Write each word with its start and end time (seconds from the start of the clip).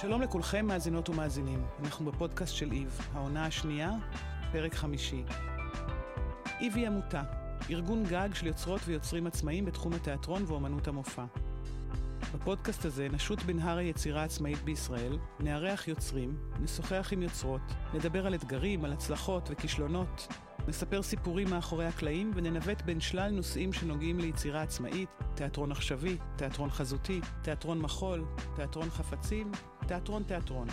שלום 0.00 0.22
לכולכם, 0.22 0.66
מאזינות 0.66 1.08
ומאזינים. 1.08 1.66
אנחנו 1.84 2.12
בפודקאסט 2.12 2.54
של 2.54 2.72
איב, 2.72 3.00
העונה 3.14 3.46
השנייה, 3.46 3.90
פרק 4.52 4.74
חמישי. 4.74 5.24
איב 6.60 6.76
היא 6.76 6.86
עמותה, 6.86 7.22
ארגון 7.70 8.04
גג 8.04 8.28
של 8.34 8.46
יוצרות 8.46 8.80
ויוצרים 8.84 9.26
עצמאיים 9.26 9.64
בתחום 9.64 9.92
התיאטרון 9.92 10.44
ואומנות 10.46 10.88
המופע. 10.88 11.24
בפודקאסט 12.34 12.84
הזה 12.84 13.08
נשוט 13.12 13.42
בנהר 13.42 13.76
היצירה 13.76 14.22
העצמאית 14.22 14.62
בישראל, 14.62 15.18
נארח 15.40 15.88
יוצרים, 15.88 16.36
נשוחח 16.60 17.08
עם 17.12 17.22
יוצרות, 17.22 17.62
נדבר 17.94 18.26
על 18.26 18.34
אתגרים, 18.34 18.84
על 18.84 18.92
הצלחות 18.92 19.48
וכישלונות, 19.52 20.28
נספר 20.68 21.02
סיפורים 21.02 21.50
מאחורי 21.50 21.86
הקלעים 21.86 22.30
וננווט 22.34 22.82
בין 22.82 23.00
שלל 23.00 23.30
נושאים 23.30 23.72
שנוגעים 23.72 24.18
ליצירה 24.18 24.62
עצמאית, 24.62 25.08
תיאטרון 25.34 25.72
עכשווי, 25.72 26.16
תיאטרון 26.36 26.70
חזותי, 26.70 27.20
תיאטרון 27.42 27.78
מחול, 27.78 28.24
תיאטרון 28.56 28.90
חפצים, 28.90 29.52
תיאטרון 29.86 30.22
תיאטרון. 30.22 30.68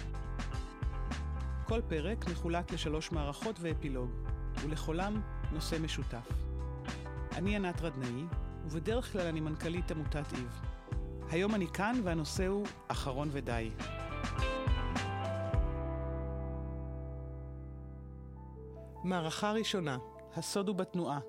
כל 1.67 1.81
פרק 1.87 2.29
מחולק 2.31 2.71
לשלוש 2.71 3.11
מערכות 3.11 3.55
ואפילוג, 3.59 4.09
ולכולם 4.61 5.21
נושא 5.51 5.75
משותף. 5.81 6.27
אני 7.35 7.55
ענת 7.55 7.81
רדנאי, 7.81 8.23
ובדרך 8.65 9.11
כלל 9.11 9.27
אני 9.27 9.39
מנכ"לית 9.39 9.91
עמותת 9.91 10.33
איב. 10.33 10.61
היום 11.29 11.55
אני 11.55 11.67
כאן 11.67 11.95
והנושא 12.03 12.47
הוא 12.47 12.65
אחרון 12.87 13.29
ודי. 13.31 13.69
מערכה 19.03 19.51
ראשונה, 19.51 19.97
הסוד 20.35 20.67
הוא 20.67 20.75
בתנועה. 20.75 21.19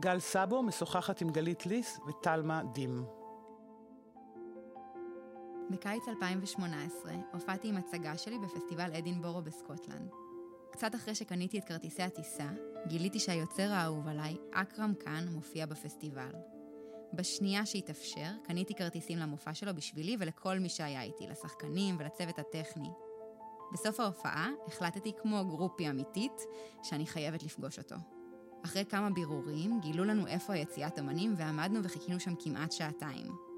גל 0.00 0.18
סאבו 0.18 0.62
משוחחת 0.62 1.20
עם 1.20 1.30
גלית 1.30 1.66
ליס 1.66 2.00
וטלמה 2.08 2.62
דים. 2.72 3.04
בקיץ 5.70 6.08
2018 6.08 7.12
הופעתי 7.32 7.68
עם 7.68 7.76
הצגה 7.76 8.16
שלי 8.16 8.38
בפסטיבל 8.38 8.94
אדינבורו 8.94 9.42
בסקוטלנד. 9.42 10.10
קצת 10.72 10.94
אחרי 10.94 11.14
שקניתי 11.14 11.58
את 11.58 11.64
כרטיסי 11.64 12.02
הטיסה, 12.02 12.48
גיליתי 12.86 13.18
שהיוצר 13.18 13.72
האהוב 13.72 14.08
עליי, 14.08 14.36
אכרם 14.52 14.94
קאן, 14.94 15.28
מופיע 15.30 15.66
בפסטיבל. 15.66 16.32
בשנייה 17.14 17.66
שהתאפשר, 17.66 18.30
קניתי 18.44 18.74
כרטיסים 18.74 19.18
למופע 19.18 19.54
שלו 19.54 19.74
בשבילי 19.74 20.16
ולכל 20.20 20.58
מי 20.58 20.68
שהיה 20.68 21.02
איתי, 21.02 21.26
לשחקנים 21.26 21.96
ולצוות 21.98 22.38
הטכני. 22.38 22.90
בסוף 23.72 24.00
ההופעה 24.00 24.50
החלטתי 24.66 25.12
כמו 25.22 25.44
גרופי 25.48 25.90
אמיתית 25.90 26.42
שאני 26.82 27.06
חייבת 27.06 27.42
לפגוש 27.42 27.78
אותו. 27.78 27.96
אחרי 28.64 28.84
כמה 28.84 29.10
בירורים 29.10 29.80
גילו 29.80 30.04
לנו 30.04 30.26
איפה 30.26 30.52
היציאת 30.52 30.98
אמנים 30.98 31.34
ועמדנו 31.36 31.80
וחיכינו 31.82 32.20
שם 32.20 32.34
כמעט 32.38 32.72
שעתיים. 32.72 33.51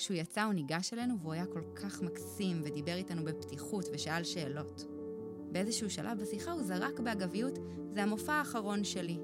כשהוא 0.00 0.16
יצא 0.16 0.42
הוא 0.42 0.52
ניגש 0.52 0.92
אלינו 0.92 1.18
והוא 1.18 1.32
היה 1.32 1.46
כל 1.46 1.62
כך 1.74 2.02
מקסים 2.02 2.62
ודיבר 2.64 2.94
איתנו 2.94 3.24
בפתיחות 3.24 3.84
ושאל 3.92 4.24
שאלות. 4.24 4.84
באיזשהו 5.52 5.90
שלב 5.90 6.18
בשיחה 6.22 6.52
הוא 6.52 6.62
זרק 6.62 7.00
באגביות, 7.00 7.58
זה 7.94 8.02
המופע 8.02 8.32
האחרון 8.32 8.84
שלי. 8.84 9.18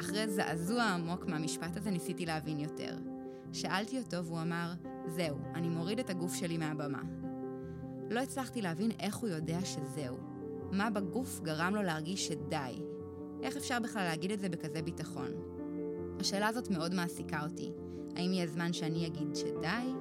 אחרי 0.00 0.28
זעזוע 0.28 0.84
עמוק 0.84 1.26
מהמשפט 1.26 1.76
הזה 1.76 1.90
ניסיתי 1.90 2.26
להבין 2.26 2.58
יותר. 2.58 2.96
שאלתי 3.52 3.98
אותו 3.98 4.24
והוא 4.24 4.40
אמר, 4.42 4.72
זהו, 5.06 5.38
אני 5.54 5.68
מוריד 5.68 5.98
את 5.98 6.10
הגוף 6.10 6.34
שלי 6.34 6.58
מהבמה. 6.58 7.02
לא 8.10 8.20
הצלחתי 8.20 8.62
להבין 8.62 8.90
איך 9.00 9.16
הוא 9.16 9.28
יודע 9.28 9.58
שזהו. 9.64 10.16
מה 10.70 10.90
בגוף 10.90 11.40
גרם 11.40 11.74
לו 11.74 11.82
להרגיש 11.82 12.26
שדי? 12.26 12.82
איך 13.42 13.56
אפשר 13.56 13.78
בכלל 13.80 14.02
להגיד 14.02 14.30
את 14.30 14.40
זה 14.40 14.48
בכזה 14.48 14.82
ביטחון? 14.82 15.30
השאלה 16.20 16.48
הזאת 16.48 16.70
מאוד 16.70 16.94
מעסיקה 16.94 17.44
אותי. 17.44 17.72
האם 18.16 18.32
יהיה 18.32 18.46
זמן 18.46 18.72
שאני 18.72 19.06
אגיד 19.06 19.34
שדי? 19.34 19.92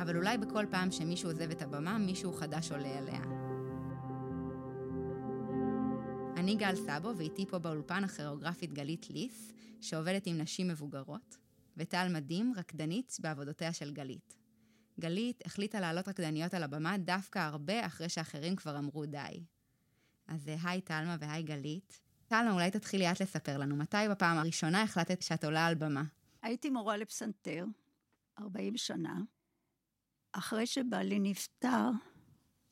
אבל 0.00 0.16
אולי 0.16 0.38
בכל 0.38 0.66
פעם 0.70 0.90
שמישהו 0.90 1.30
עוזב 1.30 1.50
את 1.50 1.62
הבמה, 1.62 1.98
מישהו 1.98 2.32
חדש 2.32 2.72
עולה 2.72 2.98
עליה. 2.98 3.22
אני 6.36 6.56
גל 6.56 6.74
סאבו, 6.76 7.12
ואיתי 7.16 7.46
פה 7.46 7.58
באולפן 7.58 8.04
הכיאוגרפית 8.04 8.72
גלית 8.72 9.10
ליס, 9.10 9.52
שעובדת 9.80 10.26
עם 10.26 10.38
נשים 10.38 10.68
מבוגרות, 10.68 11.36
וטל 11.76 12.08
מדהים, 12.10 12.52
רקדנית 12.56 13.16
בעבודותיה 13.20 13.72
של 13.72 13.92
גלית. 13.92 14.36
גלית 15.00 15.42
החליטה 15.46 15.80
לעלות 15.80 16.08
רקדניות 16.08 16.54
על 16.54 16.62
הבמה 16.62 16.98
דווקא 16.98 17.38
הרבה 17.38 17.86
אחרי 17.86 18.08
שאחרים 18.08 18.56
כבר 18.56 18.78
אמרו 18.78 19.06
די. 19.06 19.44
אז 20.26 20.50
היי 20.62 20.80
טלמה 20.80 21.16
והי 21.20 21.42
גלית. 21.42 22.00
טלמה, 22.26 22.52
אולי 22.52 22.70
תתחילי 22.70 23.12
את 23.12 23.20
לספר 23.20 23.58
לנו, 23.58 23.76
מתי 23.76 23.96
בפעם 24.10 24.38
הראשונה 24.38 24.82
החלטת 24.82 25.22
שאת 25.22 25.44
עולה 25.44 25.66
על 25.66 25.74
במה? 25.74 26.02
הייתי 26.42 26.70
מורה 26.70 26.96
לפסנתר, 26.96 27.64
40 28.38 28.76
שנה. 28.76 29.20
אחרי 30.32 30.66
שבעלי 30.66 31.18
נפטר, 31.20 31.90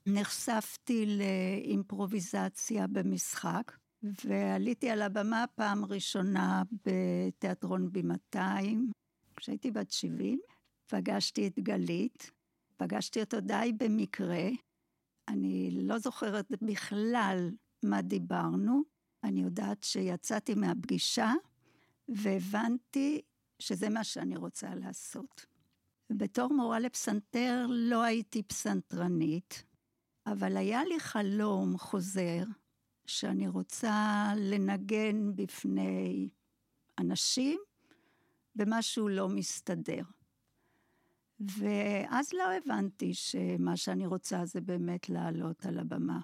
נחשפתי 0.07 1.07
לאימפרוביזציה 1.19 2.87
במשחק, 2.87 3.73
ועליתי 4.03 4.91
על 4.91 5.03
הבמה 5.03 5.45
פעם 5.55 5.85
ראשונה 5.85 6.63
בתיאטרון 6.85 7.93
בימתיים, 7.93 8.91
כשהייתי 9.37 9.71
בת 9.71 9.91
70. 9.91 10.41
פגשתי 10.87 11.47
את 11.47 11.59
גלית, 11.59 12.31
פגשתי 12.77 13.21
אותו 13.21 13.41
די 13.41 13.73
במקרה. 13.77 14.49
אני 15.29 15.71
לא 15.73 15.99
זוכרת 15.99 16.53
בכלל 16.63 17.51
מה 17.85 18.03
דיברנו, 18.03 18.83
אני 19.25 19.43
יודעת 19.43 19.85
שיצאתי 19.85 20.55
מהפגישה 20.55 21.33
והבנתי 22.09 23.23
שזה 23.59 23.89
מה 23.89 24.05
שאני 24.05 24.37
רוצה 24.37 24.75
לעשות. 24.75 25.47
בתור 26.11 26.55
מורה 26.55 26.79
לפסנתר 26.79 27.67
לא 27.69 28.03
הייתי 28.03 28.43
פסנתרנית, 28.43 29.65
אבל 30.27 30.57
היה 30.57 30.85
לי 30.85 31.01
חלום 31.01 31.79
חוזר 31.79 32.43
שאני 33.07 33.49
רוצה 33.49 34.33
לנגן 34.37 35.37
בפני 35.37 36.29
אנשים 36.99 37.61
ומשהו 38.57 39.09
לא 39.09 39.29
מסתדר. 39.29 40.03
ואז 41.41 42.33
לא 42.33 42.53
הבנתי 42.53 43.15
שמה 43.15 43.77
שאני 43.77 44.07
רוצה 44.07 44.45
זה 44.45 44.61
באמת 44.61 45.09
לעלות 45.09 45.67
על 45.67 45.79
הבמה. 45.79 46.21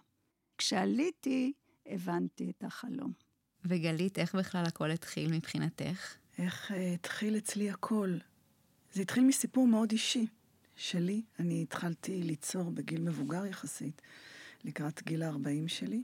כשעליתי, 0.58 1.52
הבנתי 1.86 2.50
את 2.50 2.64
החלום. 2.64 3.12
וגלית, 3.64 4.18
איך 4.18 4.34
בכלל 4.34 4.64
הכל 4.66 4.90
התחיל 4.90 5.32
מבחינתך? 5.32 6.21
איך 6.38 6.70
uh, 6.70 6.74
התחיל 6.74 7.38
אצלי 7.38 7.70
הכל? 7.70 8.16
זה 8.92 9.02
התחיל 9.02 9.24
מסיפור 9.24 9.66
מאוד 9.66 9.92
אישי 9.92 10.26
שלי. 10.76 11.22
אני 11.38 11.62
התחלתי 11.62 12.22
ליצור 12.22 12.70
בגיל 12.70 13.02
מבוגר 13.02 13.46
יחסית, 13.46 14.02
לקראת 14.64 15.02
גיל 15.02 15.22
ה-40 15.22 15.68
שלי, 15.68 16.02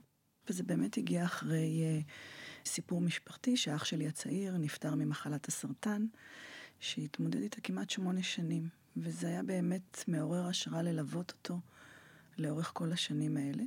וזה 0.48 0.62
באמת 0.62 0.98
הגיע 0.98 1.24
אחרי 1.24 1.82
uh, 1.82 2.68
סיפור 2.68 3.00
משפחתי, 3.00 3.56
שאח 3.56 3.84
שלי 3.84 4.08
הצעיר 4.08 4.56
נפטר 4.56 4.94
ממחלת 4.94 5.48
הסרטן, 5.48 6.06
שהתמודד 6.80 7.42
איתה 7.42 7.60
כמעט 7.60 7.90
שמונה 7.90 8.22
שנים. 8.22 8.68
וזה 8.96 9.26
היה 9.26 9.42
באמת 9.42 10.04
מעורר 10.08 10.46
השראה 10.46 10.82
ללוות 10.82 11.30
אותו 11.30 11.60
לאורך 12.38 12.70
כל 12.74 12.92
השנים 12.92 13.36
האלה. 13.36 13.62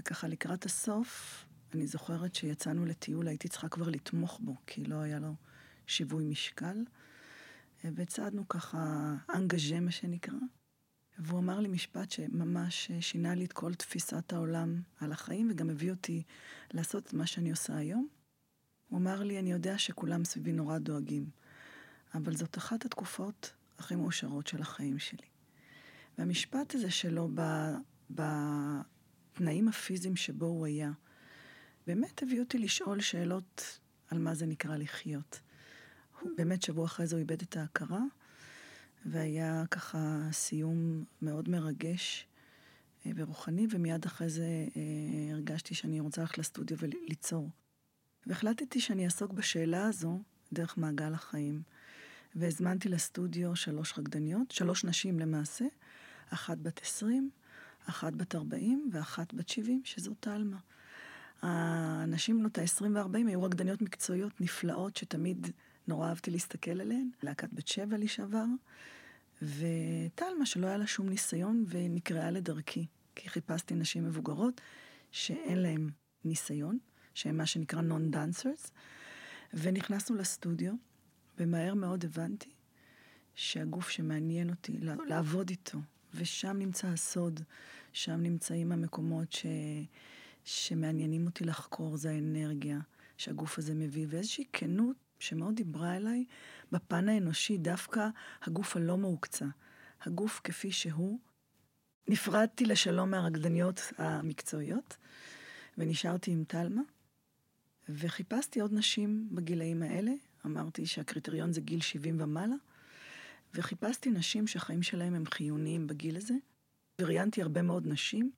וככה 0.00 0.28
לקראת 0.28 0.64
הסוף, 0.64 1.44
אני 1.74 1.86
זוכרת 1.86 2.34
שיצאנו 2.34 2.84
לטיול, 2.84 3.28
הייתי 3.28 3.48
צריכה 3.48 3.68
כבר 3.68 3.88
לתמוך 3.88 4.40
בו, 4.42 4.54
כי 4.66 4.84
לא 4.84 4.96
היה 4.96 5.18
לו 5.18 5.34
שיווי 5.88 6.24
משקל. 6.24 6.84
והצעדנו 7.84 8.48
ככה 8.48 9.14
אנגז'ה, 9.34 9.80
מה 9.80 9.90
שנקרא. 9.90 10.34
והוא 11.18 11.38
אמר 11.38 11.60
לי 11.60 11.68
משפט 11.68 12.10
שממש 12.10 12.90
שינה 13.00 13.34
לי 13.34 13.44
את 13.44 13.52
כל 13.52 13.74
תפיסת 13.74 14.32
העולם 14.32 14.80
על 15.00 15.12
החיים, 15.12 15.48
וגם 15.50 15.70
הביא 15.70 15.90
אותי 15.90 16.22
לעשות 16.70 17.06
את 17.06 17.12
מה 17.12 17.26
שאני 17.26 17.50
עושה 17.50 17.76
היום. 17.76 18.08
הוא 18.88 18.98
אמר 18.98 19.22
לי, 19.22 19.38
אני 19.38 19.52
יודע 19.52 19.78
שכולם 19.78 20.24
סביבי 20.24 20.52
נורא 20.52 20.78
דואגים, 20.78 21.30
אבל 22.14 22.36
זאת 22.36 22.58
אחת 22.58 22.84
התקופות 22.84 23.52
הכי 23.78 23.94
מאושרות 23.94 24.46
של 24.46 24.60
החיים 24.60 24.98
שלי. 24.98 25.26
והמשפט 26.18 26.74
הזה 26.74 26.90
שלו 26.90 27.30
בתנאים 28.10 29.68
הפיזיים 29.68 30.16
שבו 30.16 30.46
הוא 30.46 30.66
היה, 30.66 30.90
באמת 31.86 32.22
הביא 32.22 32.40
אותי 32.40 32.58
לשאול 32.58 33.00
שאלות 33.00 33.78
על 34.10 34.18
מה 34.18 34.34
זה 34.34 34.46
נקרא 34.46 34.76
לחיות. 34.76 35.40
באמת 36.36 36.62
שבוע 36.62 36.84
אחרי 36.84 37.06
זה 37.06 37.16
הוא 37.16 37.20
איבד 37.20 37.42
את 37.42 37.56
ההכרה, 37.56 38.02
והיה 39.06 39.64
ככה 39.70 40.28
סיום 40.32 41.04
מאוד 41.22 41.48
מרגש 41.48 42.26
אה, 43.06 43.10
ורוחני, 43.14 43.66
ומיד 43.70 44.04
אחרי 44.04 44.28
זה 44.28 44.66
אה, 44.76 45.32
הרגשתי 45.32 45.74
שאני 45.74 46.00
רוצה 46.00 46.20
ללכת 46.20 46.38
לסטודיו 46.38 46.76
וליצור. 46.78 47.50
והחלטתי 48.26 48.80
שאני 48.80 49.04
אעסוק 49.04 49.32
בשאלה 49.32 49.86
הזו 49.86 50.20
דרך 50.52 50.78
מעגל 50.78 51.14
החיים. 51.14 51.62
והזמנתי 52.34 52.88
לסטודיו 52.88 53.56
שלוש 53.56 53.98
רקדניות, 53.98 54.50
שלוש 54.50 54.84
נשים 54.84 55.18
למעשה, 55.18 55.64
אחת 56.30 56.58
בת 56.58 56.80
עשרים, 56.82 57.30
אחת 57.86 58.12
בת 58.12 58.34
ארבעים 58.34 58.90
ואחת 58.92 59.34
בת 59.34 59.48
שבעים, 59.48 59.80
שזו 59.84 60.14
תלמה. 60.20 60.58
הנשים 61.42 62.38
בנות 62.38 62.58
ה-20 62.58 62.84
וה-40 62.94 63.28
היו 63.28 63.42
רקדניות 63.42 63.82
מקצועיות 63.82 64.40
נפלאות, 64.40 64.96
שתמיד 64.96 65.46
נורא 65.88 66.08
אהבתי 66.08 66.30
להסתכל 66.30 66.80
עליהן. 66.80 67.10
להקת 67.22 67.52
בת 67.52 67.68
שבע 67.68 67.98
לשעבר, 67.98 68.44
ותלמה, 69.42 70.46
שלא 70.46 70.66
היה 70.66 70.76
לה 70.76 70.86
שום 70.86 71.08
ניסיון, 71.08 71.64
ונקרתה 71.68 72.30
לדרכי, 72.30 72.86
כי 73.14 73.28
חיפשתי 73.28 73.74
נשים 73.74 74.04
מבוגרות 74.04 74.60
שאין 75.10 75.58
להן 75.58 75.90
ניסיון, 76.24 76.78
שהן 77.14 77.36
מה 77.36 77.46
שנקרא 77.46 77.80
non-dancers, 77.80 78.70
ונכנסנו 79.54 80.16
לסטודיו, 80.16 80.74
ומהר 81.38 81.74
מאוד 81.74 82.04
הבנתי 82.04 82.50
שהגוף 83.34 83.88
שמעניין 83.88 84.50
אותי 84.50 84.78
לעבוד 85.06 85.50
איתו, 85.50 85.78
ושם 86.14 86.56
נמצא 86.58 86.88
הסוד, 86.88 87.40
שם 87.92 88.20
נמצאים 88.20 88.72
המקומות 88.72 89.32
ש... 89.32 89.46
שמעניינים 90.44 91.26
אותי 91.26 91.44
לחקור, 91.44 91.96
זה 91.96 92.10
האנרגיה 92.10 92.78
שהגוף 93.16 93.58
הזה 93.58 93.74
מביא, 93.74 94.06
ואיזושהי 94.08 94.44
כנות 94.52 94.96
שמאוד 95.18 95.54
דיברה 95.54 95.96
אליי 95.96 96.24
בפן 96.72 97.08
האנושי, 97.08 97.58
דווקא 97.58 98.08
הגוף 98.42 98.76
הלא 98.76 98.98
מהוקצע. 98.98 99.46
הגוף 100.02 100.40
כפי 100.44 100.72
שהוא. 100.72 101.18
נפרדתי 102.08 102.64
לשלום 102.64 103.10
מהרקדניות 103.10 103.80
המקצועיות, 103.98 104.96
ונשארתי 105.78 106.30
עם 106.30 106.44
תלמה, 106.44 106.82
וחיפשתי 107.88 108.60
עוד 108.60 108.72
נשים 108.72 109.28
בגילאים 109.32 109.82
האלה. 109.82 110.12
אמרתי 110.46 110.86
שהקריטריון 110.86 111.52
זה 111.52 111.60
גיל 111.60 111.80
70 111.80 112.20
ומעלה, 112.20 112.54
וחיפשתי 113.54 114.10
נשים 114.10 114.46
שהחיים 114.46 114.82
שלהם 114.82 115.14
הם 115.14 115.26
חיוניים 115.26 115.86
בגיל 115.86 116.16
הזה, 116.16 116.34
וראיינתי 117.00 117.42
הרבה 117.42 117.62
מאוד 117.62 117.86
נשים. 117.86 118.30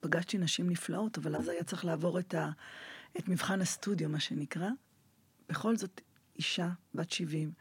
פגשתי 0.00 0.38
נשים 0.38 0.70
נפלאות, 0.70 1.18
אבל 1.18 1.36
אז 1.36 1.48
היה 1.48 1.64
צריך 1.64 1.84
לעבור 1.84 2.18
את, 2.18 2.34
ה, 2.34 2.50
את 3.18 3.28
מבחן 3.28 3.60
הסטודיו, 3.60 4.08
מה 4.08 4.20
שנקרא. 4.20 4.68
בכל 5.48 5.76
זאת, 5.76 6.00
אישה 6.42 6.70
בת 6.94 7.10
70, 7.10 7.52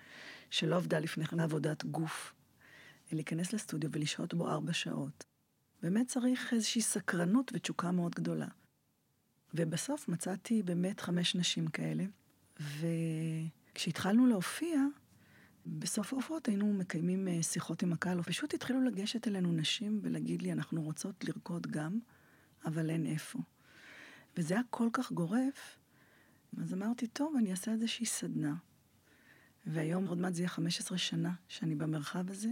שלא 0.49 0.75
עבדה 0.75 0.99
לפני 0.99 1.25
כן 1.25 1.39
עבודת 1.39 1.85
גוף, 1.85 2.33
להיכנס 3.11 3.53
לסטודיו 3.53 3.89
ולשהות 3.91 4.33
בו 4.33 4.49
ארבע 4.49 4.73
שעות. 4.73 5.23
באמת 5.81 6.07
צריך 6.07 6.53
איזושהי 6.53 6.81
סקרנות 6.81 7.51
ותשוקה 7.55 7.91
מאוד 7.91 8.15
גדולה. 8.15 8.47
ובסוף 9.53 10.07
מצאתי 10.07 10.63
באמת 10.63 10.99
חמש 10.99 11.35
נשים 11.35 11.67
כאלה, 11.67 12.03
וכשהתחלנו 12.59 14.27
להופיע, 14.27 14.79
בסוף 15.65 16.13
ההופעות 16.13 16.47
היינו 16.47 16.73
מקיימים 16.73 17.27
אה, 17.27 17.43
שיחות 17.43 17.83
עם 17.83 17.93
הקהל, 17.93 18.19
ופשוט 18.19 18.53
התחילו 18.53 18.81
לגשת 18.81 19.27
אלינו 19.27 19.51
נשים 19.51 19.99
ולהגיד 20.03 20.41
לי, 20.41 20.51
אנחנו 20.51 20.81
רוצות 20.81 21.23
לרקוד 21.23 21.67
גם, 21.67 21.99
אבל 22.65 22.89
אין 22.89 23.05
איפה. 23.05 23.39
וזה 24.37 24.53
היה 24.53 24.63
כל 24.69 24.89
כך 24.93 25.11
גורף, 25.11 25.79
אז 26.57 26.73
אמרתי, 26.73 27.07
טוב, 27.07 27.35
אני 27.37 27.51
אעשה 27.51 27.71
איזושהי 27.71 28.05
סדנה. 28.05 28.55
והיום, 29.65 30.07
עוד 30.07 30.17
מעט 30.17 30.33
זה 30.33 30.41
יהיה 30.41 30.49
15 30.49 30.97
שנה 30.97 31.33
שאני 31.47 31.75
במרחב 31.75 32.29
הזה. 32.29 32.49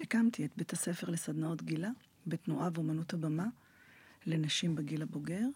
הקמתי 0.00 0.44
את 0.44 0.50
בית 0.56 0.72
הספר 0.72 1.10
לסדנאות 1.10 1.62
גילה, 1.62 1.90
בתנועה 2.26 2.68
ואומנות 2.74 3.14
הבמה, 3.14 3.46
לנשים 4.26 4.74
בגיל 4.74 5.02
הבוגר. 5.02 5.46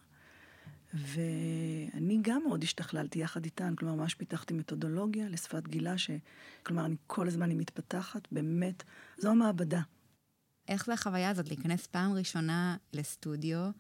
ואני 0.95 2.19
גם 2.23 2.43
מאוד 2.47 2.63
השתכללתי 2.63 3.19
יחד 3.19 3.45
איתן, 3.45 3.75
כלומר, 3.75 3.95
ממש 3.95 4.15
פיתחתי 4.15 4.55
מתודולוגיה 4.55 5.29
לשפת 5.29 5.69
גילה, 5.69 5.99
ש... 5.99 6.11
כלומר, 6.63 6.85
אני 6.87 6.97
כל 7.07 7.29
הזמן 7.29 7.51
היא 7.51 7.59
מתפתחת, 7.59 8.29
באמת, 8.33 8.83
זו 9.19 9.31
המעבדה. 9.31 9.81
איך 10.69 10.87
זה 10.87 10.93
החוויה 10.93 11.31
הזאת, 11.31 11.49
להיכנס 11.49 11.87
פעם 11.87 12.13
ראשונה 12.13 12.77
לסטודיו, 12.93 13.71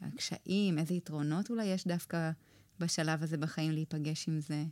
הקשיים, 0.00 0.78
איזה 0.78 0.94
יתרונות 0.94 1.50
אולי 1.50 1.64
יש 1.64 1.86
דווקא 1.86 2.30
בשלב 2.80 3.22
הזה 3.22 3.36
בחיים 3.36 3.72
להיפגש 3.72 4.28
עם 4.28 4.40
זה? 4.40 4.64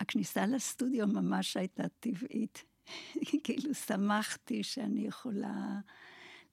הכניסה 0.00 0.46
לסטודיו 0.46 1.06
ממש 1.06 1.56
הייתה 1.56 1.88
טבעית. 2.00 2.64
כאילו, 3.44 3.74
שמחתי 3.74 4.62
שאני 4.62 5.06
יכולה 5.06 5.80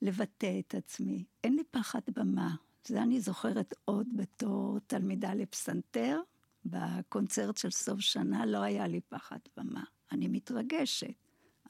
לבטא 0.01 0.59
את 0.59 0.75
עצמי. 0.75 1.23
אין 1.43 1.55
לי 1.55 1.63
פחד 1.71 2.01
במה. 2.15 2.55
זה 2.87 3.01
אני 3.01 3.21
זוכרת 3.21 3.73
עוד 3.85 4.07
בתור 4.15 4.79
תלמידה 4.87 5.33
לפסנתר. 5.33 6.21
בקונצרט 6.65 7.57
של 7.57 7.69
סוף 7.71 7.99
שנה 7.99 8.45
לא 8.45 8.57
היה 8.57 8.87
לי 8.87 9.01
פחד 9.09 9.39
במה. 9.57 9.83
אני 10.11 10.27
מתרגשת, 10.27 11.13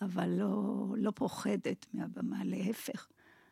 אבל 0.01 0.30
לא, 0.30 0.86
לא 0.98 1.12
פוחדת 1.12 1.86
מהבמה, 1.94 2.44
להפך. 2.44 3.07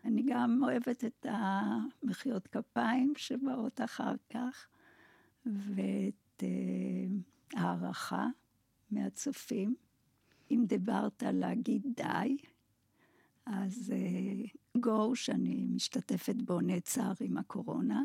אני 0.05 0.23
גם 0.27 0.59
אוהבת 0.63 1.03
את 1.05 1.25
המחיאות 1.29 2.47
כפיים 2.47 3.13
שבאות 3.17 3.81
אחר 3.81 4.13
כך, 4.29 4.67
ואת 5.45 6.41
uh, 6.41 6.43
הערכה 7.55 8.27
מהצופים. 8.91 9.75
אם 10.51 10.63
דיברת 10.67 11.23
להגיד 11.23 11.81
די, 11.95 12.37
אז 13.45 13.93
uh, 13.95 14.57
גו, 14.79 15.15
שאני 15.15 15.65
משתתפת 15.69 16.35
בו, 16.35 16.61
נעצר 16.61 17.11
עם 17.19 17.37
הקורונה, 17.37 18.01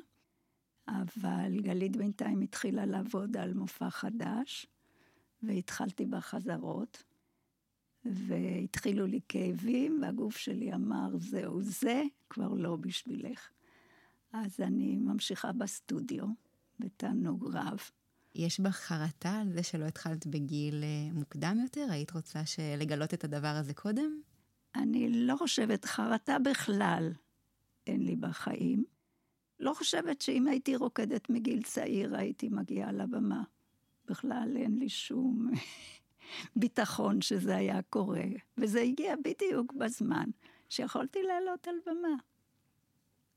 אבל 0.89 1.61
גלית 1.61 1.97
בינתיים 1.97 2.41
התחילה 2.41 2.87
לעבוד 2.87 3.37
על 3.37 3.55
מופע 3.55 3.91
חדש, 3.91 4.67
והתחלתי 5.43 6.07
בחזרות, 6.07 7.03
והתחילו 8.05 9.07
לי 9.07 9.21
כאבים, 9.29 9.99
והגוף 10.03 10.37
שלי 10.37 10.75
אמר, 10.75 11.19
זהו 11.19 11.63
זה, 11.63 12.03
כבר 12.31 12.55
לא 12.55 12.77
בשבילך. 12.77 13.51
אז 14.33 14.61
אני 14.61 14.97
ממשיכה 14.97 15.53
בסטודיו, 15.53 16.27
בתענוג 16.79 17.57
רב. 17.57 17.79
יש 18.39 18.61
בך 18.61 18.77
חרטה 18.77 19.41
על 19.41 19.53
זה 19.53 19.63
שלא 19.63 19.85
התחלת 19.85 20.27
בגיל 20.27 20.85
אה, 20.85 21.13
מוקדם 21.13 21.59
יותר? 21.63 21.87
היית 21.91 22.11
רוצה 22.11 22.43
לגלות 22.79 23.15
את 23.15 23.25
הדבר 23.25 23.49
הזה 23.49 23.75
קודם? 23.75 24.21
אני 24.75 25.09
לא 25.11 25.37
חושבת, 25.37 25.85
חרטה 25.85 26.39
בכלל 26.39 27.13
אין 27.87 28.03
לי 28.03 28.17
בחיים. 28.17 28.85
לא 29.61 29.75
חושבת 29.75 30.23
שאם 30.23 30.47
הייתי 30.47 30.77
רוקדת 30.77 31.31
מגיל 31.31 31.63
צעיר 31.63 32.17
הייתי 32.17 32.49
מגיעה 32.49 32.93
לבמה. 32.93 33.43
בכלל 34.07 34.57
אין 34.57 34.79
לי 34.79 34.89
שום 34.89 35.51
ביטחון 36.57 37.21
שזה 37.21 37.57
היה 37.57 37.83
קורה. 37.83 38.25
וזה 38.59 38.81
הגיע 38.81 39.15
בדיוק 39.25 39.73
בזמן 39.73 40.31
שיכולתי 40.69 41.23
לעלות 41.23 41.69
על 41.69 41.77
במה. 41.87 42.15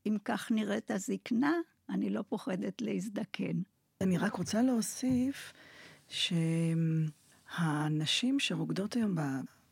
אם 0.06 0.18
כך 0.26 0.52
נראית 0.52 0.92
הזקנה, 0.92 1.54
אני 1.90 2.10
לא 2.10 2.22
פוחדת 2.30 2.82
להזדקן. 2.82 3.62
אני 4.02 4.18
רק 4.18 4.36
רוצה 4.36 4.62
להוסיף 4.62 5.54
שהנשים 7.50 8.40
שרוקדות 8.40 8.96
היום, 8.96 9.16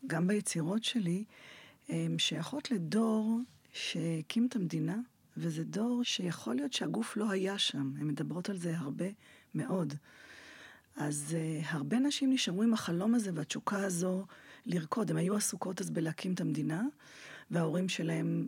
גם 0.08 0.28
ביצירות 0.28 0.84
שלי, 0.84 1.24
הן 1.90 2.19
שייכות 2.19 2.71
לדור 2.71 3.40
שהקים 3.74 4.48
את 4.48 4.56
המדינה, 4.56 4.98
וזה 5.38 5.64
דור 5.64 6.04
שיכול 6.04 6.56
להיות 6.56 6.74
שהגוף 6.74 7.18
לא 7.18 7.31
היה 7.31 7.57
שם. 7.57 7.92
הן 8.00 8.07
מדברות 8.07 8.50
על 8.50 8.57
זה 8.57 8.78
הרבה 8.78 9.06
מאוד. 9.56 9.94
אז 10.95 11.36
uh, 11.36 11.66
הרבה 11.69 12.00
נשים 12.00 12.33
נשארו 12.33 12.64
עם 12.64 12.74
החלום 12.74 13.16
הזה 13.16 13.31
והתשוקה 13.33 13.83
הזו 13.83 14.26
לרקוד. 14.66 15.12
הן 15.12 15.18
היו 15.18 15.36
עסוקות 15.36 15.81
אז 15.81 15.90
בלהקים 15.90 16.33
את 16.33 16.42
המדינה, 16.42 16.83
וההורים 17.52 17.90
שלהם 17.90 18.48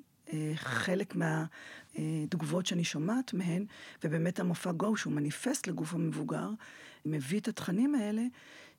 חלק 0.55 1.15
מהתגובות 1.15 2.65
uh, 2.65 2.69
שאני 2.69 2.83
שומעת 2.83 3.33
מהן, 3.33 3.65
ובאמת 4.03 4.39
המופע 4.39 4.71
גו, 4.71 4.97
שהוא 4.97 5.13
מניפסט 5.13 5.67
לגוף 5.67 5.93
המבוגר, 5.93 6.49
מביא 7.05 7.39
את 7.39 7.47
התכנים 7.47 7.95
האלה, 7.95 8.23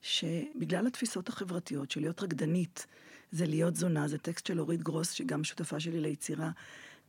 שבגלל 0.03 0.87
התפיסות 0.87 1.29
החברתיות 1.29 1.91
של 1.91 2.01
להיות 2.01 2.23
רקדנית, 2.23 2.87
זה 3.33 3.47
להיות 3.47 3.77
זונה, 3.77 4.09
זה 4.09 4.19
טקסט 4.19 4.47
של 4.47 4.61
אורית 4.61 4.83
גרוס, 4.83 5.11
שגם 5.11 5.45
שותפה 5.45 5.81
שלי 5.81 6.01
ליצירה, 6.01 6.51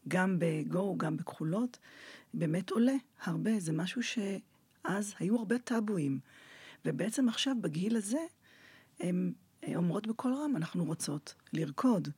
גם 0.08 0.38
בגו, 0.40 0.98
גם 0.98 1.18
בכחולות, 1.18 1.78
באמת 2.34 2.70
עולה 2.70 2.96
הרבה. 3.24 3.60
זה 3.60 3.74
משהו 3.74 4.02
שאז 4.04 5.14
היו 5.20 5.38
הרבה 5.38 5.58
טאבואים. 5.58 6.20
ובעצם 6.86 7.30
עכשיו, 7.30 7.56
בגיל 7.62 7.98
הזה, 7.98 8.20
הן 9.00 9.34
אומרות 9.76 10.08
בקול 10.08 10.34
רם, 10.34 10.56
אנחנו 10.56 10.86
רוצות 10.86 11.34
לרקוד. 11.54 12.10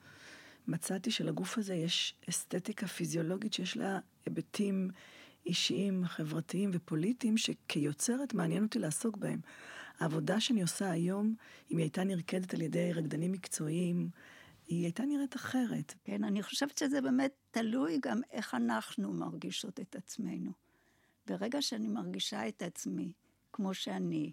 מצאתי 0.67 1.12
שלגוף 1.12 1.57
הזה 1.57 1.75
יש 1.75 2.15
אסתטיקה 2.29 2.88
פיזיולוגית 2.88 3.53
שיש 3.53 3.77
לה 3.77 4.00
היבטים 4.25 4.89
אישיים, 5.45 6.05
חברתיים 6.05 6.69
ופוליטיים, 6.74 7.38
שכיוצרת 7.38 8.34
מעניין 8.34 8.63
אותי 8.63 8.79
לעסוק 8.79 9.17
בהם. 9.17 9.39
העבודה 10.00 10.39
שאני 10.39 10.62
עושה 10.62 10.91
היום, 10.91 11.36
אם 11.72 11.77
היא 11.77 11.84
הייתה 11.84 12.03
נרקדת 12.03 12.53
על 12.53 12.62
ידי 12.62 12.93
רקדנים 12.93 13.31
מקצועיים, 13.31 14.10
היא 14.67 14.84
הייתה 14.84 15.03
נראית 15.05 15.36
אחרת. 15.36 15.93
כן, 16.03 16.24
אני 16.24 16.43
חושבת 16.43 16.77
שזה 16.77 17.01
באמת 17.01 17.31
תלוי 17.51 18.00
גם 18.01 18.22
איך 18.31 18.55
אנחנו 18.55 19.13
מרגישות 19.13 19.79
את 19.79 19.95
עצמנו. 19.95 20.51
ברגע 21.27 21.62
שאני 21.62 21.88
מרגישה 21.88 22.48
את 22.48 22.62
עצמי 22.62 23.12
כמו 23.53 23.74
שאני, 23.74 24.31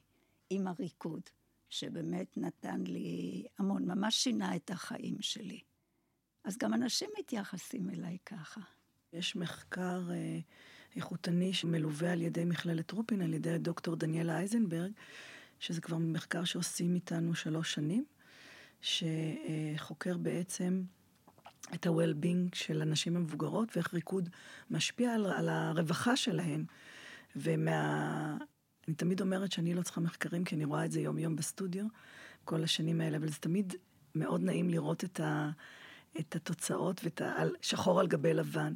עם 0.51 0.67
הריקוד, 0.67 1.23
שבאמת 1.69 2.37
נתן 2.37 2.81
לי 2.87 3.45
המון, 3.59 3.91
ממש 3.91 4.15
שינה 4.15 4.57
את 4.57 4.71
החיים 4.71 5.17
שלי. 5.21 5.61
אז 6.45 6.59
גם 6.59 6.75
אנשים 6.75 7.11
מתייחסים 7.19 7.91
אליי 7.91 8.19
ככה. 8.27 8.61
יש 9.13 9.37
מחקר 9.37 10.03
אה, 10.11 10.39
איכותני 10.97 11.53
שמלווה 11.53 12.13
על 12.13 12.23
ידי 12.23 12.45
מכללת 12.45 12.91
רופין, 12.91 13.23
על 13.23 13.35
ידי 13.35 13.59
דוקטור 13.59 13.97
דניאלה 13.97 14.39
אייזנברג, 14.39 14.93
שזה 15.61 15.81
כבר 15.81 15.99
מחקר 15.99 16.45
שעושים 16.45 16.95
איתנו 16.95 17.35
שלוש 17.35 17.75
שנים, 17.75 18.05
שחוקר 18.81 20.17
בעצם 20.17 20.83
את 21.75 21.87
ה-well-being 21.87 22.55
של 22.55 22.83
הנשים 22.83 23.17
המבוגרות 23.17 23.77
ואיך 23.77 23.95
ריקוד 23.95 24.29
משפיע 24.71 25.15
על, 25.15 25.27
על 25.27 25.49
הרווחה 25.49 26.17
שלהן. 26.17 26.65
ומה... 27.37 28.37
אני 28.89 28.97
תמיד 28.97 29.21
אומרת 29.21 29.53
שאני 29.53 29.75
לא 29.75 29.83
צריכה 29.83 30.01
מחקרים, 30.01 30.45
כי 30.45 30.55
אני 30.55 30.65
רואה 30.65 30.85
את 30.85 30.93
זה 30.93 31.01
יום-יום 31.01 31.37
בסטודיו, 31.37 31.87
כל 32.45 32.65
השנים 32.65 33.01
האלה, 33.01 33.17
אבל 33.17 33.29
זה 33.29 33.39
תמיד 33.39 33.75
מאוד 34.15 34.43
נעים 34.43 34.71
לראות 34.71 35.05
את, 35.05 35.21
ה, 35.21 35.51
את 36.21 36.37
התוצאות 36.37 37.00
ואת 37.04 37.21
ה... 37.21 37.42
שחור 37.62 38.00
על 38.00 38.07
גבי 38.07 38.35
לבן. 38.35 38.75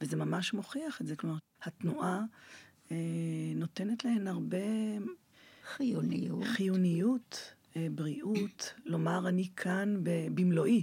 וזה 0.00 0.16
ממש 0.16 0.52
מוכיח 0.52 1.00
את 1.00 1.06
זה. 1.06 1.16
כלומר, 1.16 1.38
התנועה 1.62 2.20
אה, 2.90 2.96
נותנת 3.54 4.04
להן 4.04 4.26
הרבה... 4.26 4.58
חיוניות. 5.64 6.44
חיוניות, 6.44 7.54
אה, 7.76 7.86
בריאות, 7.94 8.74
לומר 8.84 9.28
אני 9.28 9.48
כאן 9.56 10.00
במלואי. 10.34 10.82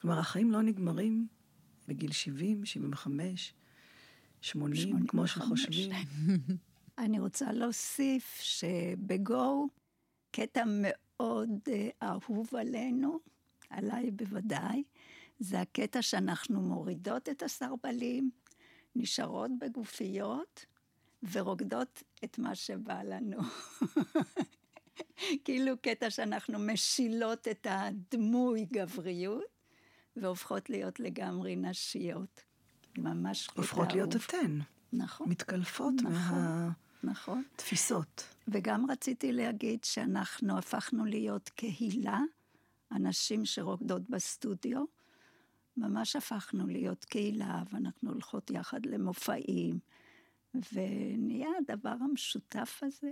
כלומר, 0.00 0.18
החיים 0.18 0.50
לא 0.50 0.62
נגמרים 0.62 1.26
בגיל 1.88 2.12
70, 2.12 2.64
75, 2.64 3.54
80, 4.40 4.76
85. 4.76 5.10
כמו 5.10 5.26
שחושבים. 5.26 5.90
אני 6.98 7.20
רוצה 7.20 7.52
להוסיף 7.52 8.38
שבגו, 8.40 9.68
קטע 10.30 10.64
מאוד 10.66 11.50
אה, 11.68 11.88
אהוב 12.02 12.48
עלינו, 12.56 13.18
עליי 13.70 14.10
בוודאי, 14.10 14.82
זה 15.38 15.60
הקטע 15.60 16.02
שאנחנו 16.02 16.60
מורידות 16.60 17.28
את 17.28 17.42
הסרבלים, 17.42 18.30
נשארות 18.96 19.50
בגופיות 19.60 20.66
ורוקדות 21.32 22.02
את 22.24 22.38
מה 22.38 22.54
שבא 22.54 23.02
לנו. 23.02 23.38
כאילו 25.44 25.74
קטע 25.82 26.10
שאנחנו 26.10 26.58
משילות 26.58 27.48
את 27.48 27.66
הדמוי 27.70 28.66
גבריות 28.72 29.44
והופכות 30.16 30.70
להיות 30.70 31.00
לגמרי 31.00 31.56
נשיות. 31.56 32.40
ממש 32.98 33.46
קטע 33.46 33.60
הופכות 33.60 33.92
להיות 33.92 34.16
אתן. 34.16 34.58
נכון. 34.92 35.28
מתקלפות 35.28 35.94
נכון, 36.02 36.72
מהתפיסות. 37.02 38.24
נכון. 38.28 38.54
וגם 38.60 38.90
רציתי 38.90 39.32
להגיד 39.32 39.84
שאנחנו 39.84 40.58
הפכנו 40.58 41.04
להיות 41.04 41.48
קהילה, 41.48 42.20
אנשים 42.92 43.44
שרוקדות 43.44 44.10
בסטודיו, 44.10 44.84
ממש 45.76 46.16
הפכנו 46.16 46.66
להיות 46.66 47.04
קהילה, 47.04 47.62
ואנחנו 47.72 48.10
הולכות 48.10 48.50
יחד 48.50 48.86
למופעים, 48.86 49.78
ונהיה 50.72 51.48
הדבר 51.58 51.96
המשותף 52.00 52.80
הזה 52.82 53.10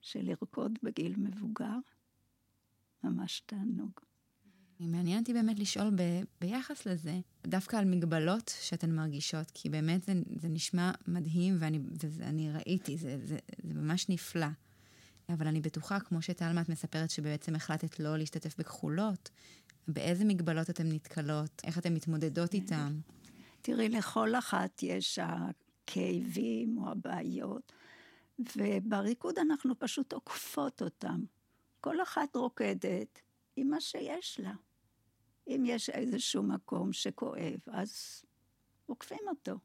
של 0.00 0.22
לרקוד 0.22 0.78
בגיל 0.82 1.14
מבוגר, 1.16 1.78
ממש 3.04 3.42
תענוג. 3.46 3.90
מעניין 4.80 5.18
אותי 5.18 5.32
באמת 5.32 5.58
לשאול 5.58 5.90
ב, 5.90 6.02
ביחס 6.40 6.86
לזה, 6.86 7.20
דווקא 7.46 7.76
על 7.76 7.84
מגבלות 7.84 8.52
שאתן 8.60 8.90
מרגישות, 8.90 9.50
כי 9.54 9.68
באמת 9.68 10.02
זה, 10.02 10.12
זה 10.36 10.48
נשמע 10.48 10.90
מדהים 11.08 11.56
ואני, 11.58 11.78
ואני 12.10 12.52
ראיתי, 12.52 12.96
זה, 12.96 13.18
זה, 13.24 13.38
זה 13.62 13.74
ממש 13.74 14.08
נפלא. 14.08 14.46
אבל 15.28 15.46
אני 15.46 15.60
בטוחה, 15.60 16.00
כמו 16.00 16.22
שטלמת 16.22 16.68
מספרת 16.68 17.10
שבעצם 17.10 17.54
החלטת 17.54 18.00
לא 18.00 18.16
להשתתף 18.16 18.58
בכחולות, 18.58 19.30
באיזה 19.88 20.24
מגבלות 20.24 20.70
אתן 20.70 20.88
נתקלות? 20.88 21.60
איך 21.64 21.78
אתן 21.78 21.94
מתמודדות 21.94 22.54
איתן? 22.54 22.98
תראי, 23.62 23.88
לכל 23.88 24.34
אחת 24.34 24.82
יש 24.82 25.18
הכאבים 25.18 26.78
או 26.78 26.90
הבעיות, 26.90 27.72
ובריקוד 28.56 29.38
אנחנו 29.38 29.78
פשוט 29.78 30.12
עוקפות 30.12 30.82
אותם. 30.82 31.20
כל 31.80 32.02
אחת 32.02 32.36
רוקדת 32.36 33.20
עם 33.56 33.68
מה 33.68 33.80
שיש 33.80 34.40
לה. 34.40 34.52
אם 35.48 35.62
יש 35.66 35.90
איזשהו 35.90 36.42
מקום 36.42 36.92
שכואב, 36.92 37.58
אז 37.66 38.22
עוקפים 38.86 39.28
אותו. 39.28 39.58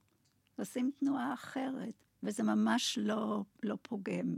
עושים 0.60 0.92
תנועה 1.00 1.34
אחרת, 1.34 1.94
וזה 2.24 2.44
ממש 2.44 2.98
לא, 3.02 3.44
לא 3.64 3.78
פוגם 3.82 4.36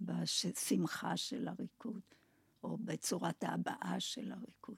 בשמחה 0.00 1.16
של 1.16 1.48
הריקוד. 1.48 2.00
או 2.64 2.78
בצורת 2.80 3.44
ההבעה 3.44 3.94
של 3.98 4.32
הריקוד. 4.32 4.76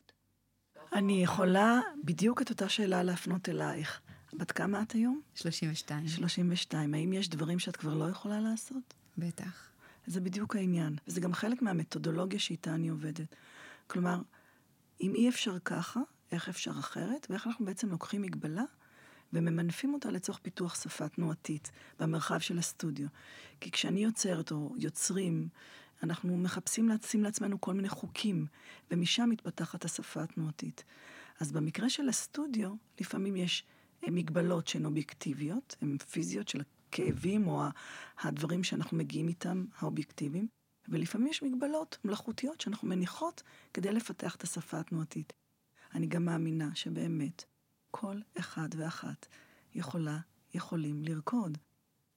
אני 0.93 1.23
יכולה 1.23 1.81
בדיוק 2.05 2.43
את 2.43 2.51
אותה 2.51 2.69
שאלה 2.69 3.03
להפנות 3.03 3.49
אלייך. 3.49 4.01
בת 4.33 4.53
כמה 4.53 4.83
את 4.83 4.93
היום? 4.93 5.21
32. 5.35 6.09
32. 6.09 6.95
האם 6.95 7.13
יש 7.13 7.29
דברים 7.29 7.59
שאת 7.59 7.77
כבר 7.77 7.95
לא 7.95 8.05
יכולה 8.05 8.41
לעשות? 8.41 8.95
בטח. 9.19 9.71
זה 10.07 10.21
בדיוק 10.21 10.57
העניין. 10.57 10.97
וזה 11.07 11.21
גם 11.21 11.33
חלק 11.33 11.63
מהמתודולוגיה 11.63 12.39
שאיתה 12.39 12.75
אני 12.75 12.89
עובדת. 12.89 13.35
כלומר, 13.87 14.21
אם 15.01 15.15
אי 15.15 15.29
אפשר 15.29 15.59
ככה, 15.59 16.01
איך 16.33 16.49
אפשר 16.49 16.71
אחרת, 16.71 17.27
ואיך 17.31 17.47
אנחנו 17.47 17.65
בעצם 17.65 17.91
לוקחים 17.91 18.23
מגבלה 18.23 18.65
וממנפים 19.33 19.95
אותה 19.95 20.11
לצורך 20.11 20.39
פיתוח 20.39 20.83
שפה 20.83 21.09
תנועתית 21.09 21.71
במרחב 22.01 22.39
של 22.39 22.59
הסטודיו. 22.59 23.07
כי 23.61 23.71
כשאני 23.71 24.05
יוצרת, 24.05 24.53
או 24.53 24.75
יוצרים, 24.79 25.49
אנחנו 26.03 26.37
מחפשים 26.37 26.89
לשים 26.89 27.23
לעצמנו 27.23 27.61
כל 27.61 27.75
מיני 27.75 27.89
חוקים, 27.89 28.47
ומשם 28.91 29.29
מתפתחת 29.31 29.85
השפה 29.85 30.23
התנועתית. 30.23 30.85
אז 31.41 31.53
במקרה 31.53 31.91
של 31.91 32.09
הסטודיו, 32.09 32.75
לפעמים 33.01 33.37
יש 33.37 33.65
אה, 34.05 34.11
מגבלות 34.11 34.69
שהן 34.69 34.85
אובייקטיביות, 34.85 35.77
הן 35.81 35.97
פיזיות 35.99 36.49
של 36.49 36.61
הכאבים 36.61 37.49
או 37.49 37.63
הדברים 38.19 38.65
שאנחנו 38.65 38.97
מגיעים 38.97 39.29
איתם, 39.29 39.65
האובייקטיביים, 39.79 40.49
ולפעמים 40.89 41.27
יש 41.27 41.43
מגבלות 41.43 41.99
מלאכותיות 42.05 42.61
שאנחנו 42.61 42.89
מניחות 42.89 43.43
כדי 43.75 43.93
לפתח 43.93 44.37
את 44.37 44.43
השפה 44.43 44.81
התנועתית. 44.81 45.33
אני 45.95 46.07
גם 46.07 46.25
מאמינה 46.25 46.75
שבאמת 46.75 47.45
כל 47.91 48.21
אחד 48.39 48.69
ואחת 48.77 49.27
יכולה, 49.75 50.19
יכולים 50.55 51.03
לרקוד. 51.03 51.59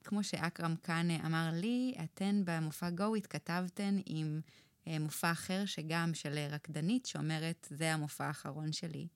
כמו 0.04 0.24
שאכרם 0.24 0.76
כאן 0.84 1.12
אמר 1.26 1.50
לי, 1.54 1.94
אתן 2.04 2.42
במופע 2.46 2.90
גו 2.90 3.16
התכתבתן 3.16 3.98
עם 4.06 4.42
אה, 4.88 5.00
מופע 5.00 5.32
אחר 5.32 5.66
שגם 5.66 6.14
של 6.14 6.38
רקדנית 6.50 7.06
שאומרת, 7.06 7.68
זה 7.70 7.94
המופע 7.94 8.26
האחרון 8.26 8.72
שלי. 8.72 9.08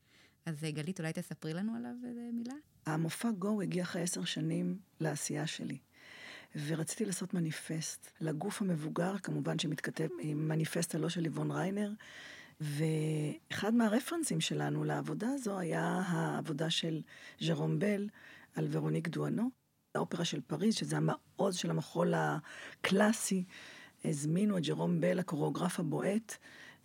אז 0.46 0.64
אה, 0.64 0.72
גלית, 0.72 1.00
אולי 1.00 1.14
תספרי 1.14 1.54
לנו 1.54 1.76
עליו 1.76 1.96
איזה 2.08 2.30
מילה? 2.34 2.54
המופע 2.86 3.32
גו 3.32 3.62
הגיע 3.62 3.84
אחרי 3.84 4.02
עשר 4.02 4.24
שנים 4.24 4.78
לעשייה 5.00 5.48
שלי. 5.48 5.78
ורציתי 6.68 7.06
לעשות 7.06 7.34
מניפסט 7.34 8.12
לגוף 8.22 8.62
המבוגר, 8.62 9.18
כמובן 9.18 9.60
שמתכתב 9.60 10.08
עם 10.20 10.48
מניפסט 10.48 10.96
הלא 10.96 11.10
של 11.10 11.22
ליבון 11.22 11.52
ריינר, 11.52 11.92
ואחד 12.62 13.74
מהרפרנסים 13.74 14.42
שלנו 14.42 14.84
לעבודה 14.84 15.28
הזו 15.30 15.60
היה 15.60 16.02
העבודה 16.08 16.70
של 16.70 17.02
ז'רום 17.42 17.80
בל 17.80 18.10
על 18.56 18.68
ורוניק 18.72 19.08
דואנו. 19.08 19.65
האופרה 19.96 20.26
של 20.26 20.42
פריז, 20.42 20.76
שזה 20.76 20.98
המעוז 20.98 21.56
של 21.56 21.70
המחול 21.70 22.14
הקלאסי, 22.16 23.44
הזמינו 24.06 24.58
את 24.58 24.64
ג'רום 24.64 25.02
בל, 25.02 25.20
הקוריאוגרף 25.20 25.80
הבועט, 25.80 26.38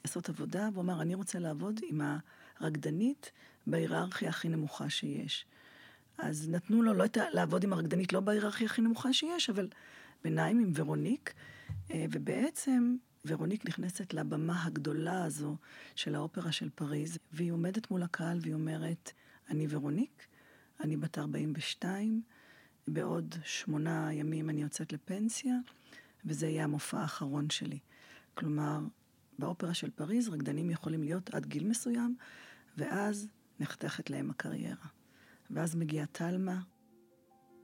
לעשות 0.05 0.29
עבודה, 0.29 0.69
והוא 0.73 0.83
אמר, 0.83 1.03
אני 1.03 1.15
רוצה 1.15 1.39
לעבוד 1.39 1.81
עם 1.89 2.01
הרקדנית 2.61 3.31
בהיררכיה 3.67 4.29
הכי 4.29 4.49
נמוכה 4.49 4.91
שיש. 4.91 5.47
אז 6.19 6.49
נתנו 6.49 6.83
לו 6.83 6.95
לא 6.95 7.05
את 7.05 7.17
ה... 7.17 7.25
לעבוד 7.33 7.65
עם 7.65 7.73
הרקדנית 7.73 8.13
לא 8.13 8.21
בהיררכיה 8.21 8.67
הכי 8.67 8.83
נמוכה 8.83 9.13
שיש, 9.13 9.51
אבל 9.51 9.69
ביניים 10.25 10.59
עם 10.59 10.73
ורוניק, 10.75 11.35
ובעצם 11.91 12.97
ורוניק 13.27 13.69
נכנסת 13.69 14.15
לבמה 14.15 14.65
הגדולה 14.65 15.25
הזו 15.25 15.57
של 15.95 16.15
האופרה 16.15 16.53
של 16.53 16.71
פריז, 16.75 17.19
והיא 17.33 17.53
עומדת 17.53 17.91
מול 17.91 18.03
הקהל 18.03 18.39
והיא 18.43 18.55
אומרת, 18.55 19.13
אני 19.51 19.67
ורוניק, 19.71 20.27
אני 20.81 20.97
בת 20.97 21.19
42, 21.19 22.23
בעוד 22.93 23.35
שמונה 23.45 24.13
ימים 24.13 24.51
אני 24.51 24.63
יוצאת 24.63 24.93
לפנסיה, 24.93 25.55
וזה 26.25 26.47
יהיה 26.47 26.65
המופע 26.65 26.99
האחרון 26.99 27.51
שלי. 27.51 27.79
כלומר, 28.35 28.79
באופרה 29.39 29.75
של 29.75 29.91
פריז 29.91 30.29
רקדנים 30.29 30.71
יכולים 30.71 31.03
להיות 31.03 31.35
עד 31.35 31.47
גיל 31.47 31.65
מסוים, 31.65 32.17
ואז 32.77 33.29
נחתכת 33.61 34.11
להם 34.11 34.31
הקריירה. 34.31 34.87
ואז 35.51 35.75
מגיעה 35.77 36.07
טלמה. 36.07 36.61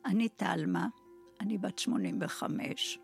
אני 0.05 0.29
טלמה, 0.29 0.89
אני 1.41 1.59
בת 1.59 1.79
85. 1.79 2.99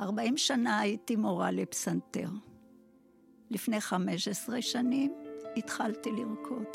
40 0.00 0.36
שנה 0.36 0.80
הייתי 0.80 1.16
מורה 1.16 1.50
לפסנתר. 1.50 2.28
לפני 3.50 3.80
15 3.80 4.62
שנים 4.62 5.12
התחלתי 5.56 6.10
לרקוד. 6.12 6.66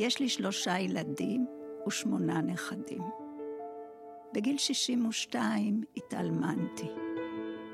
יש 0.00 0.20
לי 0.20 0.28
שלושה 0.28 0.78
ילדים 0.78 1.46
ושמונה 1.86 2.40
נכדים. 2.40 3.27
בגיל 4.34 4.58
62 4.58 5.82
התאלמנתי. 5.96 6.88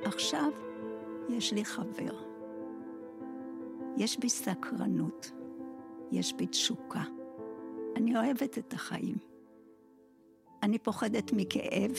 עכשיו 0.05 0.51
יש 1.29 1.53
לי 1.53 1.65
חבר. 1.65 2.35
יש 3.97 4.19
בי 4.19 4.29
סקרנות, 4.29 5.33
יש 6.13 6.33
בי 6.33 6.47
תשוקה. 6.47 7.03
אני 7.97 8.17
אוהבת 8.17 8.59
את 8.59 8.73
החיים. 8.73 9.17
אני 10.63 10.79
פוחדת 10.79 11.33
מכאב, 11.33 11.91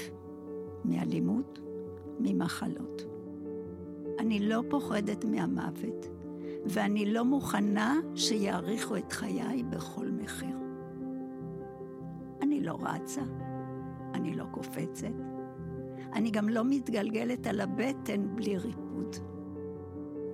מאלימות, 0.86 1.60
ממחלות. 2.20 3.02
אני 4.20 4.40
לא 4.40 4.62
פוחדת 4.70 5.26
מהמוות, 5.26 6.08
ואני 6.66 7.14
לא 7.14 7.26
מוכנה 7.26 7.96
שיאריכו 8.16 8.98
את 8.98 9.14
חיי 9.14 9.64
בכל 9.64 10.08
מחיר. 10.12 10.58
אני 12.42 12.62
לא 12.62 12.78
רצה, 12.82 13.22
אני 14.26 14.36
לא 14.36 14.46
קופצת, 14.52 15.08
אני 16.14 16.32
גם 16.32 16.50
לא 16.50 16.64
מתגלגלת 16.66 17.48
על 17.48 17.62
הבטן 17.62 18.36
בלי 18.36 18.58
ריפוד. 18.58 19.16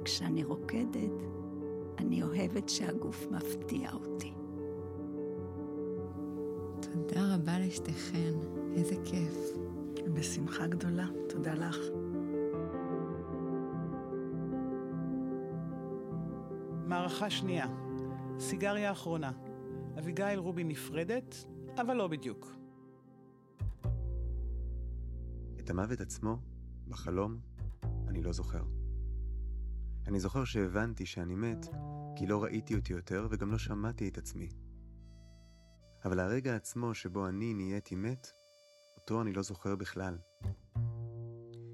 כשאני 0.06 0.44
רוקדת, 0.44 1.24
אני 1.98 2.24
אוהבת 2.24 2.70
שהגוף 2.70 3.28
מפתיע 3.32 3.94
אותי. 3.94 4.34
תודה 6.80 7.36
רבה 7.36 7.60
לשתיכן, 7.60 8.34
איזה 8.76 8.96
כיף. 9.06 9.58
בשמחה 10.14 10.68
גדולה, 10.68 11.08
תודה 11.30 11.54
לך. 11.54 11.78
מערכה 16.88 17.30
שנייה, 17.30 17.68
סיגריה 18.40 18.92
אחרונה. 18.92 19.32
אביגיל 20.00 20.40
רובין 20.40 20.68
נפרדת, 20.68 21.46
אבל 21.78 21.94
לא 21.94 22.08
בדיוק. 22.08 22.61
המוות 25.72 26.02
עצמו, 26.02 26.38
בחלום, 26.88 27.40
אני 28.08 28.22
לא 28.22 28.34
זוכר. 28.34 28.64
אני 30.08 30.20
זוכר 30.20 30.44
שהבנתי 30.44 31.06
שאני 31.06 31.36
מת, 31.36 31.68
כי 32.16 32.28
לא 32.28 32.44
ראיתי 32.44 32.76
אותי 32.76 32.94
יותר 32.94 33.28
וגם 33.30 33.52
לא 33.52 33.58
שמעתי 33.58 34.08
את 34.08 34.18
עצמי. 34.18 34.50
אבל 36.06 36.20
הרגע 36.20 36.56
עצמו 36.56 36.94
שבו 36.94 37.28
אני 37.28 37.54
נהייתי 37.54 37.96
מת, 37.96 38.28
אותו 38.96 39.22
אני 39.22 39.34
לא 39.34 39.42
זוכר 39.42 39.76
בכלל. 39.76 40.18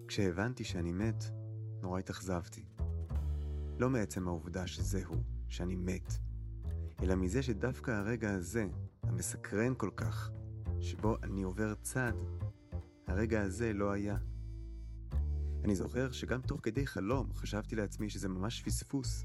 כשהבנתי 0.08 0.64
שאני 0.64 0.92
מת, 0.92 1.24
נורא 1.82 2.00
התאכזבתי. 2.00 2.66
לא 3.80 3.90
מעצם 3.90 4.28
העובדה 4.28 4.68
שזהו, 4.68 5.16
שאני 5.48 5.76
מת, 5.76 6.14
אלא 7.04 7.16
מזה 7.16 7.44
שדווקא 7.44 7.92
הרגע 7.92 8.34
הזה, 8.34 8.68
המסקרן 9.04 9.74
כל 9.78 9.90
כך, 9.96 10.32
שבו 10.80 11.16
אני 11.24 11.44
עובר 11.44 11.74
צד, 11.82 12.14
הרגע 13.08 13.42
הזה 13.42 13.74
לא 13.74 13.92
היה. 13.92 14.18
אני 15.64 15.76
זוכר 15.76 16.12
שגם 16.12 16.42
תוך 16.42 16.60
כדי 16.64 16.88
חלום 16.88 17.34
חשבתי 17.34 17.76
לעצמי 17.76 18.10
שזה 18.10 18.30
ממש 18.30 18.62
פספוס. 18.62 19.24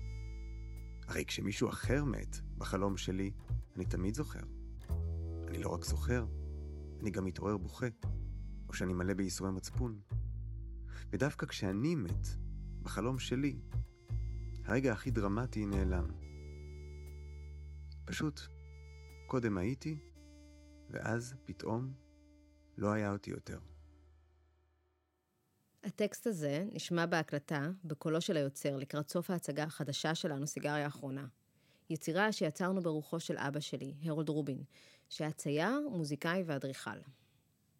הרי 1.06 1.24
כשמישהו 1.24 1.68
אחר 1.68 2.04
מת 2.04 2.36
בחלום 2.58 2.96
שלי, 2.96 3.30
אני 3.76 3.84
תמיד 3.84 4.14
זוכר. 4.14 4.40
אני 5.48 5.58
לא 5.58 5.68
רק 5.68 5.84
זוכר, 5.84 6.26
אני 7.00 7.10
גם 7.10 7.24
מתעורר 7.24 7.56
בוכה, 7.56 7.86
או 8.68 8.74
שאני 8.74 8.92
מלא 8.92 9.14
בייסורי 9.14 9.50
מצפון. 9.50 10.00
ודווקא 11.10 11.46
כשאני 11.46 11.94
מת, 11.94 12.26
בחלום 12.82 13.18
שלי, 13.18 13.60
הרגע 14.64 14.92
הכי 14.92 15.10
דרמטי 15.10 15.66
נעלם. 15.66 16.06
פשוט, 18.04 18.40
קודם 19.26 19.58
הייתי, 19.58 19.98
ואז 20.90 21.34
פתאום 21.44 21.92
לא 22.78 22.92
היה 22.92 23.12
אותי 23.12 23.30
יותר. 23.30 23.71
הטקסט 25.84 26.26
הזה 26.26 26.64
נשמע 26.72 27.06
בהקלטה 27.06 27.70
בקולו 27.84 28.20
של 28.20 28.36
היוצר 28.36 28.76
לקראת 28.76 29.08
סוף 29.08 29.30
ההצגה 29.30 29.62
החדשה 29.62 30.14
שלנו, 30.14 30.46
סיגריה 30.46 30.84
האחרונה. 30.84 31.26
יצירה 31.90 32.32
שיצרנו 32.32 32.82
ברוחו 32.82 33.20
של 33.20 33.38
אבא 33.38 33.60
שלי, 33.60 33.94
הרולד 34.04 34.28
רובין, 34.28 34.62
שהיה 35.08 35.32
צייר, 35.32 35.88
מוזיקאי 35.90 36.42
ואדריכל. 36.46 36.90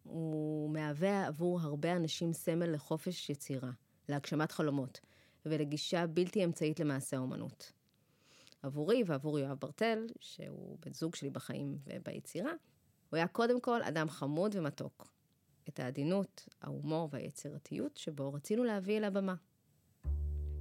הוא 0.03 0.69
מהווה 0.69 1.27
עבור 1.27 1.61
הרבה 1.61 1.95
אנשים 1.95 2.33
סמל 2.33 2.65
לחופש 2.73 3.29
יצירה, 3.29 3.71
להגשמת 4.09 4.51
חלומות 4.51 4.99
ולגישה 5.45 6.07
בלתי 6.07 6.43
אמצעית 6.43 6.79
למעשה 6.79 7.17
האומנות. 7.17 7.71
עבורי 8.61 9.03
ועבור 9.05 9.39
יואב 9.39 9.57
ברטל, 9.59 10.07
שהוא 10.19 10.77
בן 10.85 10.93
זוג 10.93 11.15
שלי 11.15 11.29
בחיים 11.29 11.77
וביצירה, 11.85 12.51
הוא 13.09 13.17
היה 13.17 13.27
קודם 13.27 13.61
כל 13.61 13.83
אדם 13.83 14.09
חמוד 14.09 14.55
ומתוק. 14.55 15.12
את 15.69 15.79
העדינות, 15.79 16.49
ההומור 16.61 17.09
והיצירתיות 17.11 17.97
שבו 17.97 18.33
רצינו 18.33 18.63
להביא 18.63 18.97
אל 18.97 19.03
הבמה. 19.03 19.35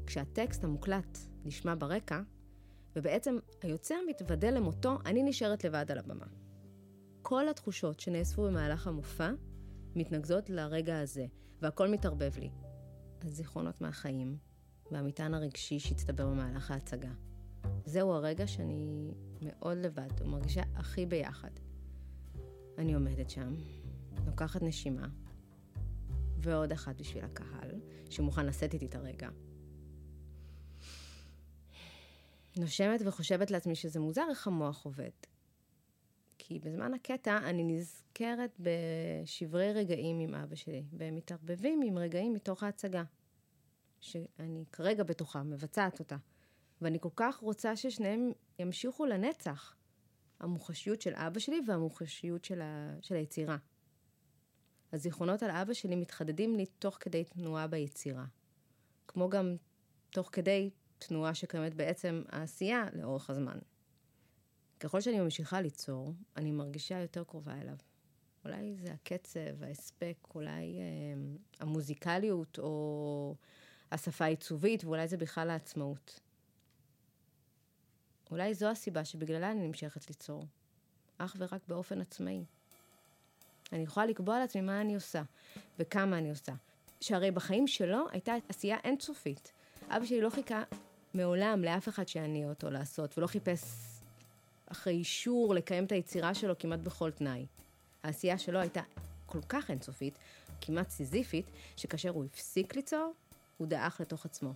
כשהטקסט 0.06 0.64
המוקלט 0.64 1.18
נשמע 1.44 1.74
ברקע, 1.78 2.20
ובעצם 2.96 3.38
היוצר 3.62 3.98
מתוודה 4.08 4.50
למותו, 4.50 4.98
אני 5.06 5.22
נשארת 5.22 5.64
לבד 5.64 5.90
על 5.90 5.98
הבמה. 5.98 6.26
כל 7.22 7.48
התחושות 7.48 8.00
שנאספו 8.00 8.42
במהלך 8.42 8.86
המופע 8.86 9.30
מתנקזות 9.94 10.50
לרגע 10.50 11.00
הזה, 11.00 11.26
והכל 11.60 11.88
מתערבב 11.88 12.38
לי. 12.38 12.50
הזיכרונות 13.22 13.80
מהחיים, 13.80 14.36
והמטען 14.90 15.34
הרגשי 15.34 15.78
שהצטבר 15.78 16.26
במהלך 16.26 16.70
ההצגה. 16.70 17.12
זהו 17.84 18.12
הרגע 18.12 18.46
שאני 18.46 19.14
מאוד 19.42 19.78
לבד 19.78 20.20
ומרגישה 20.20 20.62
הכי 20.74 21.06
ביחד. 21.06 21.50
אני 22.78 22.94
עומדת 22.94 23.30
שם, 23.30 23.54
לוקחת 24.26 24.62
נשימה, 24.62 25.08
ועוד 26.38 26.72
אחת 26.72 26.96
בשביל 26.96 27.24
הקהל, 27.24 27.70
שמוכן 28.10 28.46
לשאת 28.46 28.74
איתי 28.74 28.86
את 28.86 28.94
הרגע. 28.94 29.28
נושמת 32.56 33.00
וחושבת 33.04 33.50
לעצמי 33.50 33.74
שזה 33.74 34.00
מוזר 34.00 34.24
איך 34.30 34.46
המוח 34.46 34.84
עובד. 34.84 35.10
כי 36.38 36.58
בזמן 36.58 36.94
הקטע 36.94 37.36
אני 37.36 37.64
נזכרת 37.64 38.60
בשברי 38.60 39.72
רגעים 39.72 40.20
עם 40.20 40.34
אבא 40.34 40.54
שלי, 40.54 40.84
והם 40.92 41.16
מתערבבים 41.16 41.80
עם 41.82 41.98
רגעים 41.98 42.34
מתוך 42.34 42.62
ההצגה, 42.62 43.04
שאני 44.00 44.64
כרגע 44.72 45.04
בתוכה, 45.04 45.42
מבצעת 45.42 45.98
אותה. 45.98 46.16
ואני 46.80 46.98
כל 47.00 47.08
כך 47.16 47.36
רוצה 47.36 47.76
ששניהם 47.76 48.32
ימשיכו 48.58 49.06
לנצח. 49.06 49.76
המוחשיות 50.40 51.00
של 51.00 51.14
אבא 51.14 51.38
שלי 51.38 51.60
והמוחשיות 51.66 52.44
של, 52.44 52.60
ה... 52.60 52.96
של 53.00 53.14
היצירה. 53.14 53.56
הזיכרונות 54.92 55.42
על 55.42 55.50
אבא 55.50 55.72
שלי 55.72 55.96
מתחדדים 55.96 56.56
לי 56.56 56.66
תוך 56.66 56.96
כדי 57.00 57.24
תנועה 57.24 57.66
ביצירה. 57.66 58.24
כמו 59.08 59.30
גם 59.30 59.56
תוך 60.10 60.28
כדי 60.32 60.70
תנועה 60.98 61.34
שקיימת 61.34 61.74
בעצם 61.74 62.22
העשייה 62.28 62.84
לאורך 62.92 63.30
הזמן. 63.30 63.58
ככל 64.80 65.00
שאני 65.00 65.20
ממשיכה 65.20 65.60
ליצור, 65.60 66.12
אני 66.36 66.52
מרגישה 66.52 66.98
יותר 66.98 67.24
קרובה 67.24 67.60
אליו. 67.60 67.76
אולי 68.44 68.74
זה 68.76 68.92
הקצב, 68.92 69.62
ההספק, 69.62 70.16
אולי 70.34 70.78
אה, 70.78 71.36
המוזיקליות 71.60 72.58
או 72.58 73.36
השפה 73.90 74.24
העיצובית, 74.24 74.84
ואולי 74.84 75.08
זה 75.08 75.16
בכלל 75.16 75.50
העצמאות. 75.50 76.20
אולי 78.30 78.54
זו 78.54 78.68
הסיבה 78.68 79.04
שבגללה 79.04 79.50
אני 79.50 79.66
נמשכת 79.68 80.08
ליצור, 80.08 80.46
אך 81.18 81.36
ורק 81.38 81.68
באופן 81.68 82.00
עצמאי. 82.00 82.44
אני 83.72 83.82
יכולה 83.82 84.06
לקבוע 84.06 84.38
לעצמי 84.38 84.60
מה 84.60 84.80
אני 84.80 84.94
עושה 84.94 85.22
וכמה 85.78 86.18
אני 86.18 86.30
עושה. 86.30 86.52
שהרי 87.00 87.30
בחיים 87.30 87.66
שלו 87.66 88.06
הייתה 88.10 88.34
עשייה 88.48 88.76
אינסופית. 88.84 89.52
אבא 89.88 90.04
שלי 90.04 90.20
לא 90.20 90.30
חיכה 90.30 90.62
מעולם 91.14 91.64
לאף 91.64 91.88
אחד 91.88 92.08
שיניע 92.08 92.48
אותו 92.48 92.70
לעשות, 92.70 93.18
ולא 93.18 93.26
חיפש 93.26 93.62
אחרי 94.66 94.92
אישור 94.92 95.54
לקיים 95.54 95.84
את 95.84 95.92
היצירה 95.92 96.34
שלו 96.34 96.58
כמעט 96.58 96.80
בכל 96.80 97.10
תנאי. 97.10 97.46
העשייה 98.02 98.38
שלו 98.38 98.60
הייתה 98.60 98.82
כל 99.26 99.40
כך 99.48 99.70
אינסופית, 99.70 100.18
כמעט 100.60 100.90
סיזיפית, 100.90 101.46
שכאשר 101.76 102.10
הוא 102.10 102.24
הפסיק 102.24 102.76
ליצור, 102.76 103.12
הוא 103.58 103.68
דעך 103.68 104.00
לתוך 104.00 104.24
עצמו. 104.24 104.52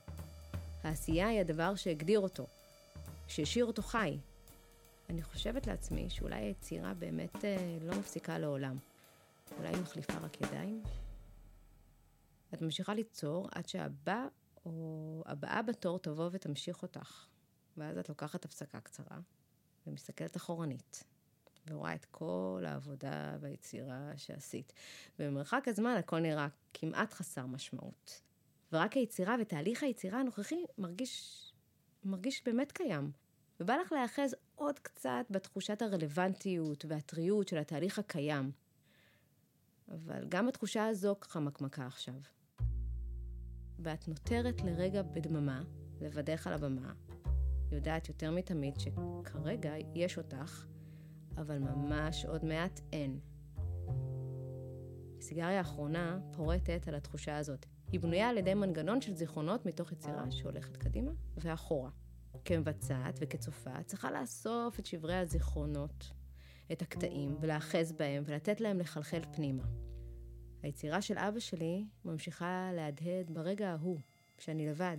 העשייה 0.85 1.29
היא 1.29 1.41
הדבר 1.41 1.75
שהגדיר 1.75 2.21
אותו, 2.21 2.47
שהשאיר 3.29 3.65
אותו 3.65 3.83
חי. 3.83 4.19
אני 5.11 5.23
חושבת 5.23 5.67
לעצמי 5.67 6.11
שאולי 6.11 6.37
היצירה 6.37 6.95
באמת 6.95 7.45
אה, 7.45 7.79
לא 7.83 7.99
מפסיקה 7.99 8.39
לעולם. 8.39 8.77
אולי 9.53 9.69
היא 9.69 9.83
מחליפה 9.83 10.19
רק 10.19 10.41
ידיים? 10.41 10.83
את 12.55 12.63
ממשיכה 12.63 12.95
ליצור 12.95 13.49
עד 13.53 13.69
שהבא 13.69 14.27
או 14.67 15.23
הבאה 15.27 15.63
בתור 15.63 15.99
תבוא 15.99 16.29
ותמשיך 16.33 16.83
אותך. 16.83 17.27
ואז 17.77 17.99
את 17.99 18.09
לוקחת 18.09 18.45
הפסקה 18.45 18.81
קצרה 18.81 19.19
ומסתכלת 19.87 20.37
אחורנית, 20.37 21.05
ורואה 21.67 21.95
את 21.95 22.05
כל 22.05 22.65
העבודה 22.67 23.37
והיצירה 23.41 24.13
שעשית. 24.17 24.73
ובמרחק 25.19 25.69
הזמן 25.69 25.97
הכל 25.99 26.21
נראה 26.21 26.49
כמעט 26.75 27.15
חסר 27.15 27.47
משמעות. 27.47 28.23
ורק 28.73 28.93
היצירה 28.93 29.37
ותהליך 29.41 29.83
היצירה 29.83 30.21
הנוכחי 30.21 30.65
מרגיש, 30.79 31.53
מרגיש 32.05 32.43
באמת 32.45 32.73
קיים. 32.73 33.13
ובא 33.61 33.77
לך 33.77 33.93
להיאחז 33.93 34.35
עוד 34.55 34.79
קצת 34.79 35.27
בתחושת 35.31 35.83
הרלוונטיות 35.83 36.85
והטריות 36.89 37.49
של 37.49 37.59
התהליך 37.59 37.99
הקיים. 37.99 38.53
אבל 39.89 40.25
גם 40.29 40.49
התחושה 40.49 40.87
הזו 40.87 41.17
חמקמקה 41.23 41.87
עכשיו. 41.87 42.21
ואת 43.79 44.09
נותרת 44.09 44.63
לרגע 44.63 45.03
בדממה, 45.03 45.63
לבדך 46.01 46.47
על 46.47 46.53
הבמה, 46.53 46.93
יודעת 47.73 48.09
יותר 48.09 48.31
מתמיד 48.31 48.75
שכרגע 48.81 49.75
יש 49.95 50.19
אותך, 50.19 50.65
אבל 51.37 51.59
ממש 51.59 52.25
עוד 52.25 52.45
מעט 52.45 52.81
אין. 52.93 53.21
הסיגריה 55.19 55.59
האחרונה 55.59 56.19
פורטת 56.33 56.89
על 56.89 56.95
התחושה 56.95 57.37
הזאת. 57.37 57.67
היא 57.93 58.01
בנויה 58.01 58.29
על 58.29 58.39
ידי 58.39 58.55
מנגנון 58.55 59.01
של 59.01 59.15
זיכרונות 59.15 59.67
מתוך 59.67 59.93
יצירה 59.93 60.31
שהולכת 60.31 60.77
קדימה 60.77 61.11
ואחורה. 61.37 61.91
כמבצעת 62.45 63.19
וכצופה, 63.21 63.83
צריכה 63.87 64.11
לאסוף 64.11 64.79
את 64.79 64.87
שברי 64.87 65.17
הזיכרונות, 65.17 66.11
את 66.73 66.83
הקטעים, 66.83 67.37
ולאחז 67.41 67.93
בהם, 67.93 68.23
ולתת 68.27 68.61
להם 68.61 68.79
לחלחל 68.79 69.21
פנימה. 69.33 69.63
היצירה 70.63 71.03
של 71.03 71.19
אבא 71.19 71.39
שלי 71.41 71.85
ממשיכה 72.05 72.71
להדהד 72.75 73.31
ברגע 73.31 73.71
ההוא, 73.71 73.99
כשאני 74.39 74.69
לבד. 74.69 74.97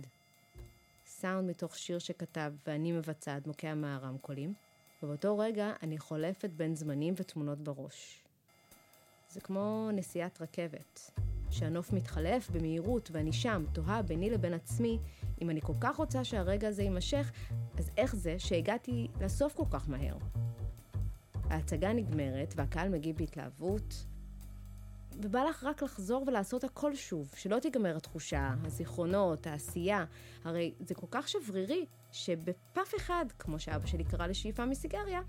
סאונד 1.06 1.50
מתוך 1.50 1.76
שיר 1.76 1.98
שכתב 1.98 2.52
ואני 2.66 2.92
מבצעת 2.92 3.46
מוקיע 3.46 3.74
מהרמקולים, 3.74 4.54
ובאותו 5.02 5.38
רגע 5.38 5.72
אני 5.82 5.98
חולפת 5.98 6.50
בין 6.50 6.74
זמנים 6.74 7.14
ותמונות 7.16 7.58
בראש. 7.58 8.22
זה 9.30 9.40
כמו 9.40 9.90
נסיעת 9.92 10.42
רכבת, 10.42 11.10
שהנוף 11.50 11.92
מתחלף 11.92 12.50
במהירות 12.50 13.10
ואני 13.12 13.32
שם, 13.32 13.64
תוהה 13.72 14.02
ביני 14.02 14.30
לבין 14.30 14.54
עצמי, 14.54 14.98
אם 15.42 15.50
אני 15.50 15.60
כל 15.60 15.74
כך 15.80 15.96
רוצה 15.96 16.24
שהרגע 16.24 16.68
הזה 16.68 16.82
יימשך, 16.82 17.32
אז 17.78 17.90
איך 17.96 18.16
זה 18.16 18.38
שהגעתי 18.38 19.08
לסוף 19.20 19.54
כל 19.54 19.64
כך 19.70 19.88
מהר? 19.88 20.16
ההצגה 21.50 21.92
נגמרת 21.92 22.54
והקהל 22.56 22.88
מגיב 22.88 23.16
בהתלהבות, 23.16 24.06
ובא 25.22 25.44
לך 25.44 25.64
רק 25.64 25.82
לחזור 25.82 26.24
ולעשות 26.26 26.64
הכל 26.64 26.94
שוב, 26.94 27.30
שלא 27.36 27.58
תיגמר 27.58 27.96
התחושה, 27.96 28.54
הזיכרונות, 28.64 29.46
העשייה. 29.46 30.04
הרי 30.44 30.74
זה 30.80 30.94
כל 30.94 31.06
כך 31.10 31.28
שברירי, 31.28 31.86
שבפף 32.12 32.92
אחד, 32.96 33.26
כמו 33.38 33.58
שאבא 33.58 33.86
שלי 33.86 34.04
קרא 34.04 34.26
לשאיפה 34.26 34.64
מסיגריה, 34.64 35.20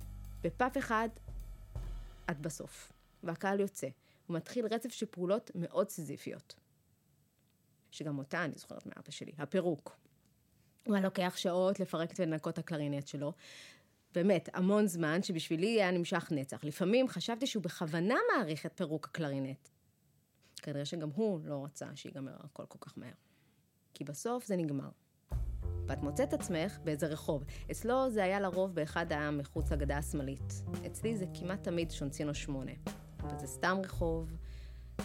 בפף 0.42 0.74
אחד 0.78 1.10
את 2.32 2.40
בסוף, 2.40 2.92
והקהל 3.24 3.60
יוצא. 3.60 3.88
הוא 4.28 4.36
מתחיל 4.36 4.66
רצף 4.66 4.90
של 4.90 5.06
פעולות 5.06 5.52
מאוד 5.56 5.90
סיזיפיות. 5.90 6.56
שגם 7.92 8.18
אותה 8.18 8.46
אני 8.46 8.54
זוכרת 8.56 8.86
מאבא 8.86 9.12
שלי, 9.12 9.32
הפירוק. 9.38 9.98
הוא 10.86 10.96
היה 10.96 11.04
לוקח 11.04 11.34
שעות 11.38 11.80
לפרק 11.80 12.10
ולנקות 12.20 12.54
את 12.54 12.60
הקלרינט 12.60 13.08
שלו. 13.08 13.34
באמת, 14.16 14.50
המון 14.54 14.88
זמן 14.88 15.24
שבשבילי 15.24 15.68
היה 15.68 15.92
נמשך 15.92 16.28
נצח. 16.32 16.64
לפעמים 16.64 17.08
חשבתי 17.08 17.48
שהוא 17.48 17.64
בכוונה 17.64 18.16
מעריך 18.34 18.66
את 18.66 18.72
פירוק 18.76 19.06
הקלרינט. 19.06 19.70
כנראה 20.62 20.86
שגם 20.86 21.10
הוא 21.16 21.40
לא 21.44 21.66
רצה 21.66 21.88
שיגמר 21.96 22.36
הכל 22.44 22.66
כל 22.68 22.78
כך 22.82 22.98
מהר. 22.98 23.12
כי 23.94 24.04
בסוף 24.04 24.46
זה 24.46 24.56
נגמר. 24.56 24.90
ואת 25.88 26.02
מוצאת 26.04 26.34
עצמך 26.34 26.80
באיזה 26.84 27.08
רחוב. 27.08 27.44
אצלו 27.72 28.10
זה 28.10 28.24
היה 28.24 28.40
לרוב 28.40 28.76
באחד 28.76 29.12
העם 29.12 29.38
מחוץ 29.38 29.72
לגדה 29.72 29.98
השמאלית. 29.98 30.54
אצלי 30.86 31.18
זה 31.18 31.26
כמעט 31.40 31.64
תמיד 31.64 31.92
שונצינו 31.92 32.34
שמונה. 32.34 32.72
וזה 33.26 33.48
סתם 33.48 33.78
רחוב, 33.84 34.38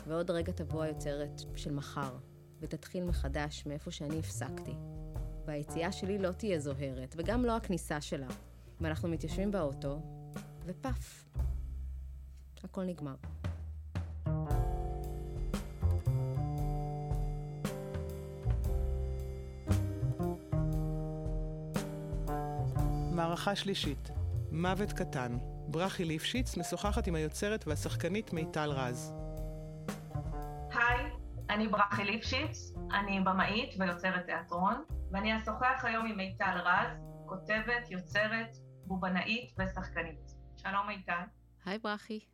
ועוד 0.07 0.31
רגע 0.31 0.53
תבוא 0.53 0.83
היוצרת 0.83 1.43
של 1.57 1.73
מחר, 1.73 2.17
ותתחיל 2.61 3.05
מחדש 3.05 3.67
מאיפה 3.67 3.91
שאני 3.91 4.19
הפסקתי. 4.19 4.75
והיציאה 5.47 5.93
שלי 5.93 6.19
לא 6.19 6.33
תהיה 6.33 6.59
זוהרת, 6.59 7.15
וגם 7.19 7.45
לא 7.45 7.57
הכניסה 7.57 8.01
שלה. 8.01 8.29
ואנחנו 8.81 9.09
מתיישבים 9.09 9.51
באוטו, 9.51 10.01
ופאף. 10.67 11.25
הכל 12.65 12.85
נגמר. 12.85 13.15
מערכה 23.13 23.57
שלישית, 23.57 24.11
מוות 24.53 24.93
קטן. 24.93 25.39
ברכי 25.69 26.05
ליפשיץ 26.05 26.57
משוחחת 26.57 27.07
עם 27.07 27.15
היוצרת 27.15 27.67
והשחקנית 27.67 28.33
מיטל 28.33 28.71
רז. 28.71 29.13
היי, 30.73 31.11
אני 31.51 31.69
ברכי 31.69 32.05
ליפשיץ, 32.05 32.73
אני 32.93 33.21
במאית 33.21 33.75
ויוצרת 33.79 34.27
תיאטרון, 34.27 34.83
ואני 35.11 35.37
אשוחח 35.37 35.85
היום 35.85 36.07
עם 36.07 36.17
מיטל 36.17 36.59
רז, 36.65 36.99
כותבת, 37.27 37.91
יוצרת, 37.91 38.57
בובנאית 38.87 39.55
ושחקנית. 39.59 40.31
שלום 40.57 40.87
מיטל. 40.87 41.25
היי 41.65 41.79
ברכי. 41.79 42.27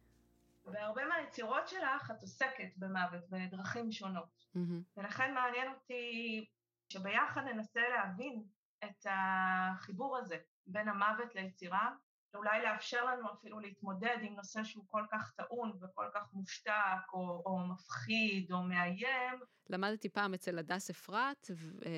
בהרבה 0.65 1.03
מהיצירות 1.05 1.69
שלך 1.69 2.11
את 2.11 2.21
עוסקת 2.21 2.69
במוות 2.77 3.31
בדרכים 3.31 3.93
שונות. 3.93 4.47
Mm-hmm. 4.57 4.97
ולכן 4.97 5.35
מעניין 5.35 5.73
אותי 5.73 6.45
שביחד 6.89 7.41
ננסה 7.41 7.81
להבין 7.81 8.43
את 8.85 9.07
החיבור 9.11 10.19
הזה 10.19 10.37
בין 10.67 10.89
המוות 10.89 11.35
ליצירה, 11.35 11.91
ואולי 12.35 12.63
לאפשר 12.63 13.05
לנו 13.05 13.33
אפילו 13.33 13.61
להתמודד 13.61 14.17
עם 14.23 14.35
נושא 14.35 14.65
שהוא 14.65 14.85
כל 14.89 15.05
כך 15.11 15.33
טעון 15.37 15.79
וכל 15.83 16.07
כך 16.15 16.33
מושתק, 16.33 17.13
או, 17.13 17.43
או 17.47 17.59
מפחיד, 17.59 18.53
או 18.53 18.63
מאיים. 18.63 19.41
למדתי 19.71 20.09
פעם 20.09 20.35
אצל 20.35 20.59
הדס 20.59 20.91
אפרת, 20.91 21.51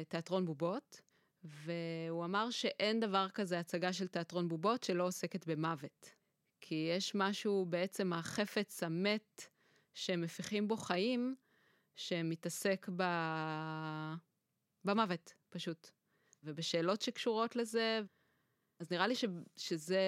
תיאטרון 0.09 0.47
בובות, 0.47 1.01
והוא 1.45 2.25
אמר 2.25 2.51
שאין 2.51 3.01
דבר 3.01 3.29
כזה 3.29 3.59
הצגה 3.59 3.93
של 3.93 4.07
תיאטרון 4.07 4.49
בובות 4.49 4.85
שלא 4.85 5.07
עוסקת 5.07 5.47
במוות. 5.47 6.15
כי 6.61 6.91
יש 6.97 7.15
משהו 7.15 7.67
בעצם 7.69 8.13
החפץ 8.13 8.83
המת 8.83 9.47
שמפיחים 9.95 10.69
בו 10.69 10.77
חיים, 10.77 11.37
שמתעסק 11.97 12.89
ב... 12.97 13.03
במוות, 14.85 15.35
פשוט. 15.51 15.91
ובשאלות 16.43 17.03
שקשורות 17.03 17.57
לזה, 17.57 18.01
אז 18.79 18.91
נראה 18.91 19.07
לי 19.07 19.15
ש... 19.15 19.25
שזה, 19.57 20.01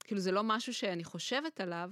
כאילו 0.00 0.20
זה 0.20 0.32
לא 0.32 0.42
משהו 0.44 0.74
שאני 0.74 1.04
חושבת 1.04 1.60
עליו, 1.60 1.90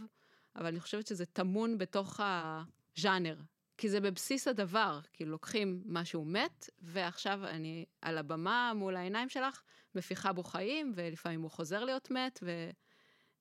אבל 0.57 0.67
אני 0.67 0.81
חושבת 0.81 1.07
שזה 1.07 1.27
טמון 1.27 1.79
בתוך 1.79 2.21
הז'אנר. 2.23 3.37
כי 3.77 3.89
זה 3.89 4.01
בבסיס 4.01 4.49
הדבר, 4.49 5.01
כאילו 5.13 5.31
לוקחים 5.31 5.83
משהו 5.87 6.25
מת, 6.25 6.71
ועכשיו 6.79 7.47
אני 7.47 7.85
על 8.03 8.19
הבמה 8.19 8.73
מול 8.75 8.97
העיניים 8.97 9.29
שלך, 9.29 9.63
מפיחה 9.95 10.33
בו 10.33 10.43
חיים, 10.43 10.93
ולפעמים 10.95 11.43
הוא 11.43 11.51
חוזר 11.51 11.85
להיות 11.85 12.11
מת, 12.11 12.39
ו... 12.43 12.71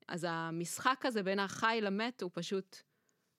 אז 0.08 0.28
המשחק 0.30 1.06
הזה 1.06 1.24
בין 1.24 1.40
החי 1.40 1.80
למת 1.82 2.22
הוא 2.22 2.32
פשוט 2.34 2.78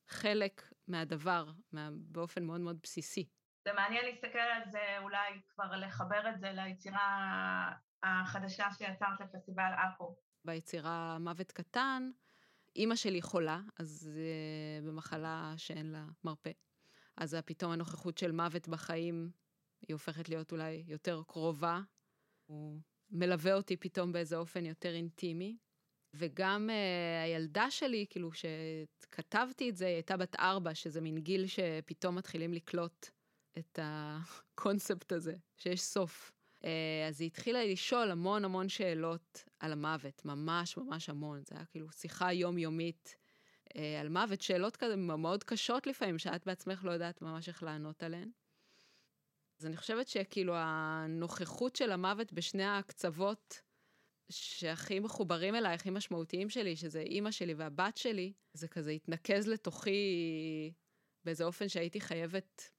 חלק 0.09 0.73
מהדבר, 0.89 1.51
מה... 1.73 1.89
באופן 1.93 2.45
מאוד 2.45 2.61
מאוד 2.61 2.79
בסיסי. 2.83 3.29
זה 3.65 3.73
מעניין 3.73 4.05
להסתכל 4.05 4.39
על 4.39 4.71
זה, 4.71 4.99
אולי 4.99 5.41
כבר 5.49 5.77
לחבר 5.77 6.31
את 6.31 6.41
זה 6.41 6.53
ליצירה 6.53 7.73
החדשה 8.03 8.67
שיצרת 8.79 9.21
לפסטיבל 9.21 9.73
עכו. 9.77 10.17
ביצירה 10.45 11.19
מוות 11.21 11.53
קטן, 11.53 12.11
אימא 12.77 12.97
שלי 12.97 13.23
חולה, 13.23 13.61
אז 13.79 14.11
uh, 14.15 14.87
במחלה 14.87 15.55
שאין 15.57 15.93
לה 15.93 16.05
מרפא. 16.25 16.51
אז 17.17 17.37
פתאום 17.45 17.73
הנוכחות 17.73 18.19
של 18.19 18.33
מוות 18.33 18.69
בחיים, 18.69 19.31
היא 19.81 19.95
הופכת 19.95 20.29
להיות 20.29 20.53
אולי 20.53 20.85
יותר 20.87 21.23
קרובה. 21.27 21.81
הוא 22.47 22.81
מלווה 23.11 23.55
אותי 23.55 23.77
פתאום 23.77 24.13
באיזה 24.13 24.37
אופן 24.37 24.67
יותר 24.67 24.95
אינטימי. 24.95 25.57
וגם 26.17 26.71
uh, 26.71 27.25
הילדה 27.25 27.71
שלי, 27.71 28.07
כאילו, 28.11 28.31
שכתבתי 28.33 29.71
את 29.71 29.77
זה, 29.77 29.87
היא 29.87 29.95
הייתה 29.95 30.17
בת 30.17 30.37
ארבע, 30.37 30.75
שזה 30.75 31.01
מין 31.01 31.19
גיל 31.19 31.47
שפתאום 31.47 32.15
מתחילים 32.15 32.53
לקלוט 32.53 33.07
את 33.59 33.79
הקונספט 33.83 35.13
הזה, 35.13 35.37
שיש 35.57 35.81
סוף. 35.81 36.33
אה, 36.65 37.07
אז 37.09 37.21
היא 37.21 37.27
התחילה 37.27 37.65
לשאול 37.65 38.11
המון 38.11 38.45
המון 38.45 38.69
שאלות 38.69 39.45
על 39.61 39.73
המוות, 39.73 40.25
ממש 40.25 40.77
ממש 40.77 41.09
המון. 41.09 41.43
זה 41.45 41.55
היה 41.55 41.65
כאילו 41.65 41.93
שיחה 41.93 42.33
יומיומית 42.33 43.17
על 44.01 44.09
מוות, 44.09 44.41
שאלות 44.41 44.77
כזה 44.77 44.97
מאוד 44.97 45.45
קשות 45.45 45.87
לפעמים, 45.87 46.19
שאת 46.19 46.47
בעצמך 46.47 46.85
לא 46.85 46.91
יודעת 46.91 47.23
ממש 47.23 47.49
איך 47.49 47.63
לענות 47.63 48.03
עליהן. 48.03 48.31
אז 49.61 49.67
אני 49.67 49.77
חושבת 49.77 50.09
שכאילו 50.09 50.55
הנוכחות 50.57 51.77
של 51.77 51.93
המוות 51.93 52.33
בשני 52.33 52.65
הקצוות 52.65 53.61
שהכי 54.31 55.01
מחוברים 55.01 55.55
אליי, 55.55 55.75
הכי 55.75 55.91
משמעותיים 55.91 56.51
שלי, 56.51 56.77
שזה 56.77 57.01
אימא 57.01 57.31
שלי 57.31 57.55
והבת 57.55 57.97
שלי, 57.97 58.33
זה 58.53 58.69
כזה 58.69 58.91
התנקז 58.91 59.49
לתוכי 59.49 60.73
באיזה 61.25 61.45
אופן 61.45 61.69
שהייתי 61.69 62.01
חייבת 62.01 62.71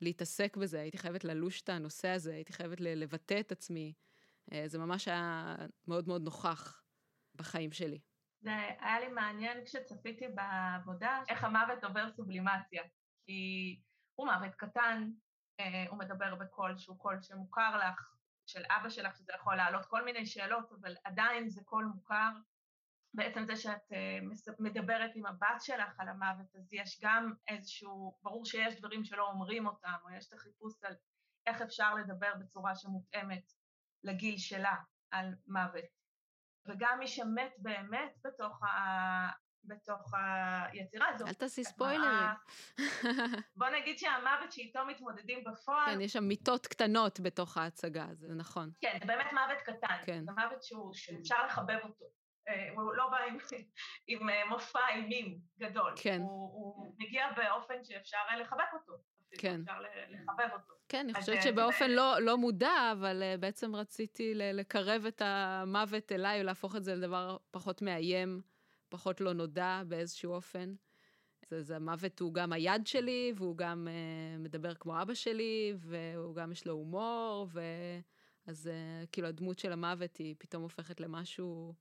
להתעסק 0.00 0.56
בזה, 0.56 0.80
הייתי 0.80 0.98
חייבת 0.98 1.24
ללוש 1.24 1.62
את 1.62 1.68
הנושא 1.68 2.08
הזה, 2.08 2.34
הייתי 2.34 2.52
חייבת 2.52 2.80
לבטא 2.80 3.40
את 3.40 3.52
עצמי. 3.52 3.92
אה, 4.52 4.64
זה 4.66 4.78
ממש 4.78 5.08
היה 5.08 5.56
מאוד 5.88 6.08
מאוד 6.08 6.22
נוכח 6.22 6.82
בחיים 7.34 7.72
שלי. 7.72 7.98
זה 8.40 8.50
היה 8.80 9.00
לי 9.00 9.08
מעניין 9.08 9.64
כשצפיתי 9.64 10.28
בעבודה, 10.28 11.22
איך 11.28 11.44
המוות 11.44 11.84
עובר 11.84 12.10
סובלימציה. 12.10 12.82
כי 13.24 13.80
הוא 14.14 14.26
מוות 14.26 14.54
קטן, 14.54 15.10
אה, 15.60 15.84
הוא 15.88 15.98
מדבר 15.98 16.34
בקול 16.34 16.78
שהוא 16.78 16.98
קול 16.98 17.22
שמוכר 17.22 17.76
לך, 17.76 18.14
של 18.46 18.62
אבא 18.70 18.88
שלך, 18.88 19.16
שזה 19.16 19.32
יכול 19.34 19.56
להעלות 19.56 19.86
כל 19.86 20.04
מיני 20.04 20.26
שאלות, 20.26 20.72
אבל 20.80 20.96
עדיין 21.04 21.48
זה 21.48 21.60
קול 21.64 21.84
מוכר. 21.84 22.30
בעצם 23.14 23.44
זה 23.44 23.56
שאת 23.56 23.92
אה, 23.92 24.18
מדברת 24.58 25.10
עם 25.14 25.26
הבת 25.26 25.60
שלך 25.60 26.00
על 26.00 26.08
המוות, 26.08 26.56
אז 26.56 26.72
יש 26.72 27.00
גם 27.02 27.32
איזשהו, 27.48 28.18
ברור 28.22 28.44
שיש 28.44 28.78
דברים 28.78 29.04
שלא 29.04 29.30
אומרים 29.30 29.66
אותם, 29.66 29.94
או 30.04 30.10
יש 30.10 30.28
את 30.28 30.32
החיפוש 30.32 30.84
על 30.84 30.94
איך 31.46 31.62
אפשר 31.62 31.94
לדבר 31.94 32.32
בצורה 32.40 32.74
שמותאמת 32.74 33.52
לגיל 34.04 34.38
שלה 34.38 34.76
על 35.10 35.34
מוות. 35.46 35.99
וגם 36.66 36.98
מי 36.98 37.08
שמת 37.08 37.52
באמת 37.58 38.12
בתוך 38.24 38.60
בתוך 39.64 40.14
היצירה 40.72 41.08
הזו. 41.08 41.26
אל 41.26 41.32
תעשי 41.32 41.64
ספוילרים. 41.64 42.28
בוא 43.56 43.66
נגיד 43.68 43.98
שהמוות 43.98 44.52
שאיתו 44.52 44.80
מתמודדים 44.86 45.44
בפועל... 45.44 45.94
כן, 45.94 46.00
יש 46.00 46.12
שם 46.12 46.24
מיטות 46.24 46.66
קטנות 46.66 47.20
בתוך 47.20 47.56
ההצגה, 47.56 48.06
זה 48.12 48.34
נכון. 48.34 48.70
כן, 48.80 48.98
זה 49.00 49.06
באמת 49.06 49.32
מוות 49.32 49.60
קטן. 49.64 49.96
כן. 50.06 50.24
זה 50.24 50.32
מוות 50.32 50.62
שהוא, 50.62 50.94
שאפשר 50.94 51.46
לחבב 51.46 51.78
אותו. 51.84 52.04
אה, 52.48 52.68
הוא 52.76 52.94
לא 52.94 53.08
בא 53.10 53.18
עם, 53.18 53.36
עם 54.06 54.30
אה, 54.30 54.44
מופע 54.48 54.88
אימים 54.88 55.38
גדול. 55.58 55.92
כן. 55.96 56.20
הוא, 56.20 56.52
הוא 56.52 56.94
מגיע 56.98 57.32
באופן 57.32 57.84
שאפשר 57.84 58.18
לחבק 58.40 58.72
אותו. 58.72 58.92
כן. 59.38 59.60
אפשר 59.60 59.80
לחבב 60.10 60.52
אותו. 60.52 60.74
כן, 60.88 60.98
אני 60.98 61.12
אז, 61.12 61.16
חושבת 61.16 61.36
אה, 61.36 61.42
שבאופן 61.42 61.90
לא, 61.90 62.18
לא 62.20 62.38
מודע, 62.38 62.92
אבל 62.92 63.22
אה, 63.22 63.36
בעצם 63.36 63.76
רציתי 63.76 64.34
לקרב 64.34 65.04
את 65.08 65.22
המוות 65.24 66.12
אליי, 66.12 66.40
ולהפוך 66.40 66.76
את 66.76 66.84
זה 66.84 66.94
לדבר 66.94 67.36
פחות 67.50 67.82
מאיים, 67.82 68.42
פחות 68.88 69.20
לא 69.20 69.32
נודע 69.32 69.82
באיזשהו 69.88 70.32
אופן. 70.32 70.74
זה, 71.48 71.62
זה 71.62 71.76
המוות 71.76 72.20
הוא 72.20 72.34
גם 72.34 72.52
היד 72.52 72.86
שלי, 72.86 73.32
והוא 73.36 73.56
גם 73.56 73.88
אה, 73.90 74.38
מדבר 74.38 74.74
כמו 74.74 75.02
אבא 75.02 75.14
שלי, 75.14 75.74
והוא 75.78 76.34
גם 76.34 76.52
יש 76.52 76.66
לו 76.66 76.72
הומור, 76.72 77.46
ו... 77.52 77.60
אז 78.46 78.68
אה, 78.68 79.06
כאילו 79.12 79.28
הדמות 79.28 79.58
של 79.58 79.72
המוות 79.72 80.16
היא 80.16 80.34
פתאום 80.38 80.62
הופכת 80.62 81.00
למשהו 81.00 81.74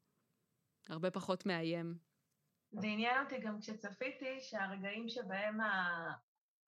הרבה 0.90 1.12
פחות 1.12 1.46
מאיים. 1.46 1.98
זה 2.72 2.88
עניין 2.88 3.24
אותי 3.24 3.40
גם 3.40 3.60
כשצפיתי 3.60 4.40
שהרגעים 4.40 5.10
שבהם 5.10 5.58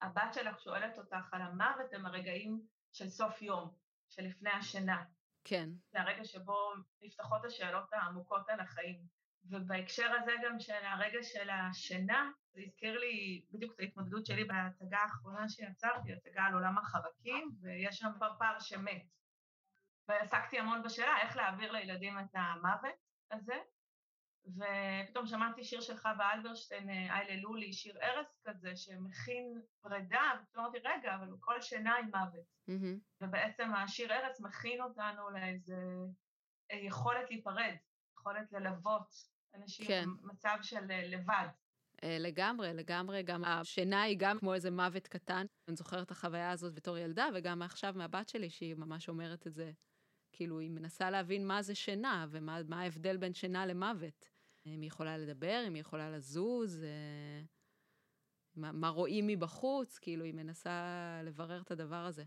הבת 0.02 0.34
שלך 0.34 0.60
שואלת 0.60 0.98
אותך 0.98 1.32
על 1.32 1.42
המוות 1.42 1.92
הם 1.92 2.06
הרגעים 2.06 2.60
של 2.92 3.08
סוף 3.08 3.42
יום, 3.42 3.74
של 4.08 4.22
לפני 4.22 4.50
השינה. 4.50 5.04
כן, 5.44 5.68
זה 5.92 6.00
הרגע 6.00 6.24
שבו 6.24 6.72
נפתחות 7.02 7.44
השאלות 7.44 7.92
העמוקות 7.92 8.48
על 8.48 8.60
החיים. 8.60 9.22
ובהקשר 9.44 10.12
הזה 10.20 10.32
גם 10.44 10.60
של 10.60 10.84
הרגע 10.84 11.22
של 11.22 11.50
השינה, 11.50 12.30
זה 12.52 12.60
הזכיר 12.66 12.98
לי 12.98 13.44
בדיוק 13.50 13.74
את 13.74 13.80
ההתמודדות 13.80 14.26
שלי 14.26 14.44
בהצגה 14.44 14.98
האחרונה 14.98 15.48
שיצרתי, 15.48 16.12
הצגה 16.12 16.42
על 16.42 16.54
עולם 16.54 16.78
החרקים, 16.78 17.50
ויש 17.60 17.98
שם 17.98 18.10
פרפר 18.18 18.60
שמת. 18.60 19.02
ועסקתי 20.08 20.58
המון 20.58 20.82
בשאלה 20.82 21.20
איך 21.20 21.36
להעביר 21.36 21.72
לילדים 21.72 22.18
את 22.18 22.34
המוות 22.34 22.94
הזה, 23.30 23.58
ופתאום 24.46 25.26
שמעתי 25.26 25.64
שיר 25.64 25.80
של 25.80 25.96
חווה 25.96 26.32
אלברשטיין, 26.34 26.88
איילה 26.90 27.36
לולי, 27.42 27.72
שיר 27.72 27.98
ארס 28.02 28.40
כזה, 28.44 28.76
שמכין 28.76 29.60
פרידה, 29.80 30.32
ופתאום 30.42 30.64
אמרתי, 30.64 30.78
רגע, 30.78 31.14
אבל 31.14 31.26
כל 31.40 31.60
שינה 31.60 31.94
היא 31.94 32.04
מוות. 32.04 32.46
מהמם. 32.68 32.98
ובעצם 33.20 33.74
השיר 33.74 34.12
ארץ 34.12 34.40
מכין 34.40 34.80
אותנו 34.80 35.30
לאיזה 35.30 35.76
אה, 36.72 36.76
יכולת 36.76 37.30
להיפרד, 37.30 37.74
יכולת 38.18 38.52
ללוות 38.52 39.14
אנשים 39.54 39.86
כן. 39.86 40.04
במצב 40.22 40.56
של 40.62 40.90
אה, 40.90 41.06
לבד. 41.06 41.46
אה, 42.04 42.16
לגמרי, 42.20 42.74
לגמרי. 42.74 43.22
גם 43.22 43.44
השינה 43.44 44.02
היא 44.02 44.16
גם 44.20 44.38
כמו 44.38 44.54
איזה 44.54 44.70
מוות 44.70 45.08
קטן. 45.08 45.46
אני 45.68 45.76
זוכרת 45.76 46.06
את 46.06 46.10
החוויה 46.10 46.50
הזאת 46.50 46.74
בתור 46.74 46.98
ילדה, 46.98 47.28
וגם 47.34 47.62
עכשיו 47.62 47.92
מהבת 47.96 48.28
שלי, 48.28 48.50
שהיא 48.50 48.74
ממש 48.74 49.08
אומרת 49.08 49.46
את 49.46 49.54
זה. 49.54 49.72
כאילו, 50.32 50.58
היא 50.58 50.70
מנסה 50.70 51.10
להבין 51.10 51.46
מה 51.46 51.62
זה 51.62 51.74
שינה, 51.74 52.26
ומה 52.30 52.58
מה 52.68 52.80
ההבדל 52.80 53.16
בין 53.16 53.34
שינה 53.34 53.66
למוות. 53.66 54.31
אם 54.66 54.80
היא 54.80 54.88
יכולה 54.88 55.18
לדבר, 55.18 55.64
אם 55.66 55.74
היא 55.74 55.80
יכולה 55.80 56.10
לזוז, 56.10 56.82
אה, 56.82 57.42
מה, 58.56 58.72
מה 58.72 58.88
רואים 58.88 59.26
מבחוץ, 59.26 59.98
כאילו, 59.98 60.24
היא 60.24 60.34
מנסה 60.34 61.20
לברר 61.24 61.60
את 61.60 61.70
הדבר 61.70 61.96
הזה. 62.06 62.24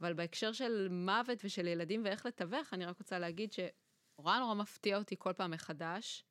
אבל 0.00 0.12
בהקשר 0.12 0.52
של 0.52 0.88
מוות 0.90 1.38
ושל 1.44 1.66
ילדים 1.66 2.04
ואיך 2.04 2.26
לתווך, 2.26 2.74
אני 2.74 2.86
רק 2.86 2.98
רוצה 2.98 3.18
להגיד 3.18 3.52
שנורא 3.52 4.38
נורא 4.38 4.54
מפתיע 4.54 4.98
אותי 4.98 5.14
כל 5.18 5.32
פעם 5.32 5.50
מחדש, 5.50 6.24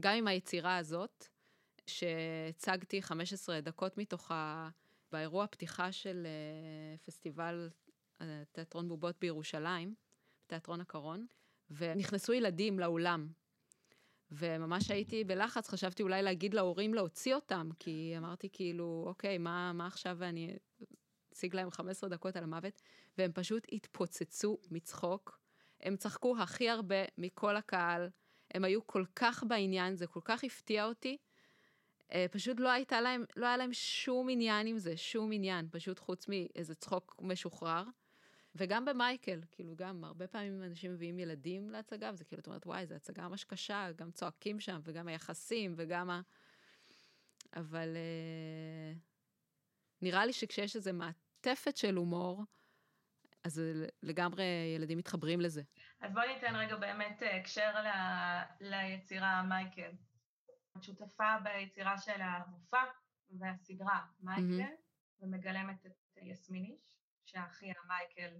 גם 0.00 0.14
עם 0.14 0.28
היצירה 0.28 0.76
הזאת, 0.76 1.26
שהצגתי 1.86 3.02
15 3.02 3.60
דקות 3.60 3.98
מתוכה 3.98 4.68
באירוע 5.12 5.46
פתיחה 5.46 5.92
של 5.92 6.26
אה, 6.26 6.98
פסטיבל 6.98 7.70
אה, 8.20 8.42
תיאטרון 8.52 8.88
בובות 8.88 9.16
בירושלים, 9.20 9.94
תיאטרון 10.46 10.80
הקרון, 10.80 11.26
ונכנסו 11.70 12.32
ילדים 12.32 12.78
לאולם. 12.78 13.28
וממש 14.32 14.90
הייתי 14.90 15.24
בלחץ, 15.24 15.68
חשבתי 15.68 16.02
אולי 16.02 16.22
להגיד 16.22 16.54
להורים 16.54 16.94
להוציא 16.94 17.34
אותם, 17.34 17.68
כי 17.78 18.14
אמרתי 18.18 18.48
כאילו, 18.52 19.04
אוקיי, 19.06 19.38
מה, 19.38 19.72
מה 19.72 19.86
עכשיו 19.86 20.16
ואני 20.18 20.56
אציג 21.32 21.56
להם 21.56 21.70
15 21.70 22.10
דקות 22.10 22.36
על 22.36 22.44
המוות, 22.44 22.82
והם 23.18 23.30
פשוט 23.34 23.66
התפוצצו 23.72 24.58
מצחוק. 24.70 25.40
הם 25.80 25.96
צחקו 25.96 26.36
הכי 26.38 26.68
הרבה 26.68 26.96
מכל 27.18 27.56
הקהל, 27.56 28.08
הם 28.54 28.64
היו 28.64 28.86
כל 28.86 29.04
כך 29.16 29.44
בעניין, 29.48 29.96
זה 29.96 30.06
כל 30.06 30.20
כך 30.24 30.44
הפתיע 30.44 30.84
אותי. 30.84 31.16
אה, 32.12 32.26
פשוט 32.30 32.60
לא 32.60 32.68
הייתה 32.68 33.00
להם, 33.00 33.24
לא 33.36 33.46
היה 33.46 33.56
להם 33.56 33.72
שום 33.72 34.28
עניין 34.28 34.66
עם 34.66 34.78
זה, 34.78 34.96
שום 34.96 35.32
עניין, 35.32 35.68
פשוט 35.70 35.98
חוץ 35.98 36.26
מאיזה 36.28 36.74
צחוק 36.74 37.16
משוחרר. 37.20 37.84
וגם 38.54 38.84
במייקל, 38.84 39.40
כאילו 39.50 39.76
גם 39.76 40.04
הרבה 40.04 40.26
פעמים 40.26 40.62
אנשים 40.62 40.92
מביאים 40.92 41.18
ילדים 41.18 41.70
להצגה, 41.70 42.10
וזה 42.12 42.24
כאילו, 42.24 42.40
את 42.40 42.46
אומרת, 42.46 42.66
וואי, 42.66 42.86
זו 42.86 42.94
הצגה 42.94 43.28
ממש 43.28 43.44
קשה, 43.44 43.88
גם 43.96 44.10
צועקים 44.10 44.60
שם, 44.60 44.80
וגם 44.84 45.08
היחסים, 45.08 45.74
וגם 45.76 46.10
ה... 46.10 46.20
אבל 47.56 47.96
אה, 47.96 48.92
נראה 50.02 50.26
לי 50.26 50.32
שכשיש 50.32 50.76
איזו 50.76 50.92
מעטפת 50.92 51.76
של 51.76 51.96
הומור, 51.96 52.42
אז 53.44 53.62
לגמרי 54.02 54.44
ילדים 54.76 54.98
מתחברים 54.98 55.40
לזה. 55.40 55.62
אז 56.00 56.12
בואי 56.12 56.34
ניתן 56.34 56.56
רגע 56.56 56.76
באמת 56.76 57.22
אה, 57.22 57.36
הקשר 57.36 57.74
ל- 57.82 58.42
ליצירה 58.60 59.42
מייקל. 59.42 59.90
את 60.76 60.82
שותפה 60.82 61.36
ביצירה 61.42 61.98
של 61.98 62.20
המופע 62.20 62.84
והסדרה 63.30 64.00
מייקל, 64.20 64.72
ומגלמת 65.20 65.86
את 65.86 66.18
יסמין 66.22 66.76
איש, 67.34 67.42
שאחיה 67.42 67.74
מייקל, 67.88 68.36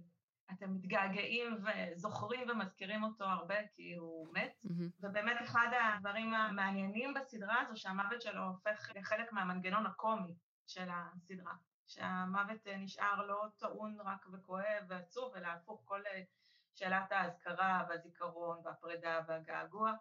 אתם 0.51 0.73
מתגעגעים 0.73 1.57
וזוכרים 1.63 2.49
ומזכירים 2.49 3.03
אותו 3.03 3.23
הרבה 3.23 3.67
כי 3.75 3.95
הוא 3.95 4.27
מת. 4.33 4.53
מהמם. 4.63 4.89
ובאמת 4.99 5.37
אחד 5.43 5.67
הדברים 5.95 6.33
המעניינים 6.33 7.13
בסדרה 7.13 7.61
הזו, 7.61 7.77
שהמוות 7.77 8.21
שלו 8.21 8.43
הופך 8.43 8.91
לחלק 8.95 9.31
מהמנגנון 9.31 9.85
הקומי 9.85 10.35
של 10.67 10.87
הסדרה. 10.89 11.53
שהמוות 11.87 12.67
נשאר 12.77 13.25
לא 13.25 13.45
טעון 13.57 13.97
רק 14.05 14.25
וכואב 14.31 14.83
ועצוב, 14.87 15.35
אלא 15.35 15.47
הפוך 15.47 15.81
כל 15.85 16.01
שאלת 16.75 17.11
האזכרה 17.11 17.85
והזיכרון 17.89 18.57
והפרידה 18.63 19.19
והגעגוע, 19.27 19.93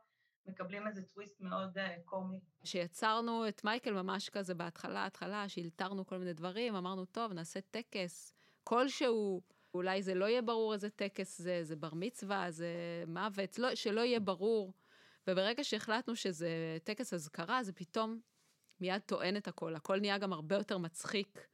מקבלים 0.47 0.87
איזה 0.87 1.03
טוויסט 1.03 1.41
מאוד 1.41 1.79
אה, 1.79 1.97
קומי. 2.05 2.41
כשיצרנו 2.63 3.49
את 3.49 3.65
מייקל 3.65 3.93
ממש 3.93 4.31
כזה 4.31 4.55
בהתחלה, 4.55 5.07
התחלה, 5.07 5.49
שהלתרנו 5.49 6.07
כל 6.07 6.19
מיני 6.19 6.33
דברים, 6.33 6.75
אמרנו, 6.75 7.05
טוב, 7.05 7.33
נעשה 7.33 7.61
טקס 7.61 8.35
כלשהו, 8.65 9.43
אולי 9.75 10.03
זה 10.03 10.15
לא 10.15 10.25
יהיה 10.25 10.43
ברור 10.43 10.73
איזה 10.73 10.91
טקס 10.91 11.41
זה, 11.41 11.65
זה 11.65 11.77
בר 11.77 11.95
מצווה, 11.95 12.51
זה 12.51 13.05
מוות, 13.07 13.59
לא, 13.59 13.75
שלא 13.75 14.01
יהיה 14.01 14.21
ברור. 14.21 14.73
וברגע 15.27 15.65
שהחלטנו 15.65 16.17
שזה 16.17 16.79
טקס 16.85 17.15
אזכרה, 17.15 17.63
זה 17.63 17.73
פתאום 17.73 18.21
מיד 18.81 19.03
טוען 19.07 19.37
את 19.37 19.49
הכל. 19.49 19.75
הכל 19.75 20.01
נהיה 20.01 20.19
גם 20.19 20.33
הרבה 20.33 20.57
יותר 20.57 20.79
מצחיק. 20.79 21.49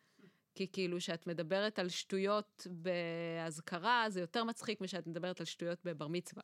כי 0.55 0.73
כאילו, 0.73 0.99
כשאת 0.99 1.27
מדברת 1.27 1.79
על 1.79 1.89
שטויות 1.89 2.67
באזכרה, 2.71 4.05
זה 4.09 4.21
יותר 4.21 4.45
מצחיק 4.45 4.81
משאת 4.81 5.07
מדברת 5.07 5.41
על 5.41 5.47
שטויות 5.47 5.79
בבר 5.85 6.09
מצווה. 6.09 6.43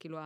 כאילו, 0.00 0.18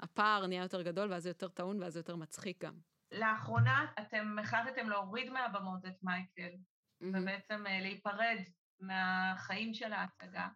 הפער 0.00 0.46
נהיה 0.46 0.62
יותר 0.62 0.82
גדול, 0.82 1.12
ואז 1.12 1.22
זה 1.22 1.30
יותר 1.30 1.48
טעון, 1.48 1.82
ואז 1.82 1.92
זה 1.92 1.98
יותר 1.98 2.16
מצחיק 2.16 2.64
גם. 2.64 2.74
לאחרונה 3.12 3.86
אתם 4.00 4.38
החלטתם 4.38 4.88
להוריד 4.88 5.30
מהבמות 5.30 5.86
את 5.86 6.02
מייקל, 6.02 6.56
ובעצם 7.00 7.66
אה, 7.66 7.80
להיפרד 7.80 8.38
מהחיים 8.80 9.74
של 9.74 9.92
ההצגה. 9.92 10.48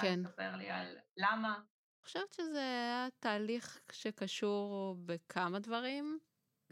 כן. 0.00 0.20
לספר 0.24 0.56
לי 0.56 0.70
על 0.70 0.96
למה? 1.16 1.54
אני 1.54 2.04
חושבת 2.04 2.32
שזה 2.32 2.60
היה 2.60 3.08
תהליך 3.18 3.80
שקשור 3.92 4.96
בכמה 5.04 5.58
דברים. 5.58 6.18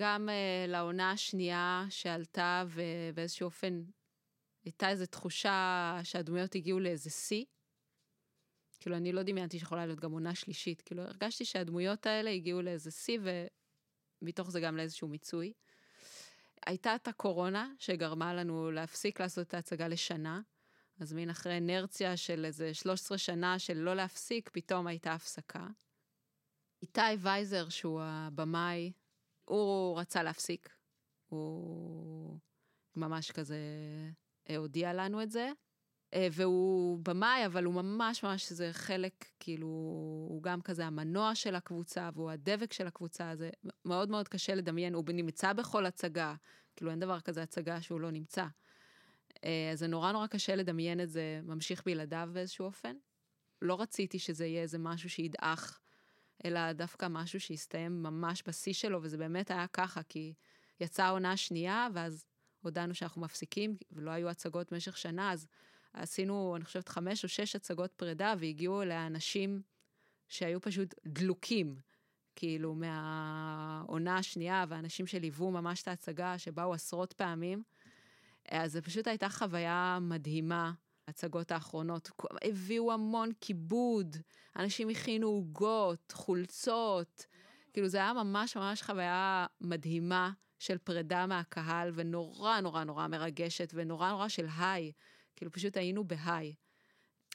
גם 0.01 0.29
uh, 0.29 0.70
לעונה 0.70 1.11
השנייה 1.11 1.85
שעלתה, 1.90 2.64
ובאיזשהו 2.68 3.44
אופן 3.44 3.83
הייתה 4.64 4.88
איזו 4.88 5.07
תחושה 5.07 6.01
שהדמויות 6.03 6.55
הגיעו 6.55 6.81
לאיזה 6.81 7.11
שיא. 7.11 7.44
כאילו, 8.81 8.96
אני 8.96 9.12
לא 9.12 9.22
דמיינתי 9.22 9.59
שיכולה 9.59 9.87
להיות 9.87 10.01
גם 10.01 10.12
עונה 10.12 10.35
שלישית. 10.35 10.83
כאילו, 10.83 11.03
הרגשתי 11.03 11.44
שהדמויות 11.44 12.07
האלה 12.07 12.31
הגיעו 12.31 12.62
לאיזה 12.62 12.90
שיא, 12.90 13.18
ומתוך 14.22 14.51
זה 14.51 14.61
גם 14.61 14.77
לאיזשהו 14.77 15.09
מיצוי. 15.09 15.53
הייתה 16.66 16.94
את 16.94 17.09
הקורונה, 17.09 17.72
שגרמה 17.79 18.35
לנו 18.35 18.70
להפסיק 18.70 19.20
לעשות 19.20 19.49
את 19.49 19.55
ההצגה 19.55 19.88
לשנה. 19.88 20.40
אז 21.00 21.12
מין 21.12 21.30
אחרי 21.30 21.59
אנרציה 21.59 22.16
של 22.16 22.44
איזה 22.44 22.74
13 22.74 23.18
שנה 23.18 23.59
של 23.59 23.76
לא 23.76 23.94
להפסיק, 23.94 24.50
פתאום 24.52 24.87
הייתה 24.87 25.12
הפסקה. 25.12 25.66
איתי 26.82 27.00
וייזר, 27.18 27.68
שהוא 27.68 28.00
הבמאי, 28.02 28.92
הוא 29.44 29.98
רצה 30.00 30.22
להפסיק. 30.22 30.76
הוא 31.26 32.38
ממש 32.96 33.30
כזה 33.30 33.59
הודיע 34.56 34.92
לנו 34.92 35.22
את 35.22 35.30
זה, 35.30 35.50
אה, 36.14 36.28
והוא 36.32 36.98
במאי, 37.02 37.46
אבל 37.46 37.64
הוא 37.64 37.74
ממש 37.74 38.24
ממש, 38.24 38.52
זה 38.52 38.70
חלק, 38.72 39.24
כאילו, 39.40 39.66
הוא 40.28 40.42
גם 40.42 40.62
כזה 40.62 40.87
המנוע 40.87 41.35
של 41.35 41.54
הקבוצה, 41.54 42.11
והוא 42.14 42.30
הדבק 42.30 42.72
של 42.72 42.87
הקבוצה, 42.87 43.37
זה 43.37 43.50
מאוד 43.85 44.11
מאוד 44.11 44.28
קשה 44.28 44.54
לדמיין, 44.54 44.94
הוא 44.94 45.04
נמצא 45.09 45.52
בכל 45.52 45.87
הצגה, 45.87 46.35
כאילו 46.76 46.90
אין 46.90 47.00
דבר 47.00 47.20
כזה 47.20 47.42
הצגה 47.42 47.82
שהוא 47.82 48.00
לא 48.00 48.11
נמצא. 48.11 48.46
אה, 49.44 49.70
אז 49.72 49.79
זה 49.79 49.87
נורא 49.87 50.12
נורא 50.12 50.27
קשה 50.27 50.55
לדמיין 50.55 51.01
את 51.01 51.11
זה 51.11 51.40
ממשיך 51.44 51.83
בלעדיו 51.85 52.29
באיזשהו 52.33 52.64
אופן. 52.64 52.96
לא 53.62 53.81
רציתי 53.81 54.18
שזה 54.18 54.46
יהיה 54.46 54.62
איזה 54.62 54.79
משהו 54.79 55.11
שידעך, 55.11 55.81
אלא 56.44 56.72
דווקא 56.72 57.07
משהו 57.11 57.40
שיסתיים 57.40 58.03
ממש 58.03 58.42
בשיא 58.46 58.72
שלו, 58.72 59.03
וזה 59.03 59.16
באמת 59.16 59.51
היה 59.51 59.66
ככה, 59.66 60.03
כי 60.03 60.35
יצאה 60.81 61.07
העונה 61.07 61.33
השנייה, 61.33 61.88
ואז 61.94 62.27
הודענו 62.61 62.94
שאנחנו 62.94 63.20
מפסיקים, 63.20 63.77
ולא 63.92 64.11
היו 64.11 64.29
הצגות 64.29 64.72
במשך 64.72 64.96
שנה, 64.96 65.33
אז 65.33 65.46
עשינו, 65.92 66.57
אני 66.57 66.64
חושבת, 66.64 66.88
חמש 66.88 67.25
או 67.25 67.29
שש 67.29 67.57
הצגות 67.57 67.92
פרידה, 67.92 68.35
והגיעו 68.38 68.83
אליה 68.83 69.07
אנשים 69.07 69.62
שהיו 70.29 70.61
פשוט 70.61 70.94
דלוקים, 71.07 71.77
כאילו, 72.37 72.75
מהעונה 72.75 74.16
השנייה, 74.16 74.64
ואנשים 74.68 75.07
שליוו 75.07 75.51
ממש 75.51 75.83
את 75.83 75.88
ההצגה, 75.88 76.38
שבאו 76.38 76.75
עשרות 76.75 77.12
פעמים. 77.12 77.62
אז 78.50 78.72
זו 78.72 78.82
פשוט 78.82 79.06
הייתה 79.06 79.28
חוויה 79.28 79.98
מדהימה, 80.00 80.72
ההצגות 81.09 81.50
האחרונות. 81.52 82.11
הביאו 82.44 82.92
המון 82.92 83.30
כיבוד, 83.40 84.16
אנשים 84.56 84.88
הכינו 84.88 85.26
עוגות, 85.26 86.12
חולצות. 86.12 87.26
כאילו, 87.72 87.88
זה 87.88 87.98
היה 87.98 88.12
ממש 88.12 88.56
ממש 88.56 88.82
חוויה 88.82 89.46
מדהימה 89.61 90.30
של 90.59 90.78
פרידה 90.78 91.26
מהקהל, 91.26 91.90
ונורא 91.94 92.61
נורא 92.61 92.85
נורא 92.85 93.06
מרגשת, 93.06 93.72
ונורא 93.74 94.11
נורא 94.11 94.28
של 94.28 94.46
היי. 94.59 94.92
כאילו, 95.37 95.52
פשוט 95.52 95.76
היינו 95.76 96.04
בהיי. 96.04 96.54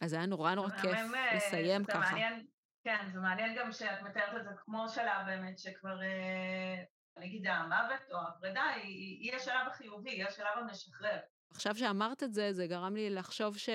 אז 0.01 0.09
זה 0.09 0.15
היה 0.15 0.25
נורא 0.25 0.55
נורא 0.55 0.69
כיף 0.69 1.13
אה, 1.15 1.35
לסיים 1.35 1.85
ככה. 1.85 1.99
מעניין, 1.99 2.45
כן, 2.83 3.09
זה 3.13 3.19
מעניין 3.19 3.55
גם 3.59 3.71
שאת 3.71 4.01
מתארת 4.01 4.35
את 4.39 4.43
זה 4.43 4.49
כמו 4.57 4.89
שלב 4.89 5.25
באמת, 5.25 5.59
שכבר, 5.59 6.01
אה, 6.01 6.83
נגיד 7.17 7.47
המוות 7.47 8.01
או 8.11 8.17
הפרידה, 8.27 8.63
היא, 8.63 9.19
היא 9.19 9.35
השלב 9.35 9.67
החיובי, 9.67 10.09
היא 10.09 10.25
השלב 10.25 10.57
המשחרר. 10.57 11.19
עכשיו 11.51 11.75
שאמרת 11.75 12.23
את 12.23 12.33
זה, 12.33 12.53
זה 12.53 12.67
גרם 12.67 12.95
לי 12.95 13.09
לחשוב 13.09 13.57
ש... 13.57 13.69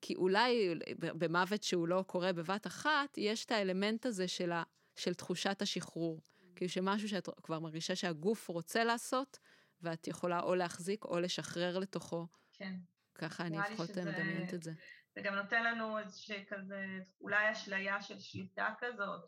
כי 0.00 0.14
אולי 0.14 0.74
במוות 0.98 1.62
שהוא 1.62 1.88
לא 1.88 2.04
קורה 2.06 2.32
בבת 2.32 2.66
אחת, 2.66 3.14
יש 3.16 3.44
את 3.44 3.50
האלמנט 3.50 4.06
הזה 4.06 4.28
של, 4.28 4.52
ה... 4.52 4.62
של 4.96 5.14
תחושת 5.14 5.62
השחרור. 5.62 6.20
כאילו 6.56 6.68
שמשהו 6.68 7.08
שאת 7.08 7.28
כבר 7.42 7.60
מרגישה 7.60 7.96
שהגוף 7.96 8.48
רוצה 8.48 8.84
לעשות, 8.84 9.38
ואת 9.80 10.08
יכולה 10.08 10.40
או 10.40 10.54
להחזיק 10.54 11.04
או 11.04 11.20
לשחרר 11.20 11.78
לתוכו. 11.78 12.26
כן. 12.52 12.74
ככה 13.14 13.46
אני 13.46 13.58
לפחות 13.58 13.90
מדמיינת 13.90 14.54
את 14.54 14.62
זה. 14.62 14.72
זה 15.14 15.20
גם 15.20 15.34
נותן 15.34 15.64
לנו 15.64 15.98
איזושהי 15.98 16.44
כזה, 16.48 16.98
אולי 17.20 17.52
אשליה 17.52 18.02
של 18.02 18.20
שליטה 18.20 18.74
כזאת. 18.78 19.20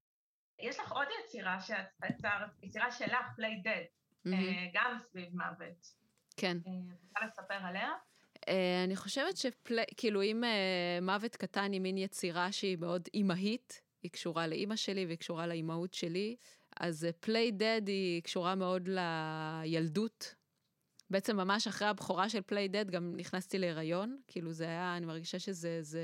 יש 0.58 0.80
לך 0.80 0.92
עוד 0.92 1.06
יצירה 1.24 1.60
שאת 1.60 2.10
יצרת, 2.10 2.50
יצירה 2.62 2.92
שלך, 2.92 3.26
פליי 3.36 3.62
דד, 3.64 3.84
mm-hmm. 4.26 4.30
גם 4.74 4.98
סביב 4.98 5.28
מוות. 5.32 5.86
כן. 6.36 6.56
אה, 6.66 6.72
רוצה 7.08 7.26
לספר 7.26 7.66
עליה? 7.66 7.90
Uh, 8.34 8.50
אני 8.84 8.96
חושבת 8.96 9.36
שכאילו 9.36 10.22
אם 10.22 10.44
uh, 10.44 11.04
מוות 11.04 11.36
קטן 11.36 11.72
היא 11.72 11.80
מין 11.80 11.98
יצירה 11.98 12.52
שהיא 12.52 12.78
מאוד 12.78 13.08
אימהית, 13.14 13.80
היא 14.02 14.10
קשורה 14.10 14.46
לאימא 14.46 14.76
שלי 14.76 15.06
והיא 15.06 15.18
קשורה 15.18 15.46
לאימהות 15.46 15.94
שלי, 15.94 16.36
אז 16.80 17.06
פליי 17.20 17.48
uh, 17.48 17.52
דד 17.52 17.82
היא 17.86 18.22
קשורה 18.22 18.54
מאוד 18.54 18.88
לילדות 18.88 20.34
בעצם 21.10 21.36
ממש 21.36 21.66
אחרי 21.66 21.88
הבכורה 21.88 22.28
של 22.28 22.42
פליי 22.42 22.68
דד 22.68 22.90
גם 22.90 23.16
נכנסתי 23.16 23.58
להיריון, 23.58 24.18
כאילו 24.28 24.52
זה 24.52 24.64
היה, 24.64 24.96
אני 24.96 25.06
מרגישה 25.06 25.38
שזה 25.38 25.82
זה 25.82 26.02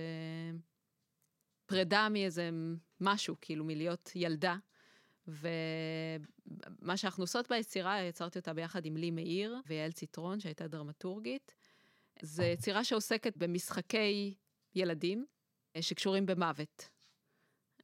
פרידה 1.71 2.09
מאיזה 2.09 2.51
משהו, 3.01 3.37
כאילו 3.41 3.65
מלהיות 3.65 4.11
ילדה. 4.15 4.57
ומה 5.27 6.97
שאנחנו 6.97 7.23
עושות 7.23 7.49
ביצירה, 7.49 8.01
יצרתי 8.03 8.39
אותה 8.39 8.53
ביחד 8.53 8.87
עם 8.87 8.97
לי 8.97 9.11
מאיר 9.11 9.57
ויעל 9.67 9.93
ציטרון, 9.93 10.41
שהייתה 10.41 10.69
דרמטורגית. 10.69 11.55
זו 12.23 12.43
יצירה 12.43 12.85
שעוסקת 12.85 13.37
במשחקי 13.37 14.35
ילדים 14.75 15.27
אה, 15.77 15.83
שקשורים 15.83 16.27
במוות. 16.27 16.91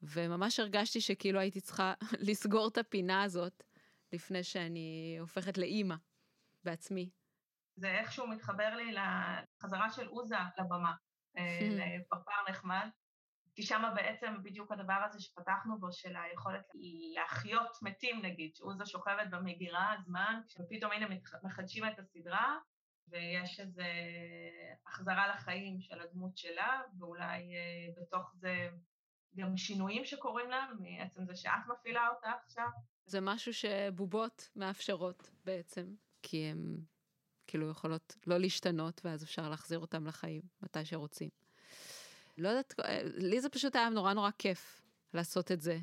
וממש 0.03 0.61
הרגשתי 0.61 1.01
שכאילו 1.01 1.41
הייתי 1.41 1.61
צריכה 1.61 1.95
לסגור 2.29 2.69
את 2.69 2.79
הפינה 2.79 3.23
הזאת 3.23 3.63
לפני 4.13 4.45
שאני 4.45 5.17
הופכת 5.21 5.59
לאימא. 5.59 5.95
בעצמי. 6.65 7.11
זה 7.77 7.91
איכשהו 7.91 8.27
מתחבר 8.27 8.75
לי 8.77 8.93
לחזרה 8.93 9.91
של 9.91 10.07
עוזה 10.07 10.37
לבמה, 10.59 10.93
אה, 11.37 11.69
לפרפר 11.79 12.51
נחמד, 12.51 12.89
כי 13.57 13.63
שם 13.63 13.83
בעצם 13.95 14.35
בדיוק 14.43 14.73
הדבר 14.73 15.03
הזה 15.09 15.21
שפתחנו 15.21 15.79
בו, 15.79 15.93
של 15.93 16.17
היכולת 16.17 16.73
להחיות 17.15 17.79
מתים 17.83 18.23
נגיד, 18.23 18.57
שעוזה 18.57 18.87
שוכבת 18.87 19.31
במגירה 19.31 19.93
הזמן, 19.93 20.41
ופתאום 20.61 20.93
הנה 20.93 21.07
מחדשים 21.43 21.85
את 21.85 21.99
הסדרה, 21.99 22.59
ויש 23.09 23.61
איזו 23.61 23.83
החזרה 24.87 25.29
לחיים 25.29 25.81
של 25.81 26.01
הדמות 26.01 26.37
שלה, 26.37 26.81
ואולי 26.99 27.55
אה, 27.55 28.03
בתוך 28.03 28.35
זה 28.35 28.69
גם 29.37 29.57
שינויים 29.57 30.05
שקורים 30.05 30.51
לה, 30.51 30.67
מעצם 30.81 31.25
זה 31.25 31.37
שאת 31.37 31.67
מפעילה 31.69 32.09
אותה 32.09 32.33
עכשיו. 32.45 32.69
זה 33.07 33.21
משהו 33.21 33.55
שבובות 33.55 34.51
מאפשרות 34.57 35.31
בעצם. 35.45 35.95
כי 36.23 36.45
הן 36.45 36.77
כאילו 37.47 37.71
יכולות 37.71 38.17
לא 38.27 38.39
להשתנות, 38.39 39.01
ואז 39.05 39.25
אפשר 39.25 39.49
להחזיר 39.49 39.79
אותן 39.79 40.05
לחיים 40.05 40.43
מתי 40.63 40.85
שרוצים. 40.85 41.46
לא 42.39 42.49
יודעת, 42.49 42.75
לי 43.05 43.41
זה 43.41 43.49
פשוט 43.49 43.77
היה 43.77 43.89
נורא 43.89 44.13
נורא 44.13 44.31
כיף 44.39 44.83
לעשות 45.15 45.53
את 45.53 45.61
זה. 45.61 45.79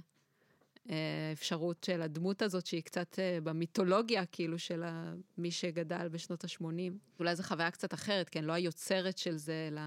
אה, 0.89 1.29
אפשרות 1.33 1.83
של 1.83 2.01
הדמות 2.01 2.41
הזאת 2.41 2.65
שהיא 2.65 2.83
קצת 2.83 3.19
אה, 3.19 3.37
במיתולוגיה 3.43 4.25
כאילו 4.25 4.59
של 4.59 4.83
מי 5.37 5.51
שגדל 5.51 6.07
בשנות 6.07 6.43
ה-80. 6.43 6.93
אולי 7.19 7.35
זו 7.35 7.43
חוויה 7.43 7.71
קצת 7.71 7.93
אחרת, 7.93 8.29
כן, 8.29 8.43
לא 8.43 8.53
היוצרת 8.53 9.17
של 9.17 9.37
זה, 9.37 9.67
אלא 9.71 9.81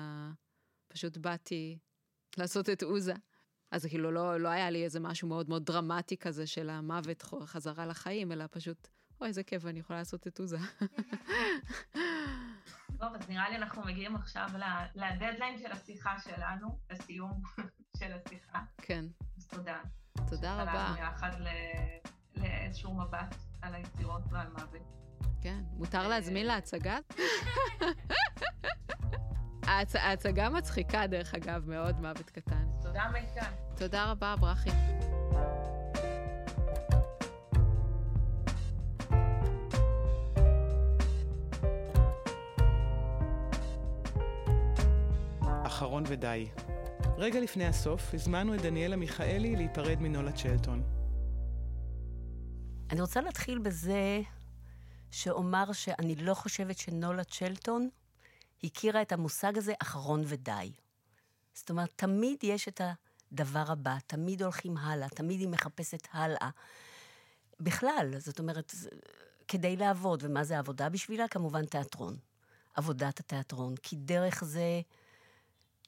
פשוט 0.89 1.17
באתי 1.17 1.79
לעשות 2.37 2.71
את 2.71 2.83
עוזה. 2.83 3.15
אז 3.71 3.87
כאילו 3.87 4.11
לא, 4.11 4.41
לא 4.41 4.49
היה 4.49 4.71
לי 4.71 4.85
איזה 4.85 5.01
משהו 5.01 5.29
מאוד 5.29 5.49
מאוד 5.49 5.65
דרמטי 5.67 6.17
כזה 6.17 6.47
של 6.47 6.71
המוות 6.71 7.23
חזרה 7.23 7.87
לחיים, 7.87 8.33
אלא 8.33 8.45
פשוט 8.51 8.89
אוי, 9.21 9.29
איזה 9.29 9.43
כיף, 9.43 9.65
אני 9.65 9.79
יכולה 9.79 9.99
לעשות 9.99 10.27
את 10.27 10.39
עוזה. 10.39 10.59
טוב, 12.99 13.15
אז 13.15 13.29
נראה 13.29 13.51
לי 13.51 13.57
אנחנו 13.57 13.83
מגיעים 13.83 14.17
עכשיו 14.17 14.49
לדדליין 14.95 15.59
של 15.59 15.73
השיחה 15.73 16.15
שלנו, 16.19 16.79
לסיום 16.91 17.43
של 17.99 18.13
השיחה. 18.13 18.61
כן. 18.79 19.05
אז 19.37 19.47
תודה. 19.47 19.79
תודה 20.29 20.63
רבה. 20.63 20.95
שלנו 20.95 21.09
יחד 21.09 21.31
לאיזשהו 22.37 22.95
מבט 22.95 23.35
על 23.63 23.75
היצירות 23.75 24.23
ועל 24.31 24.49
מוות. 24.49 24.83
כן, 25.43 25.61
מותר 25.73 25.99
אה, 25.99 26.09
להזמין 26.09 26.47
להצגה? 26.47 26.99
ההצגה 29.95 30.51
מצחיקה, 30.51 31.07
דרך 31.07 31.35
אגב, 31.35 31.69
מאוד 31.69 32.01
מוות 32.01 32.31
קטן. 32.31 32.67
תודה, 32.83 33.05
מיטל. 33.13 33.51
תודה 33.77 34.11
רבה, 34.11 34.35
ברכי. 34.37 34.71
אחרון 45.97 46.05
ודי. 46.09 46.49
רגע 47.17 47.41
לפני 47.41 47.67
הסוף, 47.67 48.15
הזמנו 48.15 48.55
את 48.55 48.61
דניאלה 48.61 48.97
מיכאלי 48.97 49.57
להיפרד 49.57 50.01
מנולה 50.01 50.33
צ'לטון. 50.33 50.83
אני 52.91 53.01
רוצה 53.01 53.21
להתחיל 53.21 53.59
בזה 53.59 54.21
שאומר 55.11 55.73
שאני 55.73 56.17
לא 56.17 56.35
חושבת 56.35 56.79
שנולה 56.79 57.25
צ'לטון 57.25 57.89
הכירה 58.65 59.03
את 59.03 59.13
המושג 59.13 59.59
הזה 59.59 59.73
אחרון 59.83 60.23
ודי. 60.27 60.73
זאת 61.55 61.71
אומרת, 61.71 61.93
תמיד 61.97 62.39
יש 62.43 62.69
את 62.69 62.81
הדבר 63.33 63.65
הבא, 63.69 63.97
תמיד 64.07 64.43
הולכים 64.43 64.77
הלאה, 64.77 65.09
תמיד 65.09 65.41
היא 65.41 65.49
מחפשת 65.49 66.09
הלאה. 66.13 66.51
בכלל, 67.61 68.15
זאת 68.19 68.39
אומרת, 68.39 68.75
כדי 69.49 69.77
לעבוד, 69.77 70.23
ומה 70.23 70.45
זה 70.45 70.59
עבודה 70.59 70.89
בשבילה? 70.89 71.29
כמובן 71.29 71.67
תיאטרון. 71.67 72.17
עבודת 72.75 73.21
התיאטרון, 73.21 73.75
כי 73.83 73.97
דרך 73.97 74.45
זה 74.45 74.81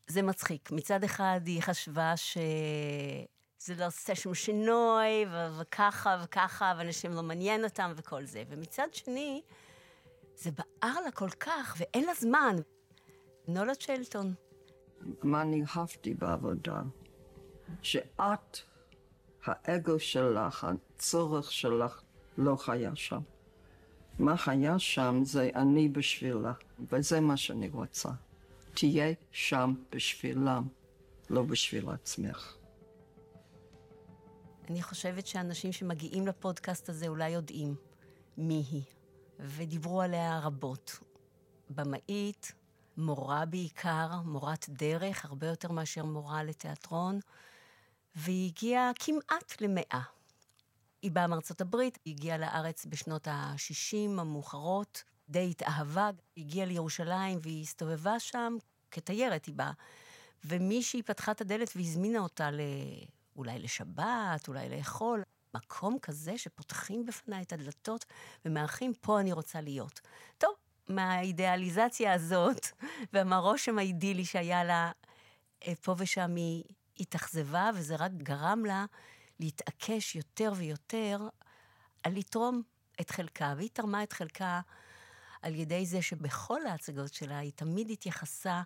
זה 0.09 0.22
מצחיק. 0.22 0.70
מצד 0.70 1.04
אחד 1.04 1.40
היא 1.46 1.62
חשבה 1.62 2.14
שזה 2.16 3.74
לא 3.78 3.86
עושה 3.86 4.14
שום 4.14 4.34
שינוי, 4.34 5.26
ו- 5.30 5.61
וככה 5.61 6.20
וככה, 6.24 6.74
ואנשים 6.78 7.12
לא 7.12 7.22
מעניין 7.22 7.64
אותם 7.64 7.92
וכל 7.96 8.24
זה. 8.24 8.42
ומצד 8.48 8.88
שני, 8.92 9.42
זה 10.36 10.50
בער 10.50 11.00
לה 11.04 11.11
כל 11.11 11.30
כך, 11.30 11.76
ואין 11.78 12.04
לה 12.04 12.14
זמן. 12.14 12.56
נולה 13.48 13.74
צ'לטון. 13.74 14.34
מה 15.22 15.42
אני 15.42 15.62
אהבתי 15.76 16.14
בעבודה? 16.14 16.82
שאת, 17.82 18.59
האגו 19.44 20.00
שלך, 20.00 20.66
הצורך 20.94 21.52
שלך, 21.52 22.02
לא 22.38 22.56
היה 22.66 22.96
שם. 22.96 23.20
מה 24.18 24.34
היה 24.46 24.78
שם 24.78 25.20
זה 25.24 25.50
אני 25.54 25.88
בשבילה, 25.88 26.52
וזה 26.90 27.20
מה 27.20 27.36
שאני 27.36 27.68
רוצה. 27.68 28.09
תהיה 28.75 29.14
שם 29.33 29.75
בשבילם, 29.91 30.69
לא 31.31 31.43
בשביל 31.43 31.89
עצמך. 31.91 32.55
אני 34.71 34.83
חושבת 34.83 35.27
שאנשים 35.27 35.73
שמגיעים 35.73 36.27
לפודקאסט 36.27 36.89
הזה 36.89 37.09
אולי 37.09 37.31
יודעים 37.31 37.75
מי 38.37 38.64
היא, 38.71 38.83
ודיברו 39.41 40.03
עליה 40.03 40.39
רבות. 40.39 40.99
במאית, 41.71 42.53
מורה 42.97 43.45
בעיקר, 43.45 44.09
מורת 44.25 44.69
דרך, 44.69 45.25
הרבה 45.25 45.47
יותר 45.47 45.73
מאשר 45.73 46.05
מורה 46.05 46.45
לתיאטרון, 46.45 47.21
והיא 48.14 48.49
הגיעה 48.49 48.91
כמעט 48.95 49.61
למאה. 49.61 50.03
היא 51.03 51.11
באה 51.11 51.27
מארצות 51.27 51.61
הברית, 51.61 51.99
היא 52.05 52.14
הגיעה 52.14 52.39
לארץ 52.39 52.87
בשנות 52.87 53.29
ה-60 53.29 54.21
המאוחרות, 54.21 55.03
די 55.29 55.51
התאהבה, 55.51 56.11
הגיעה 56.37 56.66
לירושלים 56.66 57.39
והיא 57.43 57.62
הסתובבה 57.62 58.20
שם, 58.20 58.57
כתיירת 58.91 59.47
היא 59.47 59.55
באה. 59.55 59.72
ומישהי 60.45 61.03
פתחה 61.03 61.33
את 61.33 61.41
הדלת 61.41 61.72
והזמינה 61.76 62.18
אותה 62.18 62.51
ל... 62.51 62.61
אולי 63.37 63.59
לשבת, 63.59 64.49
אולי 64.49 64.68
לאכול. 64.68 65.22
מקום 65.55 65.99
כזה 65.99 66.39
שפותחים 66.39 67.07
בפניי 67.07 67.43
את 67.43 67.53
הדלתות 67.53 68.05
ומארחים, 68.45 68.93
פה 69.01 69.20
אני 69.20 69.33
רוצה 69.33 69.61
להיות. 69.61 70.01
טוב, 70.39 70.55
מהאידיאליזציה 70.89 72.12
הזאת 72.12 72.66
ומהרושם 73.12 73.79
האידילי 73.79 74.24
שהיה 74.24 74.64
לה 74.64 74.93
אה, 75.66 75.74
פה 75.74 75.95
ושם 75.99 76.35
היא 76.35 76.64
התאכזבה, 77.01 77.70
וזה 77.74 77.97
רק 77.97 78.11
גרם 78.12 78.64
לה 78.64 78.85
להתעקש 79.41 80.16
יותר 80.16 80.53
ויותר 80.57 81.29
על 82.03 82.12
לתרום 82.12 82.62
את 83.01 83.11
חלקה, 83.11 83.55
והיא 83.57 83.70
תרמה 83.72 84.03
את 84.03 84.12
חלקה 84.12 84.61
על 85.49 85.55
ידי 85.55 85.86
זה 85.86 86.03
שבכל 86.03 86.66
ההצגות 86.66 87.14
שלה 87.14 87.38
היא 87.38 87.53
תמיד 87.55 87.90
התייחסה 87.90 88.62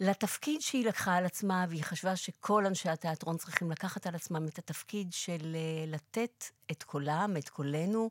לתפקיד 0.00 0.60
שהיא 0.60 0.86
לקחה 0.86 1.14
על 1.14 1.26
עצמה, 1.26 1.66
והיא 1.68 1.84
חשבה 1.84 2.16
שכל 2.16 2.66
אנשי 2.66 2.88
התיאטרון 2.88 3.36
צריכים 3.36 3.70
לקחת 3.70 4.06
על 4.06 4.14
עצמם 4.14 4.48
את 4.48 4.58
התפקיד 4.58 5.12
של 5.12 5.56
אה, 5.56 5.84
לתת 5.86 6.44
את 6.70 6.82
קולם, 6.82 7.36
את 7.36 7.48
קולנו, 7.48 8.10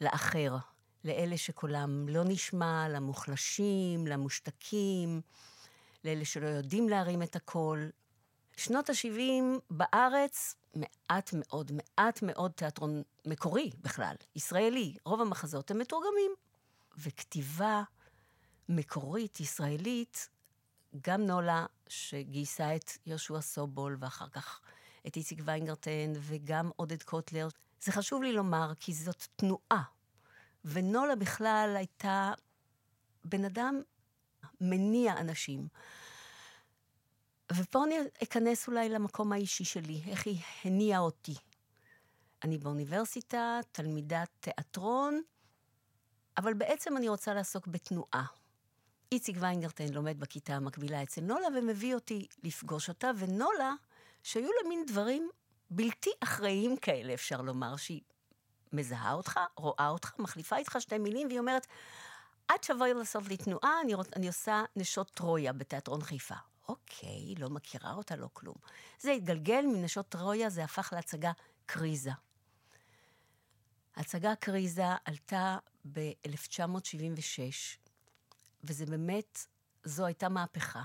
לאחר, 0.00 0.56
לאלה 1.04 1.36
שקולם 1.36 2.08
לא 2.08 2.24
נשמע, 2.24 2.88
למוחלשים, 2.88 4.06
למושתקים, 4.06 5.20
לאלה 6.04 6.24
שלא 6.24 6.46
יודעים 6.46 6.88
להרים 6.88 7.22
את 7.22 7.36
הקול. 7.36 7.90
שנות 8.56 8.90
ה-70 8.90 9.60
בארץ, 9.70 10.54
מעט 10.74 11.30
מאוד, 11.34 11.72
מעט 11.72 12.22
מאוד 12.22 12.50
תיאטרון 12.50 13.02
מקורי 13.26 13.70
בכלל, 13.80 14.14
ישראלי. 14.36 14.96
רוב 15.04 15.20
המחזות 15.20 15.70
הם 15.70 15.78
מתורגמים. 15.78 16.30
וכתיבה 16.98 17.82
מקורית, 18.68 19.40
ישראלית, 19.40 20.28
גם 21.02 21.26
נולה, 21.26 21.66
שגייסה 21.88 22.76
את 22.76 22.90
יהושע 23.06 23.40
סובול, 23.40 23.96
ואחר 24.00 24.28
כך 24.28 24.60
את 25.06 25.16
איציק 25.16 25.40
ויינגרטן, 25.44 26.12
וגם 26.16 26.70
עודד 26.76 27.02
קוטלר. 27.02 27.48
זה 27.80 27.92
חשוב 27.92 28.22
לי 28.22 28.32
לומר, 28.32 28.72
כי 28.80 28.94
זאת 28.94 29.26
תנועה. 29.36 29.82
ונולה 30.64 31.16
בכלל 31.16 31.74
הייתה 31.76 32.32
בן 33.24 33.44
אדם 33.44 33.82
מניע 34.60 35.12
אנשים. 35.20 35.68
ופה 37.56 37.84
אני 37.84 37.94
אכנס 38.22 38.68
אולי 38.68 38.88
למקום 38.88 39.32
האישי 39.32 39.64
שלי, 39.64 40.02
איך 40.06 40.26
היא 40.26 40.38
הניעה 40.64 41.00
אותי. 41.00 41.34
אני 42.44 42.58
באוניברסיטה, 42.58 43.60
תלמידת 43.72 44.28
תיאטרון, 44.40 45.22
אבל 46.36 46.54
בעצם 46.54 46.96
אני 46.96 47.08
רוצה 47.08 47.34
לעסוק 47.34 47.66
בתנועה. 47.66 48.24
איציק 49.12 49.36
ויינגרטן 49.40 49.88
לומד 49.92 50.20
בכיתה 50.20 50.54
המקבילה 50.54 51.02
אצל 51.02 51.20
נולה 51.20 51.46
ומביא 51.56 51.94
אותי 51.94 52.26
לפגוש 52.42 52.88
אותה, 52.88 53.10
ונולה, 53.18 53.74
שהיו 54.22 54.48
לה 54.62 54.68
מין 54.68 54.84
דברים 54.86 55.30
בלתי 55.70 56.10
אחראיים 56.20 56.76
כאלה, 56.76 57.14
אפשר 57.14 57.42
לומר, 57.42 57.76
שהיא 57.76 58.00
מזהה 58.72 59.12
אותך, 59.12 59.40
רואה 59.56 59.88
אותך, 59.88 60.12
מחליפה 60.18 60.56
איתך 60.56 60.76
שתי 60.80 60.98
מילים, 60.98 61.26
והיא 61.26 61.38
אומרת, 61.38 61.66
עד 62.48 62.56
תבואי 62.60 62.94
לעשות 62.94 63.28
לי 63.28 63.36
תנועה, 63.36 63.80
אני, 63.84 63.94
רוצ, 63.94 64.08
אני 64.16 64.26
עושה 64.26 64.64
נשות 64.76 65.10
טרויה 65.10 65.52
בתיאטרון 65.52 66.02
חיפה. 66.02 66.51
אוקיי, 66.68 67.34
לא 67.38 67.50
מכירה 67.50 67.92
אותה, 67.92 68.16
לא 68.16 68.28
כלום. 68.32 68.54
זה 69.00 69.10
התגלגל 69.10 69.64
מנשות 69.66 70.08
טרויה, 70.08 70.50
זה 70.50 70.64
הפך 70.64 70.92
להצגה 70.92 71.32
קריזה. 71.66 72.10
ההצגה 73.96 74.34
קריזה 74.34 74.84
עלתה 75.04 75.58
ב-1976, 75.92 77.78
וזה 78.64 78.86
באמת, 78.86 79.46
זו 79.84 80.06
הייתה 80.06 80.28
מהפכה. 80.28 80.82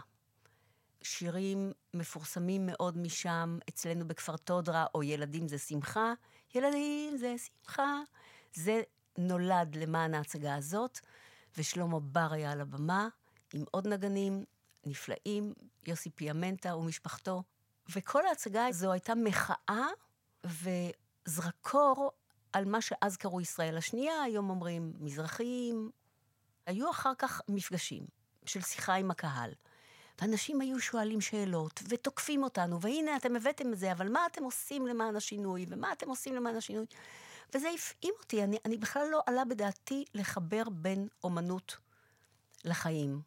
שירים 1.02 1.72
מפורסמים 1.94 2.66
מאוד 2.66 2.98
משם, 2.98 3.60
אצלנו 3.70 4.08
בכפר 4.08 4.38
תודרה, 4.38 4.86
או 4.96 5.04
ילדים 5.04 5.48
זה 5.48 5.58
שמחה, 5.58 6.14
ילדים 6.56 7.18
זה 7.18 7.36
שמחה. 7.38 8.00
זה 8.54 8.82
נולד 9.18 9.76
למען 9.76 10.14
ההצגה 10.14 10.56
הזאת, 10.56 11.00
ושלמה 11.58 12.00
בר 12.00 12.34
היה 12.34 12.52
על 12.52 12.62
הבמה, 12.62 13.08
עם 13.54 13.64
עוד 13.72 13.88
נגנים 13.88 14.46
נפלאים, 14.88 15.54
יוסי 15.88 16.10
פיאמנטה 16.10 16.76
ומשפחתו. 16.76 17.44
וכל 17.96 18.28
ההצגה 18.28 18.68
הזו 18.68 18.92
הייתה 18.92 19.14
מחאה 19.16 19.88
וזרקור 20.46 22.12
על 22.54 22.66
מה 22.66 22.82
שאז 22.82 23.18
קראו 23.18 23.42
ישראל 23.42 23.78
השנייה, 23.78 24.22
היום 24.22 24.50
אומרים 24.50 24.94
מזרחים, 25.00 25.92
היו 26.66 26.92
אחר 26.92 27.14
כך 27.18 27.42
מפגשים 27.48 28.06
של 28.46 28.62
שיחה 28.62 28.94
עם 28.94 29.12
הקהל. 29.12 29.52
ואנשים 30.22 30.62
היו 30.62 30.80
שואלים 30.80 31.22
שאלות, 31.22 31.80
ותוקפים 31.90 32.44
אותנו, 32.44 32.82
והנה 32.82 33.16
אתם 33.16 33.36
הבאתם 33.36 33.74
את 33.74 33.80
זה, 33.80 33.92
אבל 33.92 34.12
מה 34.12 34.26
אתם 34.32 34.44
עושים 34.44 34.88
למען 34.88 35.16
השינוי, 35.16 35.66
ומה 35.70 35.92
אתם 35.92 36.10
עושים 36.10 36.36
למען 36.36 36.56
השינוי? 36.56 36.86
וזה 37.56 37.70
הפעים 37.70 38.14
אותי, 38.20 38.44
אני, 38.44 38.58
אני 38.66 38.78
בכלל 38.78 39.08
לא 39.12 39.22
עלה 39.26 39.46
בדעתי 39.46 40.06
לחבר 40.14 40.64
בין 40.72 41.08
אומנות 41.24 41.78
לחיים. 42.66 43.22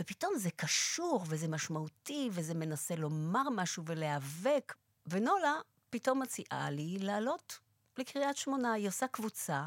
ופתאום 0.00 0.32
זה 0.38 0.50
קשור, 0.50 1.24
וזה 1.28 1.48
משמעותי, 1.48 2.28
וזה 2.32 2.54
מנסה 2.54 2.96
לומר 2.96 3.50
משהו 3.50 3.82
ולהיאבק. 3.86 4.74
ונולה 5.06 5.54
פתאום 5.90 6.22
מציעה 6.22 6.70
לי 6.70 6.98
לעלות 6.98 7.58
לקריית 7.98 8.36
שמונה. 8.36 8.72
היא 8.72 8.88
עושה 8.88 9.08
קבוצה 9.08 9.66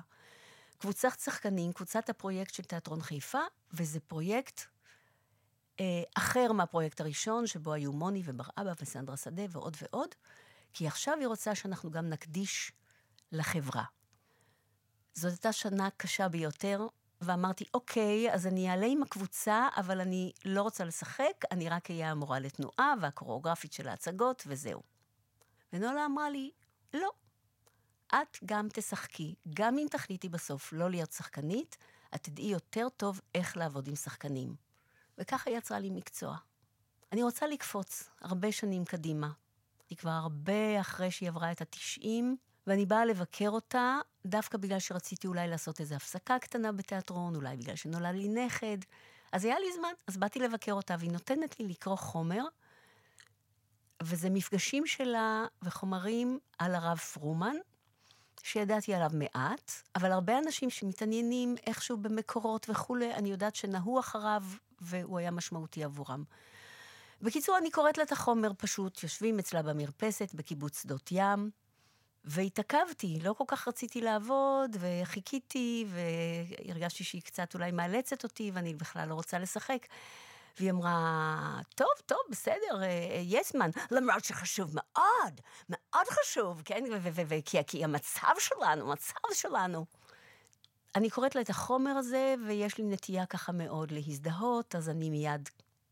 קבוצת 0.80 1.20
שחקנים, 1.20 1.74
קבוצת 1.74 2.10
הפרויקט 2.10 2.54
של 2.54 2.64
תיאטרון 2.64 3.02
חיפה, 3.02 3.40
וזה 3.74 4.00
פרויקט 4.00 4.62
אה, 5.80 6.04
אחר 6.18 6.52
מהפרויקט 6.52 7.02
הראשון, 7.02 7.48
שבו 7.48 7.74
היו 7.74 7.92
מוני 7.92 8.22
ובר 8.26 8.44
אבא 8.58 8.74
וסנדרה 8.82 9.18
שדה 9.18 9.44
ועוד 9.50 9.78
ועוד, 9.82 10.16
כי 10.74 10.88
עכשיו 10.88 11.18
היא 11.20 11.28
רוצה 11.28 11.56
שאנחנו 11.56 11.92
גם 11.92 12.10
נקדיש 12.10 12.72
לחברה. 13.32 13.84
זאת 15.14 15.32
הייתה 15.32 15.54
שנה 15.54 15.90
קשה 15.98 16.28
ביותר, 16.28 16.88
ואמרתי, 17.22 17.66
אוקיי, 17.74 18.34
אז 18.34 18.48
אני 18.48 18.70
אעלה 18.70 18.86
עם 18.86 19.04
הקבוצה, 19.04 19.68
אבל 19.78 20.02
אני 20.02 20.32
לא 20.46 20.62
רוצה 20.62 20.86
לשחק, 20.86 21.46
אני 21.52 21.70
רק 21.70 21.92
אהיה 21.92 22.12
המורה 22.12 22.40
לתנועה 22.40 22.94
והקוריאוגרפית 23.02 23.74
של 23.74 23.88
ההצגות, 23.88 24.44
וזהו. 24.48 24.82
ונולה 25.74 26.06
אמרה 26.06 26.30
לי, 26.30 26.52
לא, 26.94 27.10
את 28.08 28.38
גם 28.46 28.68
תשחקי. 28.74 29.36
גם 29.54 29.78
אם 29.78 29.88
תחליטי 29.92 30.30
בסוף 30.30 30.74
לא 30.74 30.90
להיות 30.90 31.12
שחקנית, 31.12 31.78
את 32.16 32.24
תדעי 32.24 32.46
יותר 32.46 32.88
טוב 32.98 33.22
איך 33.36 33.58
לעבוד 33.58 33.88
עם 33.88 33.96
שחקנים. 33.96 34.56
וככה 35.18 35.50
יצרה 35.50 35.80
לי 35.80 35.90
מקצוע. 35.90 36.38
אני 37.12 37.24
רוצה 37.24 37.48
לקפוץ 37.48 38.10
הרבה 38.22 38.52
שנים 38.52 38.86
קדימה. 38.86 39.30
היא 39.90 39.98
כבר 39.98 40.10
הרבה 40.10 40.82
אחרי 40.82 41.12
שהיא 41.12 41.30
עברה 41.30 41.52
את 41.52 41.62
התשעים, 41.62 42.38
ואני 42.70 42.86
באה 42.86 43.06
לבקר 43.06 43.50
אותה 43.50 43.98
דווקא 44.26 44.58
בגלל 44.58 44.80
שרציתי 44.80 45.28
אולי 45.28 45.48
לעשות 45.48 45.80
איזו 45.80 45.96
הפסקה 45.96 46.40
קטנה 46.40 46.72
בתיאטרון, 46.72 47.36
אולי 47.36 47.58
בגלל 47.58 47.76
שנולד 47.76 48.16
לי 48.16 48.28
נכד. 48.28 48.78
אז 49.32 49.46
היה 49.46 49.60
לי 49.60 49.74
זמן, 49.76 49.92
אז 50.08 50.18
באתי 50.18 50.40
לבקר 50.40 50.74
אותה, 50.74 50.96
והיא 51.00 51.12
נותנת 51.12 51.60
לי 51.60 51.68
לקרוא 51.68 51.96
חומר, 51.96 52.44
וזה 54.04 54.30
מפגשים 54.30 54.88
שלה 54.88 55.46
וחומרים 55.62 56.40
על 56.58 56.76
הרב 56.76 56.98
פרומן, 56.98 57.56
שידעתי 58.44 58.94
עליו 58.94 59.10
מעט, 59.14 59.72
אבל 59.96 60.12
הרבה 60.12 60.38
אנשים 60.38 60.70
שמתעניינים 60.70 61.56
איכשהו 61.68 61.98
במקורות 61.98 62.70
וכולי, 62.70 63.14
אני 63.14 63.30
יודעת 63.30 63.56
שנהו 63.56 64.00
אחריו, 64.00 64.44
והוא 64.82 65.20
היה 65.20 65.32
משמעותי 65.32 65.84
עבורם. 65.84 66.24
בקיצור, 67.22 67.58
אני 67.58 67.72
קוראת 67.72 67.98
לה 67.98 68.04
את 68.04 68.12
החומר 68.12 68.52
פשוט, 68.58 69.04
יושבים 69.04 69.40
אצלה 69.40 69.62
במרפסת 69.62 70.34
בקיבוץ 70.34 70.82
שדות 70.82 71.10
ים, 71.12 71.52
והתעכבתי, 72.26 73.20
לא 73.24 73.34
כל 73.34 73.44
כך 73.48 73.68
רציתי 73.68 74.02
לעבוד, 74.02 74.78
וחיכיתי, 74.80 75.86
והרגשתי 75.88 77.04
שהיא 77.04 77.22
קצת 77.22 77.54
אולי 77.54 77.72
מאלצת 77.72 78.24
אותי, 78.24 78.52
ואני 78.54 78.74
בכלל 78.74 79.08
לא 79.08 79.14
רוצה 79.14 79.40
לשחק. 79.40 79.88
והיא 80.58 80.72
אמרה, 80.72 81.60
טוב, 81.76 81.88
טוב, 82.06 82.20
בסדר, 82.30 82.82
יש 83.22 83.52
זמן, 83.52 83.70
למרות 83.92 84.26
שחשוב 84.26 84.72
מאוד, 84.74 85.42
מאוד 85.70 86.08
חשוב, 86.10 86.62
כן? 86.66 86.84
כי 87.68 87.84
המצב 87.84 88.34
שלנו, 88.40 88.90
המצב 88.92 89.14
שלנו. 89.34 89.86
אני 90.96 91.10
קוראת 91.10 91.36
לה 91.36 91.42
את 91.42 91.50
החומר 91.50 91.92
הזה, 91.92 92.36
ויש 92.48 92.78
לי 92.78 92.84
נטייה 92.84 93.26
ככה 93.26 93.52
מאוד 93.52 93.92
להזדהות, 93.92 94.76
אז 94.76 94.90
אני 94.90 95.10
מיד 95.10 95.50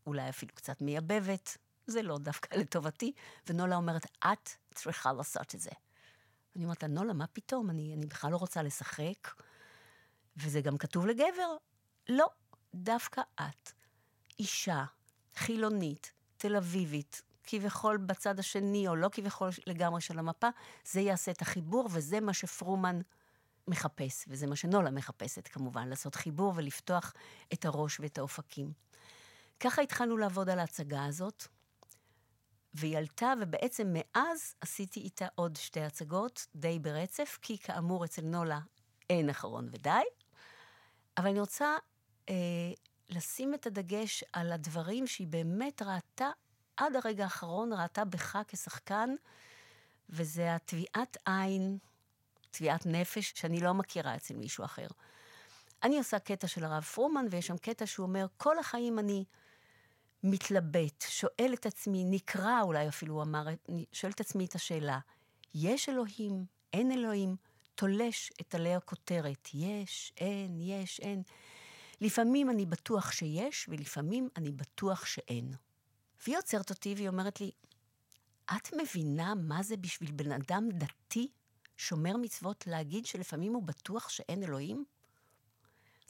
אולי 0.07 0.29
אפילו 0.29 0.55
קצת 0.55 0.81
מייבבת, 0.81 1.57
זה 1.87 2.01
לא 2.01 2.17
דווקא 2.17 2.55
לטובתי, 2.55 3.11
ונולה 3.47 3.75
אומרת, 3.75 4.05
את 4.19 4.49
צריכה 4.73 5.13
לעשות 5.13 5.55
את 5.55 5.59
זה. 5.59 5.71
אני 6.57 6.65
אומרת 6.65 6.83
לה, 6.83 6.89
נולה, 6.89 7.13
מה 7.13 7.27
פתאום? 7.27 7.69
אני, 7.69 7.93
אני 7.93 8.05
בכלל 8.05 8.31
לא 8.31 8.37
רוצה 8.37 8.63
לשחק, 8.63 9.31
וזה 10.37 10.61
גם 10.61 10.77
כתוב 10.77 11.05
לגבר. 11.05 11.57
לא, 12.09 12.27
דווקא 12.75 13.21
את, 13.35 13.71
אישה, 14.39 14.85
חילונית, 15.35 16.11
תל 16.37 16.55
אביבית, 16.55 17.21
כביכול 17.43 17.97
בצד 17.97 18.39
השני, 18.39 18.87
או 18.87 18.95
לא 18.95 19.09
כביכול 19.11 19.49
לגמרי 19.67 20.01
של 20.01 20.19
המפה, 20.19 20.47
זה 20.85 21.01
יעשה 21.01 21.31
את 21.31 21.41
החיבור, 21.41 21.89
וזה 21.91 22.19
מה 22.19 22.33
שפרומן 22.33 22.99
מחפש, 23.67 24.25
וזה 24.27 24.47
מה 24.47 24.55
שנולה 24.55 24.91
מחפשת 24.91 25.47
כמובן, 25.47 25.87
לעשות 25.87 26.15
חיבור 26.15 26.53
ולפתוח 26.55 27.13
את 27.53 27.65
הראש 27.65 27.99
ואת 27.99 28.17
האופקים. 28.17 28.71
ככה 29.59 29.81
התחלנו 29.81 30.17
לעבוד 30.17 30.49
על 30.49 30.59
ההצגה 30.59 31.05
הזאת, 31.05 31.47
והיא 32.77 32.97
עלתה, 32.97 33.33
ובעצם 33.41 33.93
מאז 33.93 34.55
עשיתי 34.61 34.99
איתה 34.99 35.27
עוד 35.35 35.55
שתי 35.55 35.81
הצגות, 35.81 36.47
די 36.55 36.79
ברצף, 36.79 37.39
כי 37.41 37.57
כאמור 37.57 38.05
אצל 38.05 38.21
נולה 38.21 38.59
אין 39.09 39.29
אחרון 39.29 39.67
ודי. 39.71 40.03
אבל 41.17 41.27
אני 41.27 41.39
רוצה 41.39 41.75
אה, 42.29 42.35
לשים 43.09 43.53
את 43.53 43.67
הדגש 43.67 44.23
על 44.33 44.51
הדברים 44.51 45.07
שהיא 45.07 45.27
באמת 45.27 45.81
ראתה, 45.81 46.29
עד 46.77 46.95
הרגע 46.95 47.23
האחרון 47.23 47.73
ראתה 47.73 48.05
בך 48.05 48.37
כשחקן, 48.47 49.15
וזה 50.09 50.55
התביעת 50.55 51.17
עין, 51.25 51.77
תביעת 52.51 52.85
נפש, 52.85 53.33
שאני 53.35 53.59
לא 53.59 53.73
מכירה 53.73 54.15
אצל 54.15 54.35
מישהו 54.35 54.65
אחר. 54.65 54.87
אני 55.83 55.97
עושה 55.97 56.19
קטע 56.19 56.47
של 56.47 56.63
הרב 56.63 56.83
פרומן, 56.83 57.25
ויש 57.29 57.47
שם 57.47 57.57
קטע 57.57 57.85
שהוא 57.85 58.07
אומר, 58.07 58.25
כל 58.37 58.59
החיים 58.59 58.99
אני 58.99 59.25
מתלבט, 60.23 61.05
שואל 61.07 61.51
את 61.53 61.65
עצמי, 61.65 62.03
נקרא 62.05 62.61
אולי 62.61 62.87
אפילו, 62.87 63.13
הוא 63.13 63.23
אמר, 63.23 63.45
שואל 63.91 64.11
את 64.11 64.21
עצמי 64.21 64.45
את 64.45 64.55
השאלה, 64.55 64.99
יש 65.55 65.89
אלוהים, 65.89 66.45
אין 66.73 66.91
אלוהים, 66.91 67.35
תולש 67.75 68.31
את 68.41 68.55
עלי 68.55 68.75
הכותרת, 68.75 69.49
יש, 69.53 70.13
אין, 70.17 70.59
יש, 70.59 70.99
אין. 70.99 71.23
לפעמים 72.01 72.49
אני 72.49 72.65
בטוח 72.65 73.11
שיש, 73.11 73.69
ולפעמים 73.69 74.29
אני 74.35 74.51
בטוח 74.51 75.05
שאין. 75.05 75.53
והיא 76.25 76.37
עוצרת 76.37 76.69
אותי 76.69 76.93
והיא 76.93 77.07
אומרת 77.07 77.41
לי, 77.41 77.51
את 78.55 78.73
מבינה 78.81 79.35
מה 79.35 79.63
זה 79.63 79.77
בשביל 79.77 80.11
בן 80.11 80.31
אדם 80.31 80.69
דתי, 80.71 81.27
שומר 81.77 82.17
מצוות, 82.17 82.67
להגיד 82.67 83.05
שלפעמים 83.05 83.53
הוא 83.53 83.63
בטוח 83.63 84.09
שאין 84.09 84.43
אלוהים? 84.43 84.85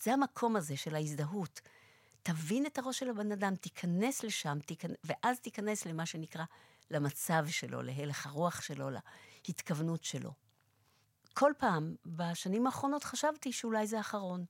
זה 0.03 0.13
המקום 0.13 0.55
הזה 0.55 0.77
של 0.77 0.95
ההזדהות. 0.95 1.61
תבין 2.27 2.65
את 2.65 2.77
הראש 2.77 2.99
של 2.99 3.09
הבן 3.09 3.31
אדם, 3.31 3.55
תיכנס 3.55 4.23
לשם, 4.23 4.57
תיכנס, 4.65 4.97
ואז 5.03 5.39
תיכנס 5.39 5.85
למה 5.85 6.05
שנקרא, 6.05 6.43
למצב 6.91 7.45
שלו, 7.47 7.81
להלך 7.81 8.25
הרוח 8.25 8.61
שלו, 8.61 8.89
להתכוונות 9.47 10.03
שלו. 10.03 10.31
כל 11.33 11.51
פעם, 11.57 11.95
בשנים 12.05 12.65
האחרונות 12.65 13.03
חשבתי 13.03 13.51
שאולי 13.51 13.87
זה 13.87 13.97
האחרון. 13.97 14.45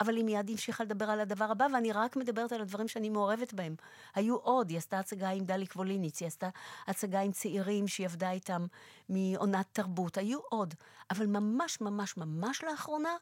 אבל 0.00 0.16
היא 0.16 0.24
מיד 0.24 0.50
המשיכה 0.50 0.84
לדבר 0.84 1.10
על 1.10 1.20
הדבר 1.20 1.44
הבא, 1.44 1.66
ואני 1.74 1.92
רק 1.92 2.16
מדברת 2.16 2.52
על 2.52 2.60
הדברים 2.60 2.88
שאני 2.88 3.08
מעורבת 3.08 3.52
בהם. 3.52 3.74
היו 4.14 4.36
עוד, 4.36 4.70
היא 4.70 4.78
עשתה 4.78 4.98
הצגה 4.98 5.28
עם 5.28 5.44
דלי 5.44 5.66
קבוליניץ, 5.66 6.20
היא 6.20 6.26
עשתה 6.26 6.48
הצגה 6.86 7.20
עם 7.20 7.32
צעירים 7.32 7.88
שהיא 7.88 8.06
עבדה 8.06 8.30
איתם 8.30 8.66
מעונת 9.08 9.66
תרבות, 9.72 10.18
היו 10.18 10.38
עוד. 10.40 10.74
אבל 11.10 11.26
ממש 11.26 11.80
ממש 11.80 12.16
ממש 12.16 12.64
לאחרונה, 12.64 13.16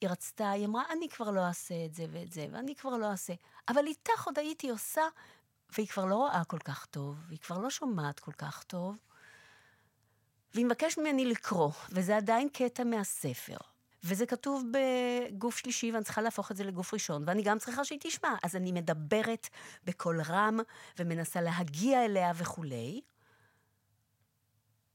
היא 0.00 0.10
רצתה, 0.10 0.50
היא 0.50 0.66
אמרה, 0.66 0.82
אני 0.92 1.08
כבר 1.08 1.30
לא 1.30 1.46
אעשה 1.46 1.84
את 1.84 1.94
זה 1.94 2.06
ואת 2.10 2.32
זה, 2.32 2.46
ואני 2.52 2.74
כבר 2.74 2.96
לא 2.96 3.10
אעשה. 3.10 3.32
אבל 3.68 3.86
איתך 3.86 4.26
עוד 4.26 4.38
הייתי 4.38 4.70
עושה, 4.70 5.02
והיא 5.70 5.86
כבר 5.88 6.04
לא 6.04 6.14
רואה 6.14 6.42
כל 6.44 6.58
כך 6.58 6.86
טוב, 6.86 7.16
והיא 7.28 7.38
כבר 7.38 7.58
לא 7.58 7.70
שומעת 7.70 8.20
כל 8.20 8.32
כך 8.32 8.62
טוב. 8.62 8.98
והיא 10.54 10.66
מבקשת 10.66 10.98
ממני 10.98 11.26
לקרוא, 11.26 11.72
וזה 11.90 12.16
עדיין 12.16 12.48
קטע 12.48 12.84
מהספר. 12.84 13.56
וזה 14.04 14.26
כתוב 14.26 14.64
בגוף 14.72 15.56
שלישי, 15.56 15.92
ואני 15.92 16.04
צריכה 16.04 16.22
להפוך 16.22 16.50
את 16.50 16.56
זה 16.56 16.64
לגוף 16.64 16.94
ראשון, 16.94 17.24
ואני 17.26 17.42
גם 17.42 17.58
צריכה 17.58 17.84
שהיא 17.84 17.98
תשמע. 18.02 18.34
אז 18.42 18.56
אני 18.56 18.72
מדברת 18.72 19.48
בקול 19.84 20.20
רם, 20.22 20.58
ומנסה 20.98 21.40
להגיע 21.40 22.04
אליה 22.04 22.32
וכולי. 22.34 23.00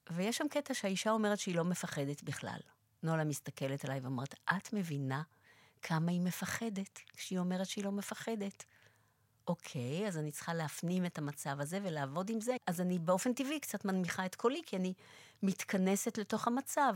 ויש 0.10 0.38
שם 0.38 0.47
קטע 0.47 0.74
שהאישה 0.74 1.12
אומרת 1.12 1.39
שהיא 1.39 1.56
לא 1.56 1.64
מפחדת 1.64 2.24
בכלל. 2.24 2.60
נולה 3.04 3.24
מסתכלת 3.24 3.86
עליי 3.86 3.99
ואומרת, 3.99 4.36
את 4.58 4.74
מבינה 4.74 5.24
כמה 5.82 6.12
היא 6.12 6.22
מפחדת 6.22 6.99
כשהיא 7.14 7.39
אומרת 7.39 7.68
שהיא 7.68 7.86
לא 7.86 7.91
מפחדת? 7.91 8.64
אוקיי, 9.47 10.08
אז 10.08 10.18
אני 10.18 10.32
צריכה 10.32 10.54
להפנים 10.54 11.06
את 11.06 11.18
המצב 11.18 11.60
הזה 11.60 11.80
ולעבוד 11.84 12.30
עם 12.30 12.41
זה. 12.41 12.56
אז 12.68 12.82
אני 12.82 12.99
באופן 12.99 13.34
טבעי 13.34 13.60
קצת 13.60 13.86
מנמיכה 13.86 14.26
את 14.26 14.36
קולי, 14.36 14.62
כי 14.66 14.76
אני 14.76 14.93
מתכנסת 15.43 16.18
לתוך 16.18 16.47
המצב. 16.47 16.95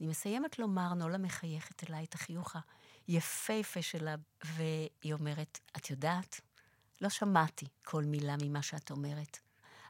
אני 0.00 0.08
מסיימת 0.08 0.58
לומר, 0.58 0.94
נולה 0.94 1.18
מחייכת 1.18 1.90
אליי 1.90 2.04
את 2.04 2.14
החיוך 2.14 2.56
היפהפה 3.06 3.82
שלה, 3.82 4.14
והיא 4.44 5.12
אומרת, 5.12 5.60
את 5.76 5.90
יודעת, 5.90 6.40
לא 7.00 7.08
שמעתי 7.08 7.66
כל 7.84 8.04
מילה 8.04 8.34
ממה 8.42 8.62
שאת 8.62 8.90
אומרת, 8.90 9.38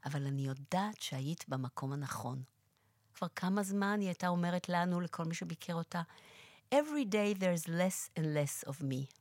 אבל 0.05 0.27
אני 0.27 0.47
יודעת 0.47 1.01
שהיית 1.01 1.49
במקום 1.49 1.93
הנכון. 1.93 2.43
כבר 3.15 3.29
כמה 3.37 3.63
זמן 3.63 4.01
היא 4.01 4.09
הייתה 4.09 4.29
אומרת 4.29 4.69
לנו, 4.69 5.01
לכל 5.01 5.25
מי 5.25 5.35
שביקר 5.35 5.75
אותה, 5.75 6.03
Every 6.75 7.05
day 7.05 7.35
there's 7.39 7.69
less 7.69 8.11
and 8.19 8.25
less 8.25 8.69
of 8.69 8.83
me. 8.83 9.15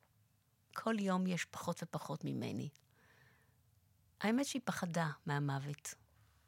כל 0.76 1.00
יום 1.00 1.28
יש 1.28 1.46
פחות 1.46 1.84
ופחות 1.84 2.26
ממני. 2.26 2.70
האמת 4.22 4.46
שהיא 4.46 4.62
פחדה 4.66 5.10
מהמוות. 5.26 5.94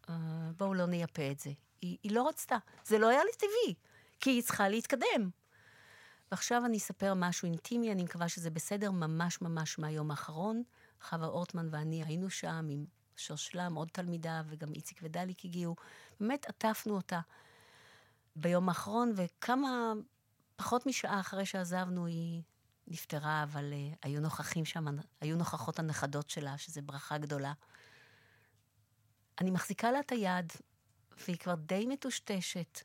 Uh, 0.07 0.11
בואו 0.57 0.73
לא 0.73 0.85
נייפה 0.85 1.31
את 1.31 1.39
זה. 1.39 1.51
היא, 1.81 1.97
היא 2.03 2.11
לא 2.11 2.27
רצתה. 2.27 2.57
זה 2.85 2.97
לא 2.97 3.09
היה 3.09 3.23
לי 3.23 3.31
טבעי, 3.37 3.75
כי 4.19 4.29
היא 4.29 4.43
צריכה 4.43 4.69
להתקדם. 4.69 5.29
ועכשיו 6.31 6.65
אני 6.65 6.77
אספר 6.77 7.13
משהו 7.13 7.45
אינטימי, 7.45 7.91
אני 7.91 8.03
מקווה 8.03 8.29
שזה 8.29 8.49
בסדר, 8.49 8.91
ממש 8.91 9.41
ממש 9.41 9.79
מהיום 9.79 10.11
האחרון. 10.11 10.63
חווה 11.01 11.27
אורטמן 11.27 11.67
ואני 11.71 12.03
היינו 12.03 12.29
שם 12.29 12.67
עם 12.69 12.85
שושלם, 13.17 13.75
עוד 13.75 13.87
תלמידה, 13.91 14.41
וגם 14.45 14.73
איציק 14.73 14.99
ודליק 15.03 15.45
הגיעו. 15.45 15.75
באמת 16.19 16.45
עטפנו 16.45 16.95
אותה 16.95 17.19
ביום 18.35 18.69
האחרון, 18.69 19.13
וכמה, 19.15 19.93
פחות 20.55 20.85
משעה 20.85 21.19
אחרי 21.19 21.45
שעזבנו, 21.45 22.05
היא 22.05 22.41
נפטרה, 22.87 23.43
אבל 23.43 23.73
uh, 23.73 23.97
היו 24.01 24.21
נוכחים 24.21 24.65
שם, 24.65 24.85
היו 25.21 25.37
נוכחות 25.37 25.79
הנכדות 25.79 26.29
שלה, 26.29 26.57
שזו 26.57 26.81
ברכה 26.81 27.17
גדולה. 27.17 27.53
אני 29.41 29.51
מחזיקה 29.51 29.91
לה 29.91 29.99
את 29.99 30.11
היד, 30.11 30.53
והיא 31.17 31.37
כבר 31.37 31.55
די 31.55 31.85
מטושטשת, 31.85 32.81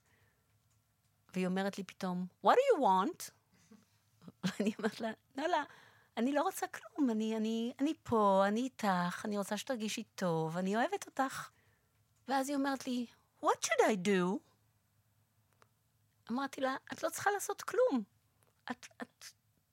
והיא 1.34 1.46
אומרת 1.46 1.78
לי 1.78 1.84
פתאום, 1.84 2.26
What 2.46 2.50
do 2.50 2.76
you 2.76 2.80
want? 2.80 3.30
ואני 4.44 4.72
אומרת 4.78 5.00
לה, 5.00 5.10
נולה, 5.36 5.64
אני 6.16 6.32
לא 6.32 6.42
רוצה 6.42 6.66
כלום, 6.66 7.10
אני, 7.10 7.36
אני, 7.36 7.72
אני 7.78 7.94
פה, 8.02 8.44
אני 8.48 8.60
איתך, 8.60 9.22
אני 9.24 9.38
רוצה 9.38 9.56
שתרגישי 9.56 10.04
טוב, 10.14 10.56
אני 10.56 10.76
אוהבת 10.76 11.06
אותך. 11.06 11.50
ואז 12.28 12.48
היא 12.48 12.56
אומרת 12.56 12.86
לי, 12.86 13.06
What 13.44 13.58
should 13.64 13.80
I 13.80 14.06
do? 14.06 14.38
אמרתי 16.30 16.60
לה, 16.60 16.76
את 16.92 17.02
לא 17.02 17.08
צריכה 17.10 17.30
לעשות 17.30 17.62
כלום. 17.62 18.02
את, 18.70 18.86
את 19.02 19.24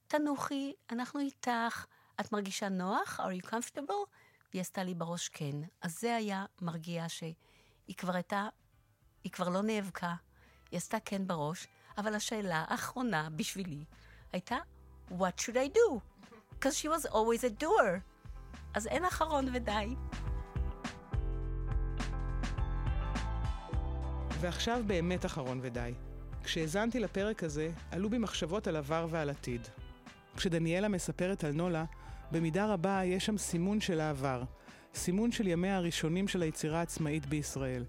תנוחי, 0.07 0.73
אנחנו 0.89 1.19
איתך, 1.19 1.85
את 2.19 2.31
מרגישה 2.31 2.69
נוח? 2.69 3.19
are 3.19 3.43
you 3.43 3.47
comfortable? 3.47 4.09
והיא 4.51 4.61
עשתה 4.61 4.83
לי 4.83 4.93
בראש 4.93 5.29
כן. 5.29 5.55
אז 5.81 5.99
זה 5.99 6.15
היה 6.15 6.45
מרגיע 6.61 7.05
שהיא 7.09 7.95
כבר 7.97 8.15
הייתה, 8.15 8.47
היא 9.23 9.31
כבר 9.31 9.49
לא 9.49 9.61
נאבקה, 9.61 10.15
היא 10.71 10.77
עשתה 10.77 10.99
כן 10.99 11.27
בראש, 11.27 11.67
אבל 11.97 12.15
השאלה 12.15 12.65
האחרונה 12.67 13.29
בשבילי 13.29 13.85
הייתה, 14.31 14.57
what 15.11 15.41
should 15.41 15.55
I 15.55 15.75
do? 15.75 15.99
Because 16.59 16.77
she 16.77 16.87
was 16.87 17.05
always 17.05 17.43
a 17.43 17.63
doer. 17.63 18.01
אז 18.73 18.87
אין 18.87 19.05
אחרון 19.05 19.45
ודי. 19.53 19.95
ועכשיו 24.39 24.83
באמת 24.87 25.25
אחרון 25.25 25.59
ודי. 25.61 25.93
כשהאזנתי 26.43 26.99
לפרק 26.99 27.43
הזה, 27.43 27.69
עלו 27.91 28.09
בי 28.09 28.17
מחשבות 28.17 28.67
על 28.67 28.75
עבר 28.75 29.07
ועל 29.09 29.29
עתיד. 29.29 29.67
כשדניאלה 30.37 30.87
מספרת 30.87 31.43
על 31.43 31.51
נולה, 31.51 31.85
במידה 32.31 32.73
רבה 32.73 33.01
יש 33.03 33.25
שם 33.25 33.37
סימון 33.37 33.81
של 33.81 33.99
העבר. 33.99 34.43
סימון 34.95 35.31
של 35.31 35.47
ימיה 35.47 35.77
הראשונים 35.77 36.27
של 36.27 36.41
היצירה 36.41 36.79
העצמאית 36.79 37.25
בישראל. 37.25 37.85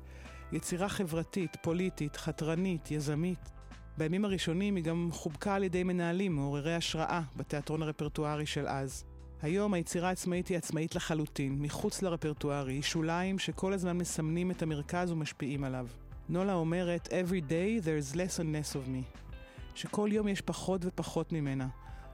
יצירה 0.52 0.88
חברתית, 0.88 1.56
פוליטית, 1.62 2.16
חתרנית, 2.16 2.90
יזמית. 2.90 3.50
בימים 3.98 4.24
הראשונים 4.24 4.76
היא 4.76 4.84
גם 4.84 5.08
חובקה 5.12 5.54
על 5.54 5.64
ידי 5.64 5.84
מנהלים 5.84 6.36
מעוררי 6.36 6.74
השראה 6.74 7.20
בתיאטרון 7.36 7.82
הרפרטוארי 7.82 8.46
של 8.46 8.68
אז. 8.68 9.04
היום 9.42 9.74
היצירה 9.74 10.08
העצמאית 10.08 10.48
היא 10.48 10.58
עצמאית 10.58 10.94
לחלוטין, 10.94 11.56
מחוץ 11.62 12.02
לרפרטוארי, 12.02 12.72
היא 12.72 12.82
שוליים 12.82 13.38
שכל 13.38 13.72
הזמן 13.72 13.98
מסמנים 13.98 14.50
את 14.50 14.62
המרכז 14.62 15.10
ומשפיעים 15.10 15.64
עליו. 15.64 15.86
נולה 16.28 16.54
אומרת, 16.54 17.08
Every 17.08 17.50
day 17.50 17.84
there's 17.84 18.14
less 18.14 18.38
and 18.38 18.46
less 18.54 18.74
of 18.74 18.88
me. 18.88 19.20
שכל 19.74 20.08
יום 20.12 20.28
יש 20.28 20.40
פחות 20.40 20.80
ופחות 20.84 21.32
ממנה. 21.32 21.68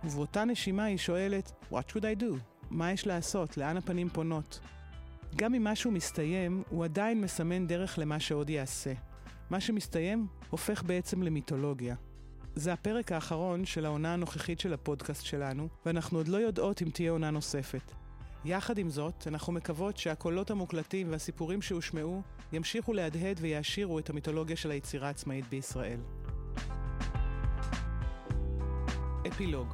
ובאותה 0.05 0.45
נשימה 0.45 0.85
היא 0.85 0.99
שואלת, 0.99 1.53
What 1.73 1.91
should 1.91 2.03
I 2.19 2.21
do? 2.21 2.35
מה 2.71 2.93
יש 2.93 3.07
לעשות? 3.07 3.57
לאן 3.57 3.77
הפנים 3.77 4.09
פונות? 4.09 4.61
גם 5.37 5.55
אם 5.55 5.65
משהו 5.65 5.91
מסתיים, 5.91 6.63
הוא 6.69 6.85
עדיין 6.85 7.21
מסמן 7.21 7.67
דרך 7.67 7.99
למה 7.99 8.21
שעוד 8.21 8.51
יעשה. 8.51 8.93
מה 9.55 9.61
שמסתיים 9.61 10.27
הופך 10.51 10.83
בעצם 10.83 11.23
למיתולוגיה. 11.23 11.95
זה 12.55 12.73
הפרק 12.73 13.13
האחרון 13.13 13.65
של 13.65 13.85
העונה 13.85 14.13
הנוכחית 14.13 14.61
של 14.61 14.73
הפודקאסט 14.73 15.25
שלנו, 15.25 15.69
ואנחנו 15.87 16.19
עוד 16.19 16.29
לא 16.29 16.37
יודעות 16.37 16.83
אם 16.83 16.91
תהיה 16.91 17.11
עונה 17.11 17.31
נוספת. 17.31 17.93
יחד 18.45 18.79
עם 18.79 18.91
זאת, 18.91 19.27
אנחנו 19.27 19.53
מקוות 19.53 19.97
שהקולות 19.97 20.51
המוקלטים 20.51 21.11
והסיפורים 21.11 21.63
שהושמעו 21.63 22.23
ימשיכו 22.53 22.93
להדהד 22.93 23.39
ויעשירו 23.41 23.99
את 23.99 24.11
המיתולוגיה 24.11 24.57
של 24.57 24.71
היצירה 24.71 25.07
העצמאית 25.07 25.49
בישראל. 25.49 26.01
אפילוג 29.29 29.69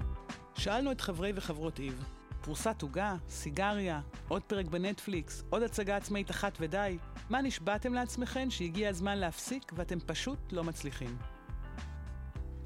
שאלנו 0.55 0.93
את 0.93 1.01
חברי 1.01 1.33
וחברות 1.35 1.79
איב, 1.79 2.05
פרוסת 2.41 2.83
עוגה, 2.83 3.17
סיגריה, 3.29 4.01
עוד 4.29 4.43
פרק 4.43 4.67
בנטפליקס, 4.67 5.45
עוד 5.51 5.63
הצגה 5.63 5.97
עצמאית 5.97 6.31
אחת 6.31 6.59
ודי, 6.61 6.99
מה 7.31 7.43
נשבעתם 7.43 7.95
לעצמכם 7.95 8.51
שהגיע 8.51 8.89
הזמן 8.89 9.19
להפסיק 9.19 9.73
ואתם 9.77 9.99
פשוט 10.07 10.39
לא 10.53 10.65
מצליחים? 10.65 11.17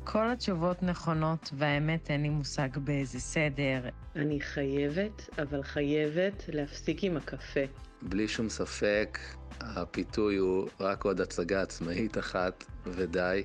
כל 0.05 0.31
התשובות 0.31 0.83
נכונות, 0.83 1.51
והאמת 1.53 2.11
אין 2.11 2.23
לי 2.23 2.29
מושג 2.29 2.69
באיזה 2.79 3.21
סדר. 3.21 3.89
אני 4.17 4.41
חייבת, 4.41 5.29
אבל 5.43 5.63
חייבת 5.63 6.45
להפסיק 6.49 7.05
עם 7.05 7.17
הקפה. 7.17 7.61
בלי 8.03 8.29
שום 8.29 8.49
ספק, 8.49 9.19
הפיתוי 9.61 10.37
הוא 10.37 10.69
רק 10.81 11.05
עוד 11.05 11.21
הצגה 11.21 11.63
עצמאית 11.63 12.19
אחת, 12.19 12.65
ודי. 12.87 13.43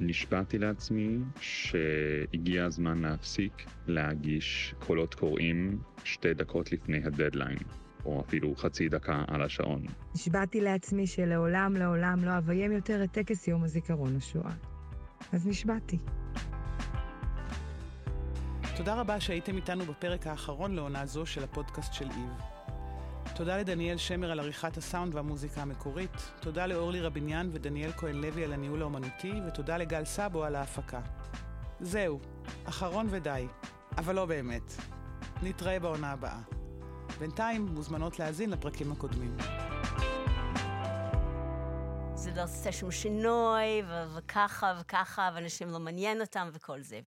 נשבעתי 0.00 0.58
לעצמי 0.58 1.18
שהגיע 1.40 2.64
הזמן 2.64 3.02
להפסיק 3.02 3.52
להגיש 3.86 4.74
קולות 4.78 5.14
קוראים 5.14 5.78
שתי 6.04 6.34
דקות 6.34 6.72
לפני 6.72 7.00
הדדליין, 7.04 7.58
או 8.06 8.20
אפילו 8.20 8.56
חצי 8.56 8.88
דקה 8.88 9.24
על 9.28 9.42
השעון. 9.42 9.86
נשבעתי 10.14 10.60
לעצמי 10.60 11.06
שלעולם 11.06 11.76
לעולם 11.76 12.24
לא 12.24 12.38
אביים 12.38 12.72
יותר 12.72 13.04
את 13.04 13.12
טקס 13.12 13.48
יום 13.48 13.64
הזיכרון 13.64 14.16
לשואה. 14.16 14.52
אז 15.32 15.46
נשבעתי. 15.46 15.98
תודה 18.76 18.94
רבה 18.94 19.20
שהייתם 19.20 19.56
איתנו 19.56 19.84
בפרק 19.84 20.26
האחרון 20.26 20.74
לעונה 20.74 21.06
זו 21.06 21.26
של 21.26 21.44
הפודקאסט 21.44 21.92
של 21.92 22.04
איב. 22.04 22.30
תודה 23.34 23.56
לדניאל 23.56 23.96
שמר 23.96 24.30
על 24.30 24.40
עריכת 24.40 24.76
הסאונד 24.76 25.14
והמוזיקה 25.14 25.62
המקורית, 25.62 26.32
תודה 26.40 26.66
לאורלי 26.66 27.00
רביניאן 27.00 27.50
ודניאל 27.52 27.92
כהן 27.92 28.16
לוי 28.16 28.44
על 28.44 28.52
הניהול 28.52 28.82
האומנותי, 28.82 29.32
ותודה 29.46 29.76
לגל 29.76 30.04
סאבו 30.04 30.44
על 30.44 30.54
ההפקה. 30.54 31.00
זהו, 31.80 32.20
אחרון 32.64 33.06
ודי, 33.10 33.46
אבל 33.98 34.14
לא 34.14 34.26
באמת. 34.26 34.72
נתראה 35.42 35.80
בעונה 35.80 36.12
הבאה. 36.12 36.61
בינתיים 37.22 37.66
מוזמנות 37.66 38.18
להאזין 38.18 38.50
לפרקים 38.50 38.92
הקודמים. 38.92 39.36
זה 42.14 42.30
לא 42.36 42.42
עושה 42.42 42.72
שום 42.72 42.90
שינוי, 42.90 43.82
וככה 44.16 44.74
וככה, 44.80 45.30
ואנשים 45.34 45.68
לא 45.68 45.78
מעניין 45.78 46.20
אותם 46.20 46.48
וכל 46.52 46.82
זה. 46.82 47.00